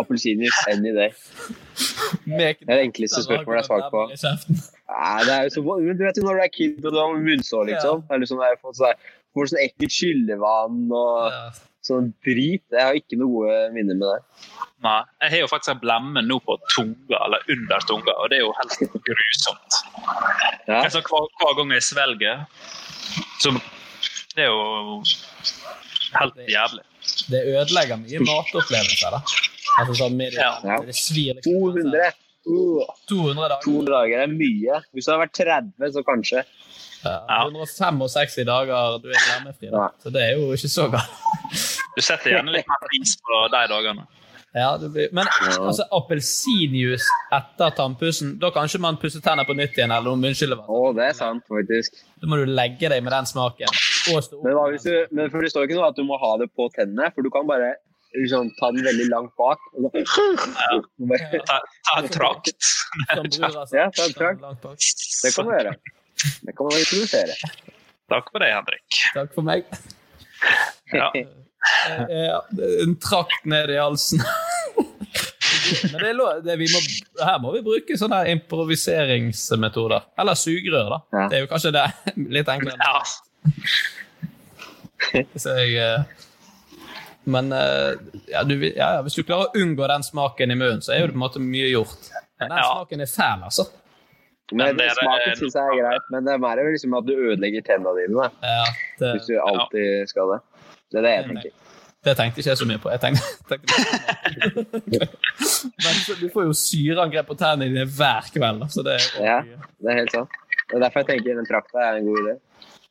Appelsinjuice, 0.00 0.62
any 0.72 0.90
day. 0.96 1.10
Det 2.26 2.46
er 2.48 2.56
det 2.66 2.78
enkleste 2.88 3.22
spørsmålet 3.22 3.60
jeg 3.60 3.62
har 3.62 3.68
svart 3.68 3.92
på. 3.92 4.06
Nei, 4.94 5.20
det 5.26 5.34
er 5.36 5.44
jo 5.46 5.52
så, 5.54 5.62
men 5.80 5.98
du 5.98 6.02
vet 6.06 6.18
jo 6.18 6.24
når 6.26 6.40
du 6.40 6.42
er 6.44 6.50
kid 6.54 6.80
og 6.84 6.90
du 6.92 6.98
har 6.98 7.14
munnsår, 7.14 7.68
liksom. 7.70 8.02
Det 8.08 8.16
er 8.16 8.24
liksom 8.24 8.42
jeg 8.42 8.58
får 8.62 8.74
sånn, 8.80 9.04
får 9.34 9.50
sånn 9.52 9.62
ekkelt 9.64 9.94
skyllevann 9.94 10.80
og 10.98 11.38
sånn 11.84 12.10
drit. 12.26 12.64
Jeg 12.72 12.82
har 12.88 12.98
ikke 12.98 13.18
noe 13.20 13.30
gode 13.36 13.58
minner 13.76 13.98
med 14.00 14.06
det. 14.08 14.20
Nei, 14.84 14.98
jeg 15.22 15.30
har 15.34 15.40
jo 15.44 15.50
faktisk 15.52 15.72
en 15.76 15.82
blemme 15.84 16.22
nå 16.26 16.38
på 16.44 16.56
tunga, 16.74 17.18
eller 17.24 17.46
under 17.54 17.86
tunga, 17.88 18.14
og 18.20 18.28
det 18.32 18.40
er 18.40 18.44
jo 18.44 18.52
helt 18.58 18.96
grusomt. 19.06 19.78
Altså, 20.68 21.00
hver, 21.06 21.28
hver 21.40 21.54
gang 21.60 21.72
jeg 21.76 21.86
svelger, 21.86 22.44
så 23.40 23.54
Det 24.34 24.42
er 24.42 24.50
jo 24.50 24.98
helt 26.18 26.40
jævlig. 26.50 26.82
Det 27.30 27.40
ødelegger 27.54 28.00
mye 28.00 28.20
matopplevelser, 28.24 29.16
da. 29.16 29.22
Altså 29.80 29.96
sånn 29.98 30.16
med, 30.18 30.36
Ja. 30.38 30.78
Det 30.84 30.94
svir 30.96 31.34
liksom. 31.38 31.74
200. 31.74 32.12
Uh, 32.44 32.84
200 33.08 33.48
dager. 33.48 33.62
200 33.64 33.94
dager 33.94 34.24
er 34.26 34.32
mye. 34.32 34.80
Hvis 34.92 35.06
det 35.06 35.14
hadde 35.14 35.22
vært 35.24 35.38
30, 35.40 35.94
så 35.96 36.04
kanskje. 36.06 36.44
Ja, 37.04 37.44
165 37.44 38.44
dager 38.48 38.98
du 39.02 39.10
er 39.12 39.20
glemmefri, 39.20 39.70
da. 39.72 39.88
Så 40.00 40.12
det 40.12 40.22
er 40.24 40.36
jo 40.38 40.52
ikke 40.56 40.70
så 40.72 40.88
galt. 40.92 41.22
Du 41.94 42.00
setter 42.02 42.32
gjerne 42.32 42.54
litt 42.54 42.68
mer 42.68 42.84
pris 42.88 43.16
på 43.20 43.40
de 43.52 43.64
dagene. 43.70 44.06
Ja, 44.54 44.76
det 44.78 44.88
blir, 44.94 45.08
men 45.10 45.26
altså, 45.58 45.82
appelsinjuice 45.96 47.06
etter 47.34 47.72
tannpussen, 47.74 48.36
da 48.38 48.52
kanskje 48.54 48.78
man 48.82 48.98
pusser 49.02 49.22
tenner 49.22 49.46
på 49.48 49.56
nytt 49.58 49.74
igjen? 49.74 49.90
eller 49.90 50.12
noe 50.12 50.20
munnskyllevann. 50.22 50.68
Å, 50.70 50.92
det 50.94 51.08
er 51.08 51.16
sant, 51.18 51.42
faktisk. 51.50 51.98
Da 52.22 52.30
må 52.30 52.38
du 52.38 52.46
legge 52.46 52.90
deg 52.92 53.02
med 53.02 53.10
den 53.16 53.26
smaken. 53.26 53.74
Men, 54.44 54.78
du, 54.84 54.94
men 55.16 55.32
for 55.32 55.44
det 55.44 55.50
står 55.52 55.66
ikke 55.66 55.78
noe 55.78 55.90
at 55.90 55.98
du 55.98 56.04
må 56.06 56.18
ha 56.20 56.34
det 56.40 56.50
på 56.56 56.68
tennene, 56.76 57.10
for 57.14 57.24
du 57.26 57.30
kan 57.34 57.46
bare 57.48 57.74
liksom, 58.14 58.50
ta 58.60 58.70
den 58.74 58.84
veldig 58.86 59.06
langt 59.10 59.32
bak. 59.40 59.62
Og 59.78 59.88
så, 59.88 60.26
Ta, 61.48 61.60
ta 61.88 62.00
en 62.00 62.10
trakt. 62.12 62.52
Ja, 63.74 63.88
ta 63.90 64.04
en 64.08 64.16
trakt. 64.16 64.44
Det 65.24 65.34
kan 65.34 65.48
du 65.48 65.54
gjøre. 65.56 65.76
Det 66.44 66.56
kan 66.56 66.68
man 66.68 66.78
introdusere. 66.78 67.38
Takk 68.12 68.28
for 68.32 68.44
det, 68.44 68.50
Henrik. 68.52 69.00
Takk 69.16 69.32
for 69.36 69.46
meg. 69.52 69.64
Ja. 70.92 71.10
Eh, 71.88 72.34
en 72.84 72.90
trakt 73.00 73.46
ned 73.48 73.70
i 73.72 73.78
halsen. 73.80 74.20
Men 74.20 75.94
det 76.02 76.08
er 76.10 76.16
lov, 76.18 76.42
det 76.44 76.58
vi 76.60 76.66
må, 76.68 76.80
her 77.24 77.38
må 77.40 77.54
vi 77.54 77.62
bruke 77.64 77.96
sånne 77.96 78.18
improviseringsmetoder. 78.34 80.04
Eller 80.20 80.36
sugerør, 80.36 80.90
da. 80.92 80.98
Det 81.32 81.38
er 81.38 81.46
jo 81.46 81.48
kanskje 81.48 81.72
det 81.72 81.86
litt 82.36 82.50
enklere. 82.52 83.00
Så 85.42 85.54
jeg, 85.60 85.76
eh, 85.78 86.02
men 87.24 87.52
eh, 87.56 87.94
ja, 88.32 88.42
du, 88.44 88.58
ja, 88.68 88.90
hvis 89.04 89.16
du 89.16 89.22
klarer 89.24 89.48
å 89.48 89.62
unngå 89.64 89.88
den 89.88 90.04
smaken 90.04 90.52
i 90.52 90.58
munnen, 90.58 90.82
så 90.84 90.92
er 90.92 91.04
jo 91.04 91.08
det 91.08 91.16
på 91.16 91.20
en 91.20 91.24
måte 91.24 91.42
mye 91.42 91.70
gjort. 91.72 92.10
Men 92.40 92.52
den 92.52 92.60
smaken 92.60 93.04
er 93.04 93.10
fæl, 93.10 93.48
altså. 93.48 93.68
Men 94.52 94.76
det 94.76 94.90
Smaken 94.92 95.36
syns 95.38 95.54
jeg 95.56 95.64
er 95.72 95.78
greit, 95.80 96.08
men 96.12 96.26
det 96.26 96.34
er 96.34 96.40
mer 96.42 96.60
liksom 96.68 96.94
at 96.98 97.06
du 97.08 97.14
ødelegger 97.14 97.64
tennene 97.64 97.94
dine. 97.96 98.26
Da. 98.26 98.26
Ja, 98.44 98.64
det, 99.00 99.12
Hvis 99.16 99.30
du 99.30 99.38
alltid 99.40 100.10
skal 100.10 100.34
det. 100.34 100.40
Det 100.92 101.00
er 101.00 101.06
det 101.06 101.12
jeg 101.14 101.28
tenker. 101.30 101.54
Det 102.04 102.12
tenkte 102.18 102.42
ikke 102.42 102.50
jeg 102.50 102.60
så 102.60 102.66
mye 102.68 102.80
på. 102.82 102.90
Jeg 102.92 103.00
tenkte, 103.00 103.24
tenkte 103.48 103.72
Men 105.80 106.00
så, 106.04 106.16
du 106.20 106.26
får 106.34 106.50
jo 106.50 106.56
syreangrep 106.60 107.30
på 107.30 107.36
tennene 107.40 107.70
dine 107.72 107.86
hver 107.88 108.28
kveld. 108.34 108.66
Så 108.74 108.84
det 108.84 108.98
er 108.98 109.06
Ja, 109.24 109.38
det 109.80 109.94
er 109.94 110.02
helt 110.02 110.12
sant. 110.12 110.36
Det 110.68 110.76
er 110.76 110.84
derfor 110.84 111.00
jeg 111.00 111.08
tenker 111.14 111.40
den 111.40 111.48
trakta 111.48 111.80
er 111.86 112.02
en 112.02 112.10
god 112.10 112.20
idé. 112.26 112.34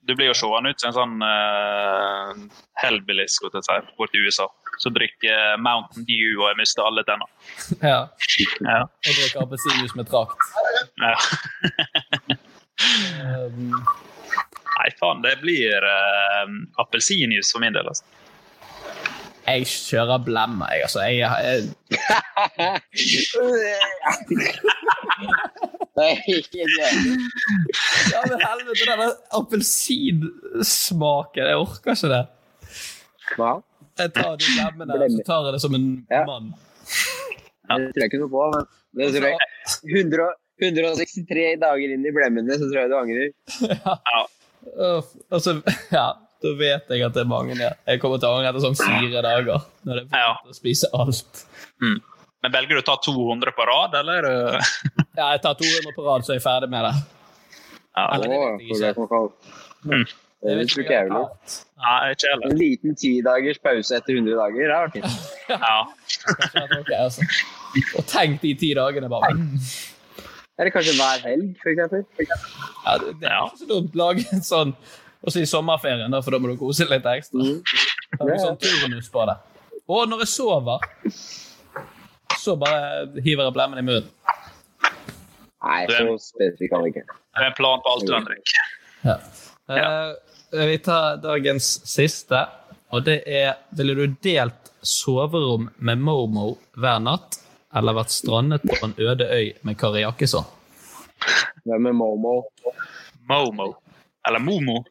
Du 0.08 0.16
blir 0.16 0.28
jo 0.28 0.36
seende 0.36 0.74
ut 0.74 0.82
som 0.84 0.90
en 0.90 0.96
sånn 0.98 1.24
uh, 1.24 2.32
hellbilly 2.82 3.26
skulle 3.32 3.62
jeg 3.62 3.68
si, 3.70 3.96
Bort 4.00 4.16
i 4.18 4.24
USA. 4.26 4.48
Som 4.84 4.96
drikker 4.98 5.60
Mountain 5.62 6.04
Dew 6.08 6.42
og 6.42 6.50
jeg 6.50 6.60
mister 6.60 6.84
alle 6.84 7.04
tenner. 7.08 7.30
Ja. 7.80 8.00
Ja. 8.66 8.80
Og 8.84 9.12
drikker 9.12 9.46
appelsinjuice 9.46 9.96
med 10.00 10.10
trakt. 10.10 10.42
Ja. 11.04 11.16
Um, 13.48 13.78
Nei, 14.74 14.90
faen, 15.00 15.22
det 15.24 15.38
blir 15.44 15.86
uh, 15.86 16.48
appelsinjuice 16.82 17.54
for 17.54 17.62
min 17.64 17.76
del. 17.78 17.88
altså. 17.88 18.04
jeg 19.46 19.68
kjører 19.70 20.18
blemme, 20.26 20.66
jeg. 20.74 20.82
Altså, 20.88 21.00
jeg, 21.08 21.20
jeg 21.94 22.02
Det 25.94 26.06
er 26.10 26.18
ikke. 26.34 26.66
Ja, 28.14 28.22
men 28.26 28.38
helvete, 28.42 28.86
denne 28.88 29.08
appelsinsmaken. 29.38 31.46
Jeg 31.52 31.58
orker 31.62 31.92
ikke 31.94 32.10
det. 32.14 32.24
Hva? 33.38 33.52
Jeg 34.02 34.10
tar 34.16 34.34
de 34.42 34.46
blemmene, 34.58 34.94
og 34.98 35.12
så 35.14 35.20
tar 35.28 35.42
jeg 35.48 35.54
det 35.56 35.62
som 35.62 35.74
en 35.78 35.88
mann. 36.30 36.48
Det 37.64 37.94
tror 37.94 38.02
jeg 38.02 38.10
ikke 38.10 38.22
noe 38.24 38.34
på, 38.34 38.42
men 38.54 38.64
det 39.00 39.08
tror 39.14 39.28
jeg. 39.30 39.38
100, 39.94 40.26
163 40.64 41.46
dager 41.62 41.88
inn 41.96 42.06
i 42.06 42.12
blemmene, 42.16 42.54
så 42.58 42.64
tror 42.68 42.80
jeg 42.82 42.90
du 42.92 42.96
angrer. 43.00 43.28
Uff, 44.74 45.10
Altså, 45.30 45.52
ja, 45.94 46.08
da 46.44 46.50
vet 46.60 46.86
jeg 46.92 47.02
at 47.06 47.14
det 47.16 47.22
er 47.24 47.30
mange 47.30 47.54
Ja. 47.60 47.72
Jeg 47.88 48.00
kommer 48.02 48.18
til 48.20 48.30
å 48.30 48.32
angre 48.40 48.50
etter 48.52 48.64
sånn 48.66 48.80
fire 48.80 49.22
dager. 49.26 49.60
Når 49.88 49.94
det 50.00 50.06
er 50.10 50.26
ja. 50.26 50.34
å 50.42 50.44
spise 50.56 50.86
alt. 50.98 51.34
Mm. 51.84 52.00
Men 52.44 52.50
velger 52.58 52.74
du 52.76 52.82
å 52.82 52.90
ta 52.90 52.96
200 53.06 53.52
på 53.56 53.64
rad, 53.70 53.92
eller? 54.02 54.20
Ja, 55.18 55.30
jeg 55.36 55.42
tar 55.44 55.54
200 55.60 55.96
på 55.96 56.06
rad, 56.08 56.26
så 56.26 56.34
er 56.34 56.40
jeg 56.40 56.46
ferdig 56.46 56.70
med 56.74 56.88
det. 56.88 56.94
Ja, 57.94 58.06
det 58.18 58.30
jeg 58.34 58.96
ikke. 58.98 59.20
Mm. 59.84 60.06
Det 60.44 60.56
vet 60.58 60.78
ikke 60.78 60.94
jeg 60.94 61.04
heller. 61.08 61.28
En 62.50 62.58
liten 62.58 62.96
ti 63.00 63.12
dagers 63.24 63.60
pause 63.64 63.96
etter 63.96 64.18
100 64.18 64.40
dager, 64.40 64.64
det 64.68 64.76
hadde 64.76 64.86
vært 64.86 64.96
fint. 64.98 65.30
Ja. 65.54 65.78
Er 67.04 67.12
sånn. 67.14 67.30
Og 67.98 68.06
tenk 68.10 68.42
de 68.42 68.56
ti 68.58 68.74
dagene, 68.78 69.10
bare. 69.12 69.32
Eller 70.58 70.74
kanskje 70.74 70.98
hver 70.98 71.24
helg, 71.28 71.56
eksempel. 71.62 72.04
Ja, 72.20 72.98
det, 73.02 73.16
det 73.22 73.30
er 73.30 73.40
ikke 73.48 73.62
så 73.64 73.70
dumt. 73.70 73.96
Lage 73.98 74.26
en 74.34 74.44
sånn 74.46 74.76
også 75.24 75.40
i 75.40 75.48
sommerferien, 75.48 76.12
da, 76.12 76.20
for 76.24 76.36
da 76.36 76.42
må 76.42 76.52
du 76.52 76.58
kose 76.60 76.88
litt 76.90 77.06
ekstra. 77.08 77.40
Mm. 77.40 77.62
har 78.20 78.30
vi 78.30 78.42
sånn 78.42 78.60
turnus 78.60 79.08
på 79.14 79.24
det. 79.30 79.38
Og 79.88 80.10
når 80.10 80.26
jeg 80.26 80.32
sover, 80.34 80.84
så 82.40 82.58
bare 82.60 83.22
hiver 83.24 83.48
jeg 83.48 83.56
blemmen 83.56 83.80
i 83.80 83.86
munnen. 83.88 84.12
Nei, 85.64 85.86
så 85.88 86.18
spesifikk 86.20 86.74
kan 86.74 86.84
vi 86.84 86.92
ikke. 86.94 87.06
Det 87.08 87.42
er 87.42 87.50
en 87.50 87.56
plan 87.58 87.82
på 87.84 87.94
alt 87.94 88.08
du, 88.08 88.14
Henrik. 88.14 88.54
Ja. 89.04 89.16
Eh, 89.72 90.66
vi 90.68 90.78
tar 90.84 91.22
dagens 91.24 91.70
siste, 91.90 92.44
og 92.94 93.06
det 93.08 93.22
er 93.26 93.56
Ville 93.78 93.96
du 93.96 94.18
delt 94.24 94.74
soverom 94.84 95.70
med 95.80 96.02
Momo 96.04 96.58
hver 96.76 97.00
natt, 97.04 97.40
eller 97.74 97.96
vært 97.98 98.12
strandet 98.14 98.66
på 98.68 98.76
en 98.86 98.94
øde 99.02 99.26
øy 99.32 99.54
med 99.66 99.80
Kari 99.80 100.04
Jakkesson? 100.04 100.46
Hvem 101.64 101.88
er 101.90 101.96
Momo? 101.96 102.36
Momo. 103.30 103.70
Eller 104.28 104.44
Momo. 104.44 104.84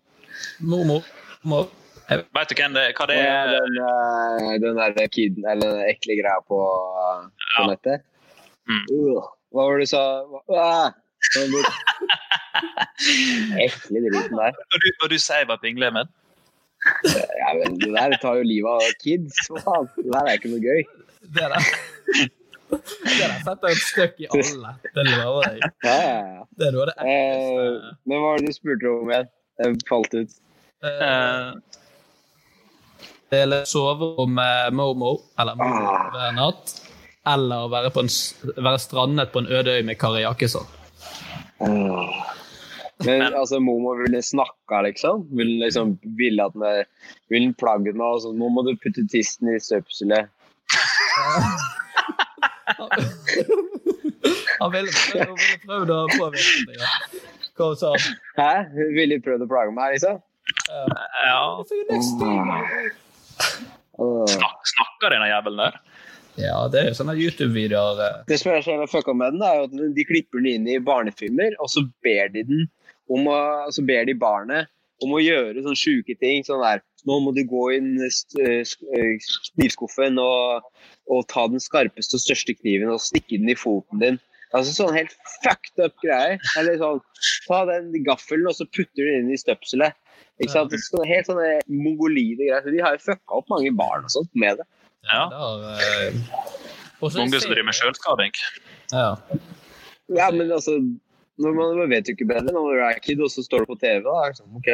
Momo. 0.60 1.02
Mo. 1.44 1.62
Vet 2.08 2.50
du 2.50 2.56
hvem 2.58 2.74
det, 2.74 2.88
hva 2.96 3.06
det 3.08 3.16
Ja, 3.20 3.36
er? 3.44 3.52
den, 3.54 3.76
eh, 3.84 4.56
den 4.64 4.80
der 4.80 5.06
kiden, 5.12 5.44
eller 5.48 5.76
den 5.76 5.84
ekle 5.92 6.16
greia 6.18 6.40
på, 6.48 6.58
på 7.56 7.68
nettet. 7.70 8.02
Mm. 8.68 8.82
Uh, 8.90 9.22
hva 9.52 9.68
var 9.68 9.78
det 9.78 9.86
du 9.86 9.90
sa? 9.92 10.02
Ah. 10.56 10.90
Ekle 13.62 14.02
driten 14.08 14.36
der. 14.36 14.52
Og 14.58 14.78
du, 14.82 14.88
og 15.04 15.10
du 15.12 15.18
sier 15.22 15.46
bare 15.48 15.62
pingle 15.62 15.90
med? 15.94 16.10
Ja, 17.06 17.52
men 17.58 17.78
det 17.78 17.90
der 17.94 18.16
tar 18.22 18.40
jo 18.40 18.46
livet 18.46 18.70
av 18.70 18.94
kids. 19.02 19.34
Hva 19.50 19.62
faen? 19.66 19.90
Det 19.98 20.10
der 20.10 20.30
er 20.30 20.38
ikke 20.38 20.52
noe 20.52 20.62
gøy. 20.64 20.80
Det 21.36 21.50
der. 21.52 21.68
Det 22.72 23.18
der 23.20 23.34
setter 23.44 23.68
et 23.68 23.82
støkk 23.84 24.22
i 24.24 24.28
alle. 24.32 24.72
Det 24.96 25.04
lover 25.10 25.48
jeg. 25.50 25.70
Ja, 25.84 25.96
ja, 26.00 26.16
ja. 26.38 26.46
Det 26.58 26.68
er 26.68 26.74
noe 26.76 26.86
av 26.86 26.90
det 26.90 26.96
Eh, 27.12 27.92
men 28.08 28.16
hva 28.16 28.32
var 28.32 28.40
det 28.40 28.50
du 28.50 28.56
spurte 28.56 28.86
om 28.90 29.12
igjen? 29.12 29.28
Jeg 29.62 29.82
falt 29.88 30.16
ut. 30.16 30.38
Eh, 30.82 31.48
det 33.30 33.42
gjelder 33.44 33.68
soverommet 33.68 34.74
Momo 34.76 35.12
eller 35.40 35.54
Momo 35.60 35.92
hver 36.16 36.34
natt. 36.36 36.74
Eller 37.28 37.64
å 37.64 37.70
være, 37.70 37.90
på 37.94 38.02
en, 38.02 38.10
være 38.56 38.78
strandet 38.82 39.30
på 39.32 39.38
en 39.42 39.50
øde 39.54 39.76
øy 39.78 39.82
med 39.86 39.98
Kari 40.00 40.24
Jakkesson. 40.24 40.66
Men 43.02 43.34
altså, 43.34 43.60
Momo 43.62 43.94
ville 44.00 44.22
snakka, 44.22 44.80
liksom? 44.88 45.28
Ville 45.38 45.64
liksom 45.64 45.96
ville 46.18 46.42
at 46.44 46.54
den 46.58 46.84
Ville 47.30 47.54
plagge 47.58 47.92
meg 47.94 48.06
og 48.06 48.20
sånn? 48.24 48.38
Nå 48.40 48.46
må 48.54 48.60
du 48.66 48.72
putte 48.82 49.06
tissen 49.10 49.50
i 49.54 49.58
søpselet'. 49.62 50.28
Han 54.62 54.70
ville 54.70 54.90
prøvd, 54.94 55.30
ville 55.34 55.58
prøvd 55.66 55.90
å 55.94 56.00
påvirke 56.14 56.66
deg. 56.68 56.76
ja. 56.78 56.90
Hva 57.58 57.66
sa 57.76 57.90
han? 57.92 58.04
Hæ? 58.38 58.50
Hun 58.72 58.92
Ville 58.96 59.18
prøvd 59.24 59.44
å 59.44 59.48
plage 59.50 59.72
meg, 59.76 59.96
liksom? 59.96 60.20
Ja. 60.70 61.42
Snak, 64.32 64.70
snakker 64.72 65.12
denne 65.14 65.28
jævelen 65.30 65.60
der? 65.64 65.74
Ja, 66.40 66.68
det 66.72 66.80
er 66.80 66.86
jo 66.90 66.96
sånne 66.96 67.16
YouTube-videoer. 67.18 67.98
eh. 68.06 68.20
Det 68.28 68.38
som 68.40 68.52
er 68.54 68.62
så 68.64 68.76
fucka 68.88 69.14
med 69.16 69.34
den, 69.36 69.42
er 69.44 69.66
at 69.66 69.96
de 69.96 70.04
klipper 70.08 70.40
den 70.40 70.52
inn 70.54 70.70
i 70.70 70.78
barnefilmer, 70.80 71.58
og 71.60 71.68
så 71.72 71.84
ber 72.04 72.32
de 72.32 72.46
den 72.48 72.70
om 73.12 73.28
å, 73.28 73.40
så 73.74 73.84
ber 73.84 74.06
de 74.08 74.14
barnet 74.16 74.70
om 75.02 75.12
å 75.16 75.20
gjøre 75.20 75.60
sånne 75.60 75.78
sjuke 75.78 76.16
ting. 76.20 76.44
Sånn 76.46 76.62
der 76.64 76.82
Nå 77.02 77.16
må 77.18 77.32
du 77.34 77.40
gå 77.50 77.64
inn 77.74 77.96
i 77.98 78.08
eh, 78.38 78.60
eh, 78.62 79.30
knivskuffen 79.56 80.20
og, 80.22 80.68
og 81.10 81.24
ta 81.32 81.48
den 81.50 81.58
skarpeste 81.58 82.14
og 82.14 82.22
største 82.22 82.54
kniven 82.54 82.92
og 82.94 83.02
stikke 83.02 83.40
den 83.40 83.50
i 83.50 83.56
foten 83.58 83.98
din. 83.98 84.20
Altså 84.54 84.70
sånn 84.76 84.94
helt 84.94 85.16
fucked 85.42 85.82
up 85.82 85.96
greier. 86.04 86.38
Eller 86.60 86.78
sånn 86.78 87.00
Ta 87.48 87.64
den 87.66 87.90
gaffelen 88.06 88.46
og 88.46 88.54
så 88.54 88.68
putter 88.70 89.02
du 89.02 89.08
den 89.08 89.24
inn 89.24 89.34
i 89.34 89.40
støpselet. 89.40 89.98
Ikke 90.38 90.54
sant? 90.54 90.76
Sånn, 90.86 91.02
helt 91.10 91.26
sånne 91.26 91.48
mongolide 91.66 92.46
greier. 92.46 92.62
Så 92.62 92.70
de 92.70 92.84
har 92.86 92.94
jo 92.94 93.02
fucka 93.08 93.40
opp 93.40 93.50
mange 93.50 93.74
barn 93.82 94.06
og 94.06 94.14
sånt 94.14 94.30
med 94.38 94.62
det. 94.62 94.68
Ja. 95.08 95.22
Der, 95.32 95.64
eh, 95.76 96.14
Mange 97.02 97.40
som 97.40 97.50
driver 97.50 97.66
med 97.66 97.74
sjølskading. 97.74 98.36
Ja. 98.92 99.08
Ja, 100.12 100.30
men 100.30 100.52
altså 100.52 100.76
når 101.42 101.54
man, 101.56 101.90
vet 101.90 102.08
jo 102.08 102.14
ikke 102.14 102.28
bedre 102.28 102.52
når 102.54 102.68
du 102.68 102.82
er 102.86 103.00
kid, 103.02 103.22
og 103.24 103.30
så 103.32 103.42
står 103.42 103.64
det 103.64 103.70
på 103.72 103.78
TV. 103.80 104.02
da. 104.04 104.14
er 104.22 104.34
det 104.34 104.38
Sånn, 104.38 104.52
ok, 104.60 104.68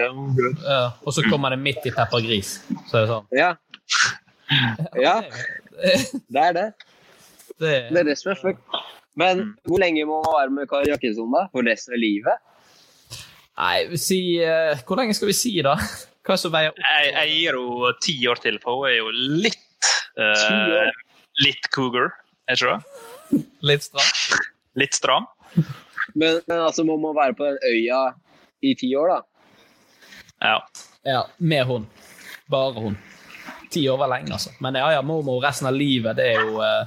ja. 0.67 0.81
Og 1.07 1.15
så 1.17 1.25
kommer 1.31 1.55
det 1.55 1.61
midt 1.63 1.87
i 1.89 1.95
Pepper 1.95 2.25
Gris. 2.25 2.59
Så 2.91 2.99
er 2.99 3.07
det 3.07 3.13
sånn. 3.13 3.29
Ja. 3.39 3.53
ja, 5.07 5.17
det 6.35 6.45
er 6.51 6.59
det. 6.59 6.69
Det, 7.59 7.73
Det 7.95 8.03
er 8.03 8.11
det 8.11 8.19
som 8.21 8.35
er 8.35 8.43
fucked. 8.43 8.83
Men 9.19 9.55
hvor 9.67 9.81
lenge 9.83 10.05
må 10.07 10.21
man 10.23 10.35
være 10.37 10.55
med 10.55 10.69
Kari 10.71 10.93
Jakkesson, 10.93 11.31
da? 11.35 11.49
For 11.55 11.67
resten 11.67 11.97
av 11.97 12.03
livet? 12.03 12.45
Nei, 13.59 13.79
vi 13.91 13.99
si, 13.99 14.21
uh, 14.39 14.79
hvor 14.87 15.01
lenge 15.01 15.17
skal 15.19 15.33
vi 15.33 15.35
si, 15.35 15.57
da? 15.67 15.75
Hva 16.29 16.37
som 16.39 16.53
veier 16.55 16.71
opp? 16.71 16.79
Jeg, 16.85 17.15
jeg 17.15 17.33
gir 17.33 17.57
henne 17.57 17.95
ti 18.05 18.15
år 18.31 18.43
til, 18.45 18.61
for 18.63 18.83
hun 18.83 18.91
er 18.91 18.99
jo 19.01 19.09
litt 19.47 19.65
eh, 20.19 20.91
Litt 21.45 21.69
cougar, 21.75 22.11
er 22.51 22.59
ikke 22.59 22.75
det? 22.75 23.43
Litt 23.69 23.85
stram? 23.87 24.09
Litt 24.79 24.95
stram. 24.97 25.27
Men, 26.19 26.41
men 26.49 26.59
altså, 26.65 26.85
må 26.89 26.97
man 27.01 27.15
være 27.17 27.37
på 27.39 27.47
den 27.47 27.59
øya 27.69 28.01
i 28.67 28.73
ti 28.81 28.89
år, 28.99 29.13
da? 29.13 29.21
Ja. 30.43 30.57
Ja, 31.07 31.21
med 31.39 31.65
hun. 31.69 31.87
Bare 32.51 32.73
hun. 32.81 32.97
Ti 33.71 33.83
år 33.93 33.99
var 34.01 34.11
lenge, 34.15 34.33
altså. 34.35 34.51
Men 34.65 34.75
ja, 34.81 34.89
ja, 34.97 35.03
mormor 35.05 35.43
resten 35.45 35.69
av 35.71 35.77
livet, 35.77 36.17
det 36.19 36.31
er 36.33 36.41
jo 36.49 36.59
eh, 36.65 36.87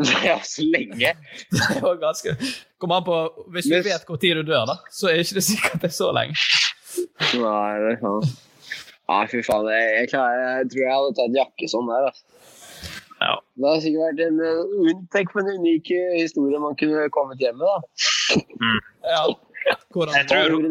Det 0.00 0.20
er 0.30 0.44
så 0.46 0.64
lenge. 0.64 1.12
Det 1.50 1.64
er 1.74 1.80
jo 1.82 1.94
ganske 2.00 2.36
Kommer 2.80 3.00
an 3.00 3.04
på 3.08 3.16
Hvis 3.52 3.66
du 3.68 3.74
Men- 3.74 3.84
vet 3.88 4.06
hvor 4.08 4.20
tid 4.22 4.38
du 4.40 4.44
dør, 4.52 4.64
da, 4.70 4.76
så 4.94 5.10
er 5.10 5.20
ikke 5.24 5.40
det 5.40 5.44
sikkert 5.48 5.82
det 5.82 5.90
er 5.90 5.96
så 5.98 6.12
lenge. 6.16 6.38
Nei, 7.34 7.72
det 7.82 7.90
er 7.96 7.98
sant. 8.00 8.30
Nei, 9.10 9.24
fy 9.32 9.40
faen. 9.44 9.66
Jeg, 9.74 9.90
jeg, 9.98 10.06
jeg 10.14 10.70
tror 10.70 10.84
jeg 10.86 10.94
hadde 10.94 11.16
tatt 11.18 11.36
jakke 11.42 11.68
sånn 11.74 11.90
der. 11.90 12.06
altså. 12.12 12.29
Ja. 13.20 13.34
Det 13.60 13.68
har 13.68 13.80
sikkert 13.84 14.04
vært 14.06 14.20
en 14.26 14.38
eh, 14.40 14.60
un- 14.88 15.06
Tenk 15.12 15.32
på 15.34 15.42
en 15.42 15.50
unik 15.60 15.90
eh, 15.92 16.14
historie 16.22 16.58
man 16.62 16.76
kunne 16.80 17.08
kommet 17.12 17.42
hjem 17.42 17.58
med, 17.60 17.68
da. 17.68 17.78
Ja. 19.04 19.24
Jeg 19.68 19.76
tror, 19.92 20.62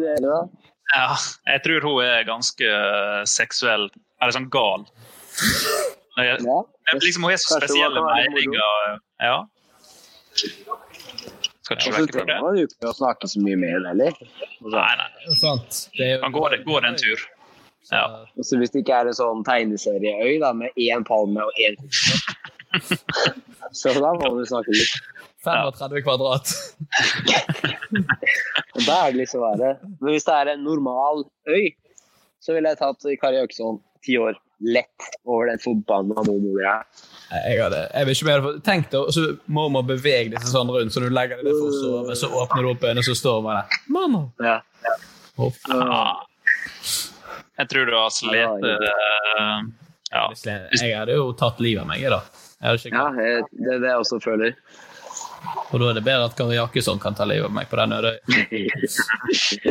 ja, 0.90 1.16
jeg 1.46 1.62
tror 1.62 1.84
hun 1.86 2.00
er 2.04 2.24
ganske 2.26 2.66
eh, 2.66 3.20
seksuell, 3.30 3.86
eller 4.20 4.34
sånn 4.34 4.48
gal. 4.50 4.82
Jeg, 6.18 6.40
Ja. 6.42 6.58
liksom, 6.98 7.22
hun 7.28 7.32
er 7.32 7.38
så 7.38 7.60
spesiell 7.60 7.94
moro. 7.94 8.10
meninger. 8.18 8.98
Ja. 9.22 9.36
Skal 11.62 11.76
ikke 11.78 11.92
vekke 12.00 12.12
fra 12.18 12.24
det. 12.26 12.38
man 12.42 12.58
ikke 12.64 12.90
å 12.90 12.94
snakke 12.98 13.28
så 13.30 13.40
mye 13.44 13.56
med 13.62 13.70
henne 13.76 13.92
heller. 13.94 14.18
Nei, 14.74 14.90
nei. 14.98 15.34
Sant. 15.38 15.84
Det 15.96 16.10
går, 16.34 16.58
går 16.66 16.88
en 16.90 16.98
tur. 16.98 17.22
Ja. 17.90 18.04
Og 18.36 18.46
så 18.46 18.58
hvis 18.60 18.72
det 18.74 18.84
ikke 18.84 18.98
er 19.00 19.10
en 19.10 19.16
sånn 19.16 19.44
tegneserieøy 19.46 20.38
da, 20.42 20.52
med 20.56 20.76
én 20.78 21.04
palme 21.06 21.46
og 21.46 21.62
én 21.64 21.78
kokosnøtt, 21.80 23.40
så 23.80 23.94
da 23.96 24.12
må 24.18 24.34
vi 24.36 24.46
snakke 24.50 24.76
litt. 24.76 24.98
35 25.44 26.02
kvadrat. 26.04 26.52
Da 28.86 28.96
er 29.06 29.14
det 29.14 29.22
liksom 29.22 29.40
verre. 29.42 29.70
Men 30.00 30.12
hvis 30.12 30.26
det 30.28 30.36
er 30.36 30.52
en 30.52 30.66
normal 30.66 31.24
øy, 31.48 31.70
så 32.44 32.54
ville 32.54 32.72
jeg 32.72 32.80
tatt 32.80 33.08
Kari 33.22 33.40
Jakkesson 33.40 33.80
ti 34.04 34.18
år 34.20 34.36
lett 34.60 35.06
over 35.24 35.48
den 35.48 35.60
forbanna 35.62 36.20
mormora. 36.26 36.74
Jeg, 37.30 37.62
hadde, 37.62 37.80
jeg 37.94 38.06
vil 38.06 38.16
ikke 38.16 38.28
mer 38.28 38.48
Tenk 38.66 38.90
deg, 38.92 39.00
og 39.00 39.14
så 39.16 39.26
må 39.48 39.68
man 39.72 39.86
bevege 39.88 40.34
deg 40.34 40.48
sånn 40.48 40.72
rundt, 40.72 40.92
så 40.92 41.00
du 41.00 41.08
legger 41.08 41.40
deg 41.40 41.48
ned 41.48 41.56
for 41.56 41.70
å 41.70 41.78
sove, 41.78 42.16
så 42.18 42.30
åpner 42.42 42.66
du 42.66 42.72
opp 42.74 42.84
øynene, 42.84 43.04
så 43.06 43.16
står 43.16 43.40
man 43.46 43.60
der. 43.60 43.78
Mamma! 43.96 44.26
Ja. 44.44 44.58
ja 44.84 44.98
Ah. 45.72 46.18
Jeg 47.60 47.68
tror 47.70 47.88
du 47.90 47.96
har 47.96 48.12
slitt 48.14 48.64
eh, 48.64 49.64
Ja. 50.10 50.22
Jeg 50.34 50.94
hadde 50.96 51.14
jo 51.14 51.30
tatt 51.38 51.60
livet 51.62 51.84
av 51.84 51.90
meg, 51.90 52.02
da. 52.10 52.22
Jeg 52.60 52.80
ikke, 52.80 52.94
Ja, 52.96 53.10
jeg- 53.14 53.44
det 53.52 53.74
er 53.76 53.78
det 53.84 53.90
jeg 53.92 54.00
også 54.00 54.18
føler. 54.24 54.56
Og 55.72 55.80
da 55.80 55.90
er 55.90 55.94
det 55.96 56.04
bedre 56.04 56.24
at 56.28 56.34
Kari 56.36 56.56
Jakesson 56.58 56.98
kan 57.00 57.14
ta 57.16 57.24
livet 57.24 57.46
av 57.48 57.52
meg 57.54 57.68
på 57.70 57.76
den 57.78 57.92
øde 57.96 58.10
øya. 58.28 58.80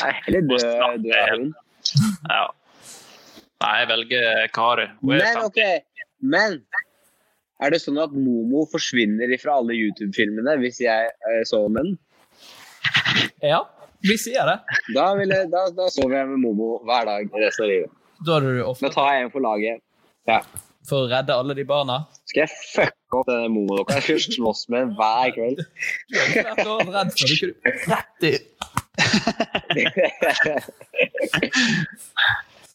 Nei, 0.00 0.14
Eller 0.26 0.40
dø, 0.48 0.56
dø 0.56 1.12
av 1.20 1.28
hun. 1.34 1.52
Ja. 2.30 2.46
Nei, 3.60 3.74
jeg 3.82 3.88
velger 3.92 4.48
Kari. 4.56 4.86
Men 5.04 5.42
OK. 5.44 5.60
Men 6.20 6.56
er 7.60 7.70
det 7.74 7.80
sånn 7.84 8.00
at 8.02 8.12
Momo 8.16 8.64
forsvinner 8.72 9.30
fra 9.40 9.58
alle 9.60 9.76
YouTube-filmene 9.76 10.56
hvis 10.62 10.80
jeg 10.82 11.10
så 11.44 11.52
sover 11.52 11.74
med 11.76 11.90
den? 11.90 11.98
Ja, 13.44 13.62
vi 14.06 14.16
sier 14.18 14.44
det. 14.48 14.58
Da, 14.96 15.06
vil 15.18 15.28
jeg, 15.34 15.48
da, 15.52 15.66
da 15.76 15.86
sover 15.92 16.16
jeg 16.20 16.28
med 16.32 16.40
Momo 16.44 16.68
hver 16.88 17.04
dag 17.08 17.20
resten 17.42 17.64
av 17.66 17.70
livet. 17.72 17.90
Da 18.26 18.36
er 18.36 18.40
du 18.46 18.62
ofte 18.68 18.86
Da 18.88 18.92
tar 18.96 19.08
jeg 19.14 19.26
en 19.26 19.32
for 19.34 19.42
laget. 19.44 19.80
Ja. 20.28 20.40
for 20.88 21.04
å 21.04 21.08
redde 21.10 21.32
alle 21.36 21.54
de 21.56 21.64
barna. 21.68 21.96
Skal 22.30 22.40
jeg 22.44 22.50
fucke 22.74 23.18
opp 23.20 23.26
denne 23.28 23.48
Momo-dokka? 23.52 23.98
Jeg 24.00 24.20
skal 24.24 24.36
slåss 24.38 24.62
med 24.72 24.78
den 24.84 24.92
hver 24.98 25.28
kveld. 25.36 25.58
Du 26.10 26.16
har 26.18 26.26
ikke 26.30 26.46
vært 26.48 26.64
noe 26.68 26.78
redd 26.94 27.10
for. 27.16 27.26
Du 27.26 27.34
kunne 27.40 27.56
rett 27.90 28.20
i 28.28 28.32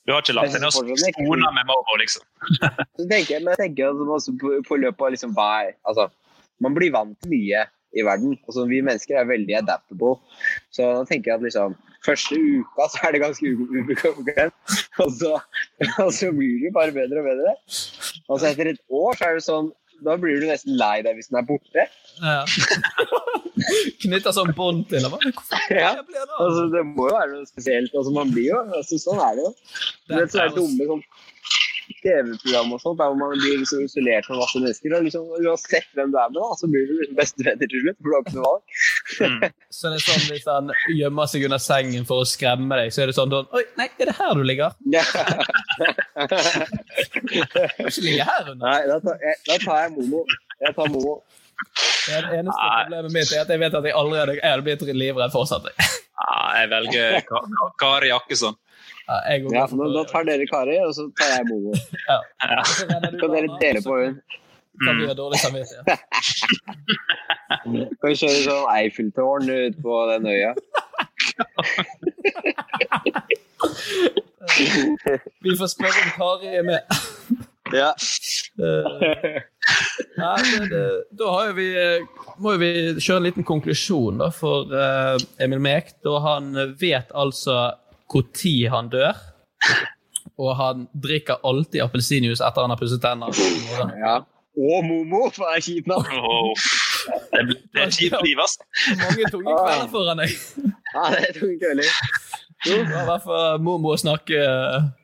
Du 0.05 0.13
har 0.13 0.21
ikke 0.21 0.35
lagt 0.37 0.53
deg 0.53 0.61
ned 0.61 0.69
og 0.69 0.99
skona 1.01 1.49
med 1.55 1.65
Momo, 1.69 1.93
liksom? 2.01 2.23
Så 2.61 3.07
tenker 3.09 3.31
jeg, 3.37 3.41
men 3.41 3.55
jeg 3.55 3.61
tenker 3.63 3.85
på, 4.41 4.49
på 4.67 4.77
løpet 4.83 5.01
av 5.07 5.13
liksom 5.15 5.31
hva 5.37 5.47
er 5.63 5.71
Altså, 5.89 6.05
man 6.61 6.75
blir 6.77 6.91
vant 6.93 7.15
til 7.23 7.31
mye 7.33 7.63
i 7.95 8.03
verden. 8.05 8.35
Altså, 8.47 8.65
vi 8.69 8.81
mennesker 8.85 9.17
er 9.21 9.27
veldig 9.29 9.55
adaptable. 9.61 10.17
Så 10.75 10.85
da 10.99 11.03
tenker 11.09 11.31
jeg 11.33 11.39
at 11.41 11.45
liksom 11.49 11.75
Første 12.05 12.35
uka 12.37 12.85
så 12.93 12.99
er 13.07 13.15
det 13.15 13.21
ganske 13.23 13.49
ubekvemt, 13.49 14.53
og, 15.01 15.07
så- 15.17 15.39
og 16.03 16.11
så 16.13 16.27
blir 16.37 16.59
det 16.67 16.69
bare 16.75 16.93
bedre 16.93 17.23
og 17.23 17.25
bedre. 17.31 17.53
Og 18.29 18.37
så 18.37 18.51
etter 18.51 18.69
et 18.75 18.81
år 18.93 19.17
så 19.17 19.25
er 19.31 19.39
det 19.39 19.45
sånn 19.47 19.71
Da 20.05 20.13
blir 20.19 20.37
du 20.41 20.45
nesten 20.45 20.75
lei 20.77 20.99
deg 21.01 21.15
hvis 21.17 21.31
den 21.31 21.39
er 21.39 21.47
borte. 21.47 21.85
Ja. 22.21 22.43
Knytta 24.03 24.33
sånn 24.35 24.51
bånd 24.57 24.85
til 24.91 25.05
den. 25.07 25.33
Ja. 25.71 25.93
Altså, 26.37 26.65
det 26.73 26.83
må 26.91 27.07
jo 27.09 27.15
være 27.15 27.31
noe 27.39 27.47
spesielt. 27.49 27.93
Altså, 27.95 28.11
man 28.13 28.33
blir 28.35 28.49
jo, 28.51 28.59
altså, 28.75 28.99
sånn 29.01 29.21
er 29.23 29.37
det 29.39 29.45
jo. 29.47 29.53
Det, 30.09 30.19
vet, 30.19 30.33
så 30.35 30.41
er 30.43 30.51
det 30.51 30.59
dumme 30.59 30.89
sånn 30.91 31.03
TV-program 32.05 32.73
og 32.75 32.79
sånt, 32.83 32.99
der 33.01 33.11
hvor 33.11 33.19
man 33.19 33.33
blir 33.41 33.57
liksom 33.61 33.83
isolert 33.85 34.27
fra 34.29 34.39
masse 34.39 34.61
mennesker. 34.61 34.95
Og 34.97 35.07
liksom, 35.07 35.23
uansett 35.41 35.87
hvem 35.97 36.09
du 36.13 36.17
er 36.21 36.29
med, 36.31 36.39
da, 36.39 36.47
så 36.59 36.69
blir 36.71 36.83
du 36.89 36.95
bestevenner 37.17 37.67
til 37.71 37.83
slutt. 37.83 37.97
For 37.99 38.07
du 38.07 38.13
har 38.15 38.21
ikke 38.23 38.37
noe 38.37 38.45
valg. 38.47 38.63
Så 39.75 39.83
det 39.91 39.97
er 39.99 40.03
sånn 40.05 40.27
hvis 40.31 40.47
han 40.47 40.65
gjemmer 40.95 41.25
seg 41.27 41.41
under 41.47 41.59
sengen 41.61 42.03
for 42.07 42.23
å 42.23 42.27
skremme 42.29 42.77
deg, 42.79 42.93
så 42.95 43.03
er 43.03 43.07
det 43.11 43.15
sånn 43.17 43.31
sånn, 43.33 43.47
Oi, 43.57 43.63
nei, 43.79 43.87
er 43.99 44.05
det 44.09 44.15
her 44.15 44.31
du 44.37 44.43
ligger? 44.47 44.71
ikke 47.85 48.03
ligge 48.05 48.23
her 48.29 48.51
under. 48.53 48.63
Nei, 48.63 48.81
da 48.87 48.99
tar, 49.03 49.17
jeg, 49.25 49.35
da 49.49 49.55
tar 49.65 49.81
jeg 49.83 49.89
Momo. 49.97 50.21
Jeg 50.61 50.71
tar 50.77 50.87
Momo. 50.93 51.15
Det 52.05 52.19
eneste 52.39 52.65
problemet 52.69 53.13
mitt 53.15 53.31
er 53.33 53.43
at 53.43 53.51
jeg 53.53 53.61
vet 53.61 53.77
at 53.79 53.87
jeg 53.87 53.95
aldri 53.97 54.39
er 54.43 54.63
blitt 54.65 54.83
livredd 54.85 55.33
fortsatt. 55.33 55.65
Nei, 55.65 56.51
jeg 56.61 56.69
velger 56.71 57.17
Ka 57.27 57.41
Ka 57.51 57.69
Kari 57.81 58.11
Jakkesson. 58.11 58.55
Ja, 59.05 59.17
jeg 59.29 59.45
Ja, 59.53 59.65
for- 59.69 59.77
da, 59.83 59.89
da 59.99 60.03
tar 60.09 60.23
dere 60.25 60.45
Kari, 60.49 60.77
og 60.81 60.93
så 60.97 61.05
tar 61.19 61.29
jeg 61.37 61.45
Momo. 61.51 61.73
Ja. 62.09 62.17
Så 62.65 62.87
kan 62.89 63.01
dere 63.35 63.49
dele 63.61 63.81
på 63.85 63.93
hun. 64.03 64.15
Kan 64.85 64.97
vi 64.99 65.05
ha 65.07 65.13
dårlig 65.15 65.39
samvittighet? 65.39 65.85
Kan 67.63 68.09
vi 68.09 68.15
kjøre 68.19 68.39
sånn 68.43 68.65
Eiffeltårn 68.75 69.47
ut 69.53 69.77
på 69.85 69.99
den 70.11 70.27
øya? 70.33 70.51
Vi 75.45 75.55
får 75.57 75.67
spørre 75.71 76.03
om 76.05 76.11
Kari 76.17 76.51
er 76.59 76.65
med. 76.67 76.79
Ja. 77.73 77.91
Eh, 78.55 79.41
Nei, 80.15 80.43
men, 80.47 80.69
eh, 80.71 80.99
da 81.19 81.25
har 81.33 81.47
jo 81.49 81.55
vi, 81.57 81.65
eh, 81.75 82.05
må 82.39 82.53
jo 82.53 82.59
vi 82.61 82.67
kjøre 83.03 83.17
en 83.19 83.25
liten 83.25 83.43
konklusjon 83.43 84.21
da, 84.21 84.29
for 84.31 84.71
eh, 84.71 85.17
Emil 85.43 85.59
Mek. 85.59 85.89
Da 86.05 86.13
han 86.23 86.53
vet 86.79 87.11
altså 87.11 87.57
når 88.15 88.69
han 88.71 88.89
dør, 88.89 89.17
og 90.39 90.55
han 90.59 90.87
drikker 91.03 91.43
alltid 91.47 91.81
appelsinjuice 91.83 92.43
etter 92.43 92.61
han 92.65 92.71
har 92.73 92.79
pusset 92.79 93.01
tennene. 93.03 93.31
ja. 93.99 94.15
Og 94.55 94.85
Momo, 94.87 95.25
for 95.35 95.43
det 95.51 95.57
er 95.57 95.63
kjip 95.65 95.87
nå. 95.91 95.95
Det, 97.33 97.41
blir- 97.43 97.63
det 97.75 97.81
er 97.83 97.89
kjipt 97.91 98.21
liv, 98.23 98.39
ass. 98.39 98.53
Mange 99.01 99.27
tunge 99.33 99.51
kvelder 99.51 99.89
foran 99.91 100.21
deg. 100.23 100.31
Ja, 100.93 101.01
det 101.11 101.19
er 101.27 101.33
tunge 101.35 101.57
kvelder. 101.59 101.89
Jo, 102.65 102.77
det 102.77 102.93
var 102.93 103.01
i 103.01 103.09
hvert 103.09 103.25
fall 103.25 103.59
mormor 103.67 103.97
å 103.97 103.99
snakke 103.99 104.39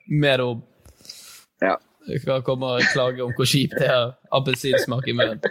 med 0.07 0.39
deg 0.39 0.45
om. 0.53 0.62
Ja. 1.62 1.76
Du 2.07 2.16
kan 2.24 2.41
komme 2.47 2.72
og 2.78 2.88
klage 2.93 3.20
om 3.28 3.36
hvor 3.36 3.45
kjipt 3.51 3.76
det 3.78 3.91
er 3.91 4.14
appelsinsmak 4.39 5.12
i 5.12 5.18
munnen. 5.20 5.43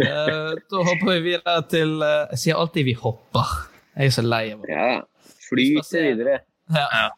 Eh, 0.00 0.50
da 0.70 0.80
hopper 0.86 1.08
vi 1.18 1.20
videre 1.32 1.60
til 1.70 2.00
eh, 2.04 2.26
Jeg 2.34 2.38
sier 2.42 2.58
alltid 2.60 2.84
'vi 2.86 2.94
hopper'. 3.00 3.52
Jeg 3.96 4.06
er 4.06 4.14
så 4.14 4.22
lei 4.22 4.44
av 4.54 4.60
det. 4.62 4.74
Ja. 4.74 5.00
Flyter 5.48 6.04
videre. 6.06 6.36
Ja. 6.70 7.08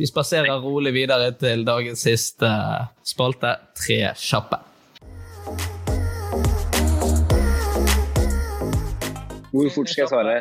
Vi 0.00 0.06
spaserer 0.08 0.62
rolig 0.64 0.94
videre 0.96 1.32
til 1.36 1.66
dagens 1.68 2.00
siste 2.06 2.48
spalte, 3.04 3.56
Tre 3.76 3.98
kjappe. 4.16 4.58
Hvor 9.52 9.68
fort 9.74 9.92
skal 9.92 10.06
jeg 10.06 10.08
svare? 10.08 10.38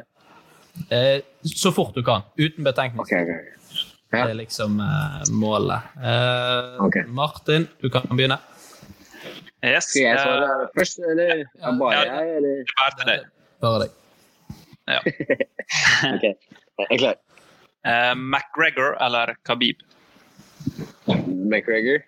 Eh, 0.87 1.19
så 1.43 1.73
fort 1.75 1.95
du 1.95 2.03
kan, 2.07 2.23
uten 2.39 2.63
betenkning. 2.63 3.03
Ok, 3.03 3.11
ok. 3.11 3.83
Det 4.11 4.21
er 4.23 4.37
liksom 4.39 4.79
eh, 4.79 5.21
målet. 5.35 5.91
Eh, 5.99 7.03
Martin, 7.11 7.67
du 7.83 7.89
kan 7.91 8.07
begynne. 8.07 8.39
Yes. 9.63 9.91
Skal 9.91 10.07
jeg 10.07 10.23
svare 10.23 10.47
eh, 10.47 10.67
først, 10.79 11.03
eller 11.11 11.35
ja, 11.43 11.75
bare 11.75 11.99
jeg? 11.99 12.37
Eller? 12.39 13.25
Bare 13.61 13.83
deg. 13.83 14.00
Deg. 14.87 15.01
Ok, 16.13 16.23
jeg 16.23 16.87
er 16.91 16.97
klar. 16.97 17.15
Uh, 17.85 18.15
McGregor 18.17 18.95
eller 19.05 19.33
Khabib? 19.47 19.81
McGregor. 21.51 22.01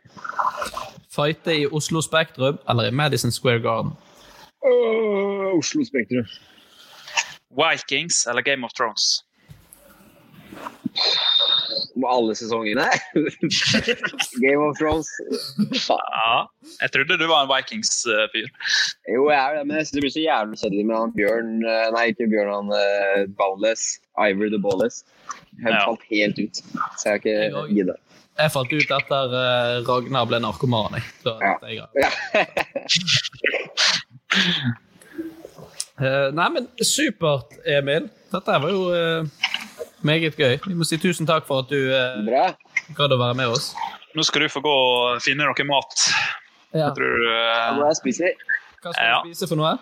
Fighte 1.15 1.55
i 1.61 1.65
Oslo 1.67 2.01
Spektrum 2.01 2.59
eller 2.69 2.89
i 2.89 2.91
Madison 2.91 3.31
Square 3.31 3.59
Garden? 3.61 3.91
Uh, 4.65 5.57
Oslo 5.57 5.83
Spektrum. 5.85 6.27
Vikings 7.53 8.25
eller 8.27 8.41
Game 8.41 8.65
of 8.65 8.71
Thrones? 8.77 9.25
Med 11.95 12.07
alle 12.09 12.33
sesongene? 12.37 12.85
Game 14.45 14.61
of 14.65 14.77
Thrones. 14.79 15.09
Faen. 15.83 16.07
Ja, 16.13 16.37
jeg 16.81 16.91
trodde 16.95 17.17
du 17.21 17.25
var 17.29 17.43
en 17.45 17.51
Vikings-fyr. 17.51 18.47
Jo, 19.13 19.25
jeg 19.29 19.37
er 19.39 19.57
det, 19.59 19.63
men 19.67 19.77
jeg 19.77 19.85
synes 19.87 19.95
det 19.97 20.03
blir 20.05 20.13
så 20.15 20.23
jævlig 20.23 20.59
kjedelig 20.61 20.85
med 20.89 20.97
han 20.99 21.13
Bjørn 21.17 21.51
eh, 21.69 21.87
Nei, 21.95 22.05
ikke 22.13 22.29
Bjørn, 22.33 22.51
han 22.55 22.71
uh, 22.73 23.19
Bowless. 23.39 23.83
Ivor 24.21 24.49
the 24.53 24.61
Bowless. 24.61 25.03
Han 25.63 25.73
Ja. 25.73 25.83
falt 25.85 26.03
helt 26.09 26.37
ut, 26.41 26.55
så 26.97 27.03
jeg 27.03 27.11
har 27.13 27.21
ikke 27.21 27.67
giddet. 27.73 27.99
Jeg 28.41 28.49
falt 28.55 28.71
ut 28.73 28.91
etter 28.97 29.35
uh, 29.37 29.75
Ragnar 29.85 30.25
ble 30.29 30.39
narkoman. 30.41 30.97
jeg. 30.97 31.05
Så 31.21 31.35
ja. 31.41 31.53
jeg, 31.69 31.77
uh, 36.01 36.29
nei, 36.39 36.47
men 36.57 36.67
supert, 36.81 37.53
Emil. 37.69 38.09
Dette 38.33 38.55
var 38.63 38.71
jo 38.73 38.87
eh, 38.97 39.27
meget 40.03 40.35
gøy. 40.37 40.57
Vi 40.67 40.73
må 40.77 40.85
si 40.87 40.97
tusen 41.01 41.27
takk 41.29 41.45
for 41.47 41.63
at 41.63 41.69
du 41.71 41.79
eh, 41.93 42.53
gadd 42.97 43.11
å 43.15 43.19
være 43.21 43.35
med 43.39 43.47
oss. 43.55 43.73
Nå 44.15 44.23
skal 44.27 44.41
du 44.45 44.49
få 44.53 44.61
gå 44.61 44.73
og 44.73 45.21
finne 45.25 45.45
noe 45.47 45.65
mat. 45.69 46.07
Ja. 46.73 46.87
Jeg 46.87 46.95
tror, 46.97 47.15
eh, 47.29 47.77
Hva 47.79 47.87
jeg 47.89 47.97
skal 48.01 48.93
Ja. 48.99 49.21
du 49.23 49.29
spise 49.33 49.47
for 49.49 49.55
noe? 49.59 49.77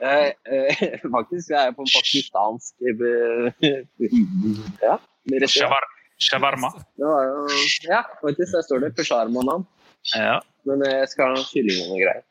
Eh, 0.00 0.32
eh, 0.52 0.80
faktisk 1.16 1.50
er 1.54 1.68
jeg 1.70 1.76
på 1.76 1.84
en 1.86 1.92
pakistansk 1.94 2.74
eh, 2.84 2.90
Ja. 4.86 4.98
restaurant. 5.40 5.48
Shawar 5.56 5.84
shawarma. 6.18 6.70
Det 6.96 7.04
var 7.06 7.24
jo 7.28 7.46
Ja, 7.88 8.02
faktisk. 8.22 8.52
Der 8.56 8.62
står 8.68 8.78
det 8.84 8.94
Pesharmanam. 8.96 9.66
Ja, 10.14 10.38
Men 10.64 10.80
jeg 10.84 11.08
skal 11.08 11.36
ha 11.36 11.42
kylling 11.50 11.80
og 11.82 11.88
noe 11.92 12.00
greier. 12.04 12.22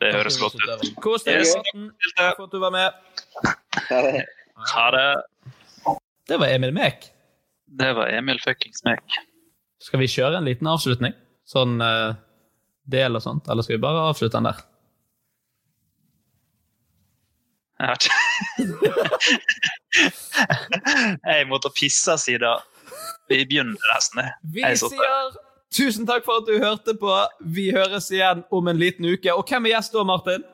det 0.00 0.14
høres 0.14 0.38
godt 0.40 0.54
ut. 0.54 0.94
Kos 1.00 1.22
deg, 1.24 1.40
Yes. 1.40 1.54
Takk 2.16 2.36
for 2.36 2.44
at 2.44 2.50
du 2.52 2.58
var 2.58 2.70
med. 2.74 2.90
Ha 4.54 4.90
det. 4.90 5.22
Det 6.28 6.36
var 6.40 6.46
Emil 6.46 6.72
Mek. 6.74 7.10
Det 7.66 7.92
var 7.92 8.06
Emil 8.08 8.40
fuckings 8.40 8.84
Mek. 8.84 9.18
Skal 9.82 10.00
vi 10.00 10.08
kjøre 10.08 10.38
en 10.38 10.46
liten 10.46 10.68
avslutning? 10.70 11.12
Sånn 11.48 11.76
uh, 11.82 12.14
del 12.88 13.18
og 13.18 13.24
sånt? 13.24 13.48
Eller 13.50 13.66
skal 13.66 13.76
vi 13.76 13.84
bare 13.84 14.06
avslutte 14.08 14.38
den 14.38 14.48
der? 14.48 14.62
Jeg 17.82 17.90
vet 17.90 18.06
ikke. 18.06 18.20
Jeg 21.30 21.48
måtte 21.50 21.72
pisse 21.74 22.16
siden 22.22 22.62
vi 23.28 23.42
begynner 23.48 23.92
nesten. 23.94 24.30
Vi 24.54 24.64
er 24.64 24.78
sier 24.78 25.36
tusen 25.74 26.06
takk 26.06 26.24
for 26.26 26.42
at 26.42 26.48
du 26.48 26.58
hørte 26.62 26.94
på. 26.98 27.12
Vi 27.56 27.70
høres 27.74 28.10
igjen 28.14 28.44
om 28.54 28.68
en 28.70 28.78
liten 28.80 29.08
uke. 29.08 29.32
Og 29.34 29.48
hvem 29.48 29.66
er 29.66 29.76
gjest 29.76 29.96
da, 29.96 30.04
Martin? 30.06 30.44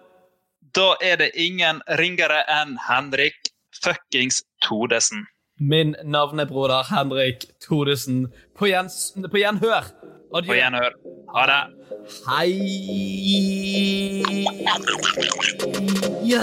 Da 0.74 0.94
er 1.02 1.18
det 1.20 1.32
ingen 1.38 1.82
ringere 2.00 2.44
enn 2.48 2.76
Henrik 2.86 3.49
fuckings 3.84 4.42
Todesen. 4.68 5.26
Min 5.60 5.96
navnebroder 6.04 6.82
Henrik 6.96 7.44
Todesen. 7.68 8.32
På, 8.58 8.66
gjens, 8.66 9.12
på 9.30 9.36
gjenhør. 9.36 9.84
Adjø. 10.34 10.48
På 10.48 10.54
gjenhør. 10.54 10.92
Ha 11.34 11.46
det. 11.50 11.62
Hei. 12.28 12.50
Ja. 16.24 16.42